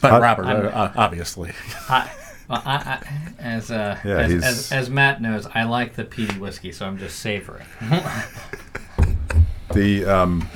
But 0.00 0.12
I- 0.12 0.18
Robert, 0.20 0.46
I'm- 0.46 0.66
uh, 0.66 0.68
uh, 0.68 0.92
obviously. 0.96 1.52
I, 1.88 2.10
well, 2.48 2.62
I, 2.64 2.74
I, 2.76 3.00
as, 3.38 3.70
uh, 3.70 3.98
Yeah, 4.04 4.18
as, 4.18 4.44
as, 4.44 4.72
as 4.72 4.90
Matt 4.90 5.22
knows, 5.22 5.46
I 5.54 5.64
like 5.64 5.94
the 5.94 6.04
peaty 6.04 6.38
whiskey, 6.38 6.72
so 6.72 6.86
I'm 6.86 6.98
just 6.98 7.20
savoring. 7.20 7.66
The 9.72 10.04
um, 10.04 10.46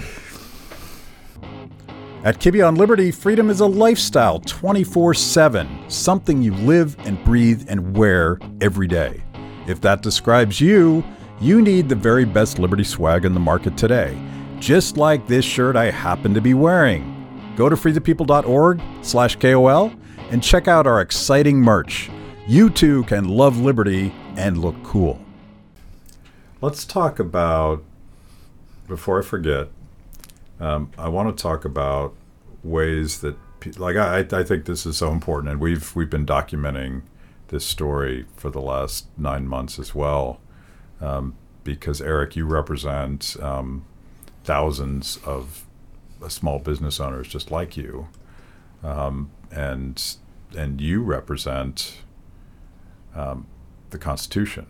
at 2.25 2.39
Kibbe 2.41 2.67
on 2.67 2.75
Liberty, 2.75 3.11
freedom 3.11 3.49
is 3.49 3.61
a 3.61 3.67
lifestyle 3.67 4.39
24 4.41 5.15
7, 5.15 5.69
something 5.89 6.43
you 6.43 6.53
live 6.55 6.97
and 7.07 7.23
breathe 7.25 7.65
and 7.69 7.97
wear 7.97 8.39
every 8.61 8.87
day. 8.87 9.23
If 9.67 9.81
that 9.81 10.03
describes 10.03 10.61
you, 10.61 11.03
you 11.41 11.63
need 11.63 11.89
the 11.89 11.95
very 11.95 12.25
best 12.27 12.59
Liberty 12.59 12.85
swag 12.85 13.25
in 13.25 13.33
the 13.35 13.41
market 13.41 13.77
today, 13.77 14.17
just 14.61 14.97
like 14.97 15.27
this 15.27 15.45
shirt 15.45 15.75
I 15.75 15.91
happen 15.91 16.35
to 16.35 16.41
be 16.41 16.55
wearing. 16.55 17.15
Go 17.59 17.69
to 17.69 17.75
freethepeople.org 17.75 18.81
slash 19.03 19.35
KOL 19.35 19.93
and 20.31 20.41
check 20.41 20.69
out 20.69 20.87
our 20.87 21.01
exciting 21.01 21.61
merch. 21.61 22.09
You 22.47 22.71
too 22.71 23.03
can 23.03 23.29
love 23.29 23.59
liberty 23.59 24.15
and 24.37 24.59
look 24.59 24.81
cool. 24.85 25.21
Let's 26.61 26.85
talk 26.85 27.19
about, 27.19 27.83
before 28.87 29.19
I 29.19 29.25
forget, 29.25 29.71
um, 30.61 30.93
I 30.97 31.09
want 31.09 31.37
to 31.37 31.43
talk 31.43 31.65
about 31.65 32.15
ways 32.63 33.23
that, 33.23 33.37
like, 33.77 33.97
I, 33.97 34.21
I 34.21 34.45
think 34.45 34.67
this 34.67 34.87
is 34.87 34.97
so 34.97 35.11
important, 35.11 35.51
and 35.51 35.61
we've 35.61 35.97
we've 35.97 36.09
been 36.09 36.27
documenting 36.27 37.03
this 37.49 37.67
story 37.67 38.27
for 38.37 38.51
the 38.51 38.61
last 38.61 39.07
nine 39.17 39.49
months 39.49 39.81
as 39.81 39.97
well, 39.97 40.39
um, 41.01 41.35
because 41.65 42.01
Eric, 42.01 42.37
you 42.37 42.47
represent 42.47 43.37
um, 43.43 43.85
thousands 44.45 45.19
of 45.25 45.65
small 46.29 46.59
business 46.59 47.01
owners 47.01 47.29
just 47.29 47.51
like 47.51 47.77
you, 47.77 48.09
um, 48.83 49.31
and 49.51 50.03
and 50.57 50.81
you 50.81 51.03
represent 51.03 51.99
um, 53.15 53.47
the 53.91 53.99
Constitution, 53.99 54.67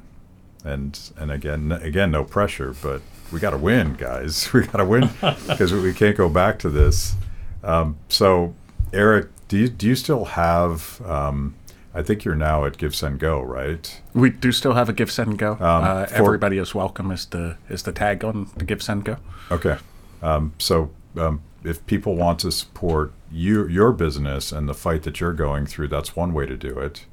and 0.65 0.99
and 1.17 1.31
again 1.31 1.73
again 1.73 2.11
no 2.11 2.25
pressure, 2.25 2.75
but 2.83 3.01
we 3.33 3.41
got 3.41 3.51
to 3.51 3.59
win, 3.59 3.95
guys. 3.95 4.49
We 4.53 4.67
got 4.67 4.79
to 4.79 4.85
win 4.85 5.11
because 5.49 5.73
we 5.73 5.93
can't 5.93 6.17
go 6.17 6.29
back 6.29 6.59
to 6.61 6.71
this. 6.71 7.15
Um, 7.63 7.99
so, 8.09 8.55
Eric, 8.93 9.29
do 9.49 9.59
you 9.59 9.69
do 9.69 9.87
you 9.87 9.95
still 9.95 10.25
have? 10.25 11.01
Um, 11.05 11.55
I 11.95 12.03
think 12.03 12.25
you're 12.25 12.37
now 12.37 12.65
at 12.65 12.77
Give 12.79 12.95
Send 12.95 13.19
Go, 13.19 13.41
right? 13.41 14.01
We 14.15 14.31
do 14.31 14.53
still 14.53 14.75
have 14.75 14.89
a 14.89 14.93
give 14.93 15.11
send 15.11 15.39
go. 15.39 15.53
uh, 15.55 16.07
for- 16.07 16.15
everybody 16.15 16.59
is 16.59 16.75
welcome. 16.75 17.11
Is 17.11 17.27
the 17.27 17.57
is 17.69 17.83
the 17.83 17.93
tag 17.93 18.25
on 18.25 18.51
the 18.57 18.65
give 18.65 18.83
send 18.83 19.05
go? 19.05 19.17
Okay. 19.51 19.79
Um, 20.23 20.53
so, 20.59 20.91
um, 21.19 21.43
if 21.64 21.85
people 21.87 22.14
want 22.14 22.39
to 22.41 22.53
support 22.53 23.12
you, 23.31 23.66
your 23.69 23.93
business 23.93 24.53
and 24.53 24.69
the 24.69 24.75
fight 24.75 25.03
that 25.03 25.21
you're 25.21 25.33
going 25.33 25.66
through, 25.66 25.89
that's 25.89 26.16
one 26.16 26.33
way 26.33 26.47
to 26.47 26.57
do 26.57 26.79
it. 26.79 27.05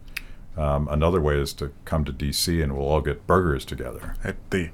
Um, 0.58 0.88
another 0.90 1.20
way 1.20 1.38
is 1.38 1.52
to 1.54 1.72
come 1.84 2.06
to 2.06 2.14
DC 2.14 2.64
and 2.64 2.78
we'll 2.78 2.88
all 2.88 3.02
get 3.02 3.28
burgers 3.28 3.66
together. 3.66 4.16
The 4.50 4.70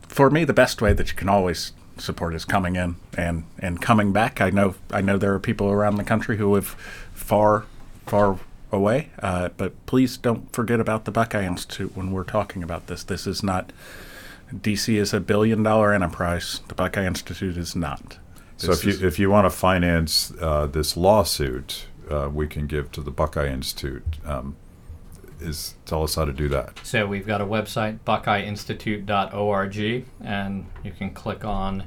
for 0.00 0.30
me, 0.30 0.44
the 0.44 0.52
best 0.52 0.82
way 0.82 0.92
that 0.92 1.10
you 1.10 1.16
can 1.16 1.28
always 1.28 1.72
support 1.98 2.34
is 2.34 2.44
coming 2.44 2.76
in 2.76 2.96
and 3.16 3.44
and 3.58 3.80
coming 3.80 4.12
back. 4.12 4.40
I 4.40 4.50
know 4.50 4.74
I 4.90 5.00
know 5.00 5.18
there 5.18 5.34
are 5.34 5.40
people 5.40 5.70
around 5.70 5.96
the 5.96 6.04
country 6.04 6.36
who 6.36 6.52
live 6.52 6.68
far 7.14 7.64
far 8.06 8.38
away, 8.70 9.10
uh, 9.20 9.50
but 9.56 9.84
please 9.86 10.16
don't 10.16 10.50
forget 10.52 10.80
about 10.80 11.04
the 11.04 11.10
Buckeye 11.10 11.44
Institute 11.44 11.94
when 11.94 12.12
we're 12.12 12.24
talking 12.24 12.62
about 12.62 12.86
this. 12.86 13.04
This 13.04 13.26
is 13.26 13.42
not 13.42 13.72
DC 14.52 14.94
is 14.94 15.12
a 15.14 15.20
billion 15.20 15.62
dollar 15.62 15.92
enterprise. 15.92 16.60
The 16.68 16.74
Buckeye 16.74 17.06
Institute 17.06 17.56
is 17.56 17.74
not. 17.74 18.18
So 18.56 18.72
if 18.72 18.84
you 18.84 19.06
if 19.06 19.18
you 19.18 19.30
want 19.30 19.46
to 19.46 19.50
finance 19.50 20.32
uh, 20.40 20.66
this 20.66 20.96
lawsuit, 20.96 21.86
uh, 22.10 22.30
we 22.32 22.46
can 22.46 22.66
give 22.66 22.92
to 22.92 23.00
the 23.00 23.10
Buckeye 23.10 23.48
Institute. 23.48 24.04
Um, 24.24 24.56
is 25.40 25.74
tell 25.84 26.02
us 26.04 26.14
how 26.14 26.24
to 26.24 26.32
do 26.32 26.48
that. 26.48 26.78
So 26.84 27.06
we've 27.06 27.26
got 27.26 27.40
a 27.40 27.44
website, 27.44 27.98
buckeyeinstitute.org, 28.06 30.04
and 30.20 30.66
you 30.84 30.92
can 30.92 31.10
click 31.10 31.44
on 31.44 31.84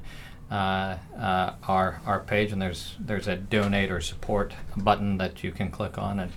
uh, 0.52 0.98
uh, 1.18 1.54
our 1.68 2.02
our 2.06 2.20
page, 2.20 2.52
and 2.52 2.62
there's 2.62 2.96
there's 3.00 3.28
a 3.28 3.36
donate 3.36 3.92
or 3.92 4.02
support 4.02 4.54
button 4.76 5.18
that 5.18 5.44
you 5.44 5.52
can 5.52 5.72
click 5.72 5.98
on, 5.98 6.20
and 6.20 6.32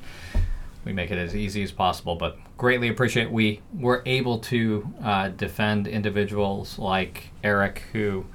we 0.85 0.93
make 0.93 1.11
it 1.11 1.19
as 1.19 1.35
easy 1.35 1.63
as 1.63 1.73
possible. 1.73 2.15
But 2.15 2.39
greatly 2.59 2.89
appreciate 2.89 3.31
we 3.31 3.63
were 3.73 4.03
able 4.05 4.39
to 4.41 4.93
uh, 5.03 5.29
defend 5.29 5.87
individuals 5.87 6.79
like 6.79 7.31
Eric 7.43 7.85
who 7.93 8.27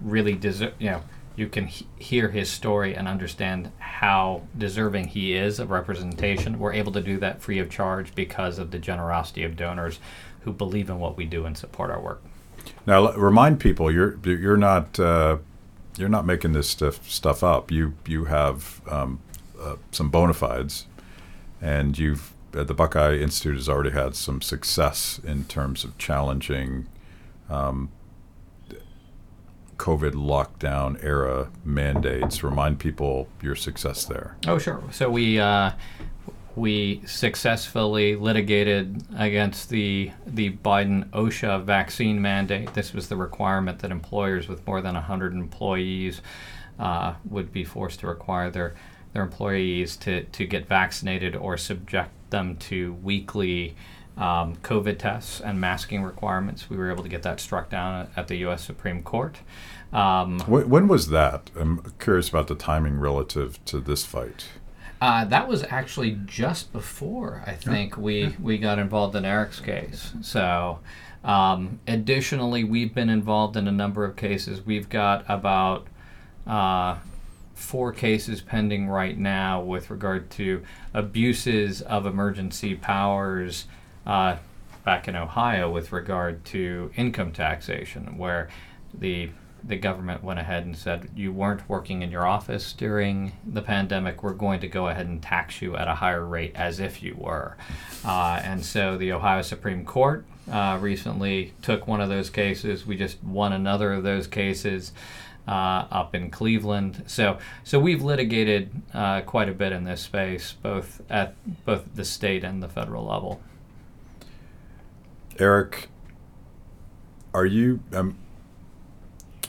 really 0.00 0.34
deserve. 0.34 0.72
You 0.78 0.90
know, 0.90 1.02
you 1.36 1.48
can 1.48 1.66
he- 1.66 1.86
hear 1.98 2.28
his 2.28 2.48
story 2.48 2.94
and 2.94 3.08
understand 3.08 3.72
how 3.78 4.42
deserving 4.56 5.08
he 5.08 5.34
is 5.34 5.58
of 5.58 5.70
representation. 5.70 6.58
We're 6.60 6.72
able 6.72 6.92
to 6.92 7.00
do 7.00 7.18
that 7.18 7.42
free 7.42 7.58
of 7.58 7.68
charge 7.68 8.14
because 8.14 8.58
of 8.58 8.70
the 8.70 8.78
generosity 8.78 9.42
of 9.42 9.56
donors 9.56 9.98
who 10.42 10.52
believe 10.52 10.88
in 10.88 11.00
what 11.00 11.16
we 11.16 11.24
do 11.24 11.44
and 11.44 11.58
support 11.58 11.90
our 11.90 12.00
work. 12.00 12.22
Now 12.86 13.06
l- 13.08 13.12
remind 13.14 13.58
people 13.60 13.90
you're 13.90 14.18
you're 14.24 14.56
not 14.56 14.98
uh, 15.00 15.38
you're 15.98 16.08
not 16.08 16.24
making 16.24 16.52
this 16.52 16.68
stuff 16.68 17.10
stuff 17.10 17.42
up. 17.42 17.72
You 17.72 17.94
you 18.06 18.26
have 18.26 18.80
um, 18.88 19.18
uh, 19.60 19.76
some 19.90 20.10
bona 20.10 20.34
fides, 20.34 20.86
and 21.60 21.98
you've 21.98 22.33
the 22.62 22.74
Buckeye 22.74 23.16
Institute 23.16 23.56
has 23.56 23.68
already 23.68 23.90
had 23.90 24.14
some 24.14 24.40
success 24.40 25.20
in 25.24 25.44
terms 25.44 25.82
of 25.82 25.98
challenging 25.98 26.86
um, 27.50 27.90
COVID 29.76 30.12
lockdown 30.12 31.02
era 31.02 31.50
mandates. 31.64 32.44
Remind 32.44 32.78
people 32.78 33.28
your 33.42 33.56
success 33.56 34.04
there. 34.04 34.36
Oh, 34.46 34.58
sure. 34.58 34.82
So 34.92 35.10
we 35.10 35.40
uh, 35.40 35.72
we 36.54 37.02
successfully 37.06 38.14
litigated 38.14 39.02
against 39.16 39.70
the 39.70 40.12
the 40.26 40.50
Biden 40.50 41.08
OSHA 41.10 41.64
vaccine 41.64 42.22
mandate. 42.22 42.72
This 42.74 42.92
was 42.92 43.08
the 43.08 43.16
requirement 43.16 43.80
that 43.80 43.90
employers 43.90 44.46
with 44.48 44.64
more 44.66 44.80
than 44.80 44.94
100 44.94 45.32
employees 45.34 46.22
uh, 46.78 47.14
would 47.24 47.52
be 47.52 47.64
forced 47.64 48.00
to 48.00 48.06
require 48.06 48.50
their 48.50 48.74
their 49.12 49.22
employees 49.22 49.96
to, 49.96 50.24
to 50.24 50.44
get 50.44 50.66
vaccinated 50.66 51.34
or 51.36 51.56
subject 51.56 52.10
them 52.34 52.56
to 52.56 52.94
weekly 52.94 53.76
um, 54.16 54.56
COVID 54.56 54.98
tests 54.98 55.40
and 55.40 55.60
masking 55.60 56.02
requirements. 56.02 56.68
We 56.68 56.76
were 56.76 56.90
able 56.90 57.02
to 57.04 57.08
get 57.08 57.22
that 57.22 57.40
struck 57.40 57.70
down 57.70 58.08
at 58.16 58.28
the 58.28 58.36
U.S. 58.46 58.64
Supreme 58.64 59.02
Court. 59.02 59.38
Um, 59.92 60.40
When, 60.40 60.68
when 60.68 60.88
was 60.88 61.08
that? 61.08 61.50
I'm 61.56 61.92
curious 61.98 62.28
about 62.28 62.48
the 62.48 62.54
timing 62.54 62.98
relative 62.98 63.64
to 63.66 63.80
this 63.80 64.04
fight. 64.04 64.48
Uh, 65.00 65.24
that 65.26 65.46
was 65.48 65.64
actually 65.64 66.18
just 66.24 66.72
before 66.72 67.42
I 67.46 67.52
think 67.52 67.96
we 67.96 68.34
we 68.40 68.58
got 68.58 68.78
involved 68.78 69.14
in 69.16 69.24
Eric's 69.24 69.60
case. 69.60 70.12
So, 70.22 70.78
um, 71.22 71.80
additionally, 71.86 72.64
we've 72.64 72.94
been 72.94 73.10
involved 73.10 73.56
in 73.56 73.68
a 73.68 73.72
number 73.72 74.04
of 74.04 74.16
cases. 74.16 74.64
We've 74.64 74.88
got 74.88 75.24
about 75.28 75.88
uh, 76.46 76.96
four 77.54 77.92
cases 77.92 78.40
pending 78.40 78.88
right 78.88 79.16
now 79.18 79.60
with 79.60 79.90
regard 79.90 80.30
to 80.30 80.62
abuses 80.92 81.82
of 81.82 82.06
emergency 82.06 82.74
powers 82.74 83.66
uh, 84.06 84.36
back 84.84 85.08
in 85.08 85.16
Ohio 85.16 85.70
with 85.70 85.92
regard 85.92 86.44
to 86.44 86.90
income 86.96 87.32
taxation, 87.32 88.18
where 88.18 88.48
the 88.92 89.30
the 89.66 89.76
government 89.76 90.22
went 90.22 90.38
ahead 90.38 90.66
and 90.66 90.76
said 90.76 91.08
you 91.16 91.32
weren't 91.32 91.66
working 91.68 92.02
in 92.02 92.10
your 92.10 92.26
office 92.26 92.74
during 92.74 93.32
the 93.46 93.62
pandemic. 93.62 94.22
We're 94.22 94.34
going 94.34 94.60
to 94.60 94.68
go 94.68 94.88
ahead 94.88 95.06
and 95.06 95.22
tax 95.22 95.62
you 95.62 95.74
at 95.74 95.88
a 95.88 95.94
higher 95.94 96.24
rate 96.24 96.52
as 96.54 96.80
if 96.80 97.02
you 97.02 97.14
were. 97.16 97.56
Uh, 98.04 98.40
and 98.44 98.62
so 98.62 98.98
the 98.98 99.12
Ohio 99.12 99.40
Supreme 99.40 99.86
Court 99.86 100.26
uh, 100.50 100.78
recently 100.80 101.54
took 101.62 101.86
one 101.86 102.02
of 102.02 102.10
those 102.10 102.28
cases. 102.28 102.84
We 102.84 102.96
just 102.96 103.22
won 103.24 103.54
another 103.54 103.94
of 103.94 104.02
those 104.02 104.26
cases 104.26 104.92
uh, 105.46 105.86
up 105.90 106.14
in 106.14 106.30
Cleveland. 106.30 107.04
So 107.06 107.38
so 107.62 107.78
we've 107.78 108.02
litigated 108.02 108.70
uh, 108.92 109.22
quite 109.22 109.48
a 109.48 109.52
bit 109.52 109.72
in 109.72 109.84
this 109.84 110.02
space, 110.02 110.52
both 110.52 111.02
at 111.10 111.34
both 111.64 111.84
the 111.94 112.04
state 112.04 112.44
and 112.44 112.62
the 112.62 112.68
federal 112.68 113.04
level. 113.04 113.40
Eric, 115.38 115.88
are 117.32 117.46
you 117.46 117.80
um, 117.92 118.16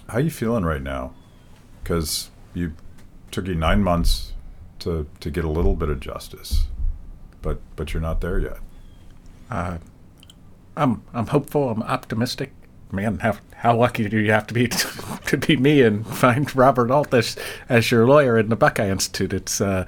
how 0.09 0.19
you 0.19 0.29
feeling 0.29 0.65
right 0.65 0.81
now? 0.81 1.13
Because 1.83 2.31
you 2.53 2.73
took 3.31 3.47
you 3.47 3.55
nine 3.55 3.83
months 3.83 4.33
to 4.79 5.07
to 5.19 5.29
get 5.29 5.45
a 5.45 5.49
little 5.49 5.75
bit 5.75 5.89
of 5.89 5.99
justice, 5.99 6.67
but 7.41 7.59
but 7.75 7.93
you're 7.93 8.01
not 8.01 8.21
there 8.21 8.39
yet. 8.39 8.57
Uh, 9.49 9.77
I'm 10.75 11.03
I'm 11.13 11.27
hopeful. 11.27 11.69
I'm 11.69 11.83
optimistic. 11.83 12.51
Man, 12.95 13.19
how 13.19 13.37
how 13.57 13.75
lucky 13.77 14.07
do 14.09 14.17
you 14.17 14.31
have 14.31 14.47
to 14.47 14.53
be 14.53 14.67
to 15.27 15.37
be 15.37 15.57
me 15.57 15.81
and 15.81 16.05
find 16.07 16.53
Robert 16.55 16.91
Alt 16.91 17.13
as, 17.13 17.35
as 17.69 17.91
your 17.91 18.07
lawyer 18.07 18.37
in 18.37 18.49
the 18.49 18.55
Buckeye 18.55 18.89
Institute? 18.89 19.33
It's 19.33 19.59
uh, 19.61 19.85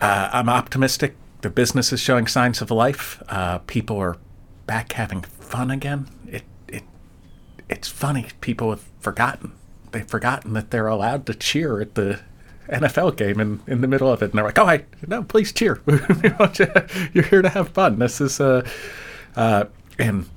uh, 0.00 0.30
I'm 0.32 0.48
optimistic. 0.48 1.16
The 1.42 1.50
business 1.50 1.92
is 1.92 2.00
showing 2.00 2.26
signs 2.26 2.60
of 2.62 2.70
life. 2.70 3.22
Uh, 3.28 3.58
people 3.58 3.98
are 3.98 4.16
back 4.66 4.92
having 4.92 5.22
fun 5.22 5.70
again. 5.70 6.08
It 6.26 6.44
it 6.68 6.82
it's 7.68 7.88
funny. 7.88 8.26
People 8.40 8.70
have 8.70 8.84
forgotten. 9.00 9.52
They've 9.92 10.06
forgotten 10.08 10.52
that 10.54 10.70
they're 10.70 10.88
allowed 10.88 11.26
to 11.26 11.34
cheer 11.34 11.80
at 11.80 11.94
the 11.94 12.20
NFL 12.68 13.16
game 13.16 13.38
in, 13.40 13.60
in 13.66 13.80
the 13.80 13.86
middle 13.86 14.10
of 14.10 14.22
it, 14.22 14.26
and 14.26 14.34
they're 14.34 14.44
like, 14.44 14.58
"Oh, 14.58 14.66
I 14.66 14.84
no, 15.06 15.22
please 15.22 15.52
cheer. 15.52 15.80
You- 15.86 16.66
You're 17.12 17.24
here 17.24 17.42
to 17.42 17.48
have 17.48 17.68
fun. 17.70 17.98
This 17.98 18.20
is 18.20 18.40
uh, 18.40 18.66
uh, 19.36 19.64
and 19.98 20.28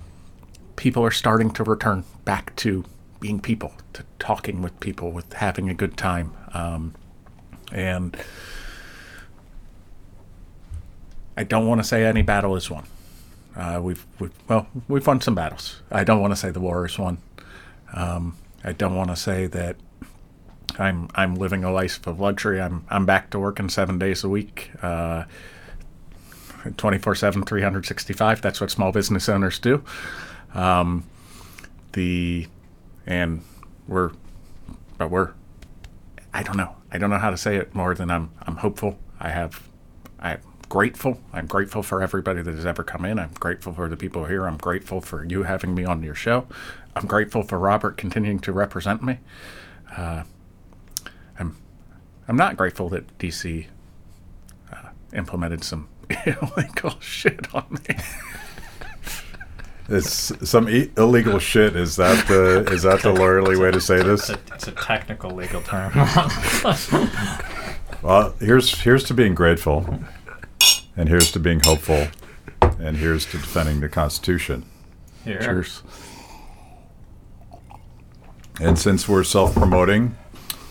people 0.80 1.04
are 1.04 1.12
starting 1.12 1.52
to 1.52 1.62
return 1.62 2.06
back 2.24 2.56
to 2.56 2.86
being 3.20 3.42
people, 3.42 3.74
to 3.92 4.06
talking 4.18 4.62
with 4.62 4.80
people, 4.80 5.12
with 5.12 5.34
having 5.34 5.70
a 5.70 5.74
good 5.74 5.98
time, 5.98 6.32
um, 6.54 6.96
and 7.70 8.16
I 11.36 11.44
don't 11.44 11.68
want 11.68 11.82
to 11.82 11.84
say 11.88 12.06
any 12.06 12.22
battle 12.22 12.56
is 12.56 12.72
won. 12.72 12.86
Uh, 13.58 13.82
we've, 13.84 14.06
we've 14.20 14.32
well, 14.48 14.68
we've 14.88 15.06
won 15.06 15.20
some 15.20 15.36
battles. 15.36 15.82
I 15.92 16.06
don't 16.06 16.22
want 16.22 16.32
to 16.32 16.38
say 16.38 16.50
the 16.50 16.62
war 16.62 16.86
is 16.86 16.98
won. 16.98 17.18
Um, 17.94 18.38
I 18.64 18.72
don't 18.72 18.96
want 18.96 19.10
to 19.10 19.18
say 19.18 19.48
that 19.48 19.76
I'm 20.78 21.10
I'm 21.14 21.36
living 21.36 21.66
a 21.66 21.74
life 21.74 22.08
of 22.08 22.22
luxury. 22.22 22.62
I'm 22.62 22.86
I'm 22.90 23.06
back 23.06 23.32
to 23.32 23.40
working 23.40 23.68
seven 23.68 24.00
days 24.00 24.24
a 24.24 24.30
week, 24.30 24.72
uh, 24.82 25.26
24/7, 26.64 27.46
365. 27.46 28.42
That's 28.42 28.62
what 28.62 28.72
small 28.72 28.94
business 28.94 29.28
owners 29.28 29.60
do. 29.60 29.84
Um, 30.54 31.04
the 31.94 32.48
and 33.06 33.42
we're 33.88 34.12
but 34.98 35.10
we're 35.12 35.32
I 36.34 36.44
don't 36.44 36.58
know. 36.58 36.76
I 36.92 36.98
don't 36.98 37.10
know 37.10 37.18
how 37.18 37.30
to 37.32 37.38
say 37.38 37.56
it 37.58 37.74
more 37.76 37.96
than 37.96 38.10
I'm 38.12 38.32
I'm 38.44 38.58
hopeful. 38.58 39.00
I 39.20 39.30
have 39.30 39.62
I'm 40.20 40.40
grateful. 40.70 41.20
I'm 41.34 41.48
grateful 41.48 41.84
for 41.84 42.02
everybody 42.02 42.42
that 42.42 42.54
has 42.54 42.66
ever 42.66 42.84
come 42.84 43.06
in. 43.06 43.20
I'm 43.20 43.32
grateful 43.40 43.74
for 43.74 43.90
the 43.90 43.98
people 43.98 44.26
here. 44.26 44.46
I'm 44.46 44.58
grateful 44.58 45.02
for 45.02 45.24
you 45.26 45.44
having 45.44 45.76
me 45.76 45.86
on 45.86 46.04
your 46.04 46.16
show. 46.16 46.48
I'm 46.96 47.08
grateful 47.08 47.44
for 47.44 47.58
Robert 47.60 47.98
continuing 47.98 48.40
to 48.40 48.52
represent 48.52 49.04
me. 49.04 49.20
Uh, 49.96 50.24
I'm 51.40 51.56
I'm 52.28 52.38
not 52.38 52.58
grateful 52.58 52.90
that 52.90 53.18
DC 53.18 53.68
uh, 54.72 54.90
implemented 55.14 55.64
some 55.64 55.88
illegal 56.26 57.00
shit 57.00 57.54
on 57.56 57.66
me. 57.90 57.96
It's 59.90 60.32
some 60.50 60.70
e- 60.70 60.92
illegal 60.98 61.40
shit. 61.52 61.76
Is 61.76 61.96
that 61.96 62.28
the 62.28 62.66
is 62.72 62.84
that 62.84 63.02
the 63.02 63.10
lawyerly 63.14 63.60
way 63.60 63.72
to 63.72 63.82
say 63.82 64.02
this? 64.02 64.30
It's 64.30 64.52
a, 64.52 64.54
it's 64.56 64.68
a 64.68 64.72
technical 64.72 65.32
legal 65.32 65.62
term. 65.62 65.92
Well, 68.02 68.34
here's 68.40 68.80
here's 68.80 69.04
to 69.06 69.14
being 69.14 69.36
grateful, 69.36 70.00
and 70.96 71.10
here's 71.10 71.32
to 71.32 71.40
being 71.40 71.60
hopeful, 71.60 72.08
and 72.80 72.96
here's 72.96 73.26
to 73.26 73.32
defending 73.38 73.82
the 73.82 73.90
Constitution. 73.90 74.64
Here. 75.26 75.42
Cheers. 75.42 75.84
And 78.62 78.80
since 78.80 79.08
we're 79.10 79.26
self-promoting, 79.26 80.16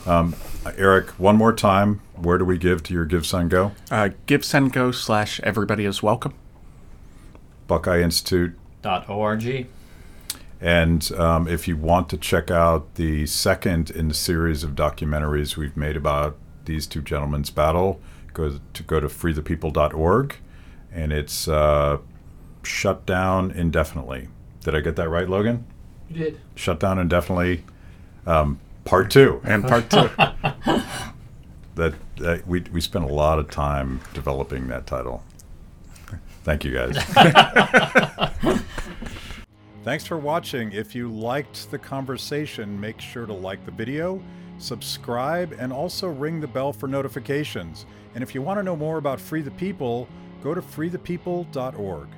um, 0.06 0.36
Eric, 0.78 1.10
one 1.18 1.36
more 1.36 1.52
time, 1.52 2.00
where 2.16 2.38
do 2.38 2.46
we 2.46 2.56
give 2.56 2.82
to 2.84 2.94
your 2.94 3.04
Give 3.04 3.26
Send 3.26 3.50
Go? 3.50 3.72
Uh, 3.90 4.10
give 4.24 4.42
send 4.42 4.72
go 4.72 4.90
slash 4.90 5.38
everybody 5.40 5.84
is 5.84 6.02
welcome. 6.02 6.32
Buckeye 7.66 8.00
Institute. 8.00 8.58
Dot 8.82 9.08
org. 9.08 9.66
And 10.60 11.12
um, 11.12 11.46
if 11.46 11.68
you 11.68 11.76
want 11.76 12.08
to 12.10 12.16
check 12.16 12.50
out 12.50 12.96
the 12.96 13.26
second 13.26 13.90
in 13.90 14.08
the 14.08 14.14
series 14.14 14.64
of 14.64 14.72
documentaries 14.72 15.56
we've 15.56 15.76
made 15.76 15.96
about 15.96 16.36
these 16.64 16.86
two 16.86 17.00
gentlemen's 17.00 17.50
battle, 17.50 18.00
go 18.34 18.58
to 18.72 18.82
go 18.82 19.00
to 19.00 19.06
freethepeople.org, 19.06 20.36
and 20.92 21.12
it's 21.12 21.46
uh, 21.48 21.98
shut 22.62 23.06
down 23.06 23.50
indefinitely. 23.52 24.28
Did 24.64 24.74
I 24.74 24.80
get 24.80 24.96
that 24.96 25.08
right, 25.08 25.28
Logan? 25.28 25.64
You 26.10 26.24
did. 26.24 26.40
Shut 26.54 26.80
down 26.80 26.98
indefinitely. 26.98 27.64
Um, 28.26 28.58
part 28.84 29.10
two. 29.10 29.40
And 29.44 29.62
part 29.62 29.88
two. 29.90 30.10
that, 31.76 31.94
that 32.16 32.46
we 32.46 32.64
we 32.72 32.80
spent 32.80 33.04
a 33.04 33.12
lot 33.12 33.38
of 33.38 33.50
time 33.50 34.00
developing 34.12 34.68
that 34.68 34.86
title. 34.86 35.22
Thank 36.44 36.64
you 36.64 36.72
guys. 36.72 36.96
Thanks 39.84 40.06
for 40.06 40.18
watching. 40.18 40.72
If 40.72 40.94
you 40.94 41.08
liked 41.08 41.70
the 41.70 41.78
conversation, 41.78 42.78
make 42.80 43.00
sure 43.00 43.26
to 43.26 43.32
like 43.32 43.64
the 43.64 43.70
video, 43.70 44.20
subscribe, 44.58 45.54
and 45.58 45.72
also 45.72 46.08
ring 46.08 46.40
the 46.40 46.48
bell 46.48 46.72
for 46.72 46.88
notifications. 46.88 47.86
And 48.14 48.22
if 48.22 48.34
you 48.34 48.42
want 48.42 48.58
to 48.58 48.64
know 48.64 48.76
more 48.76 48.98
about 48.98 49.20
Free 49.20 49.40
the 49.40 49.52
People, 49.52 50.08
go 50.42 50.52
to 50.52 50.60
freethepeople.org. 50.60 52.08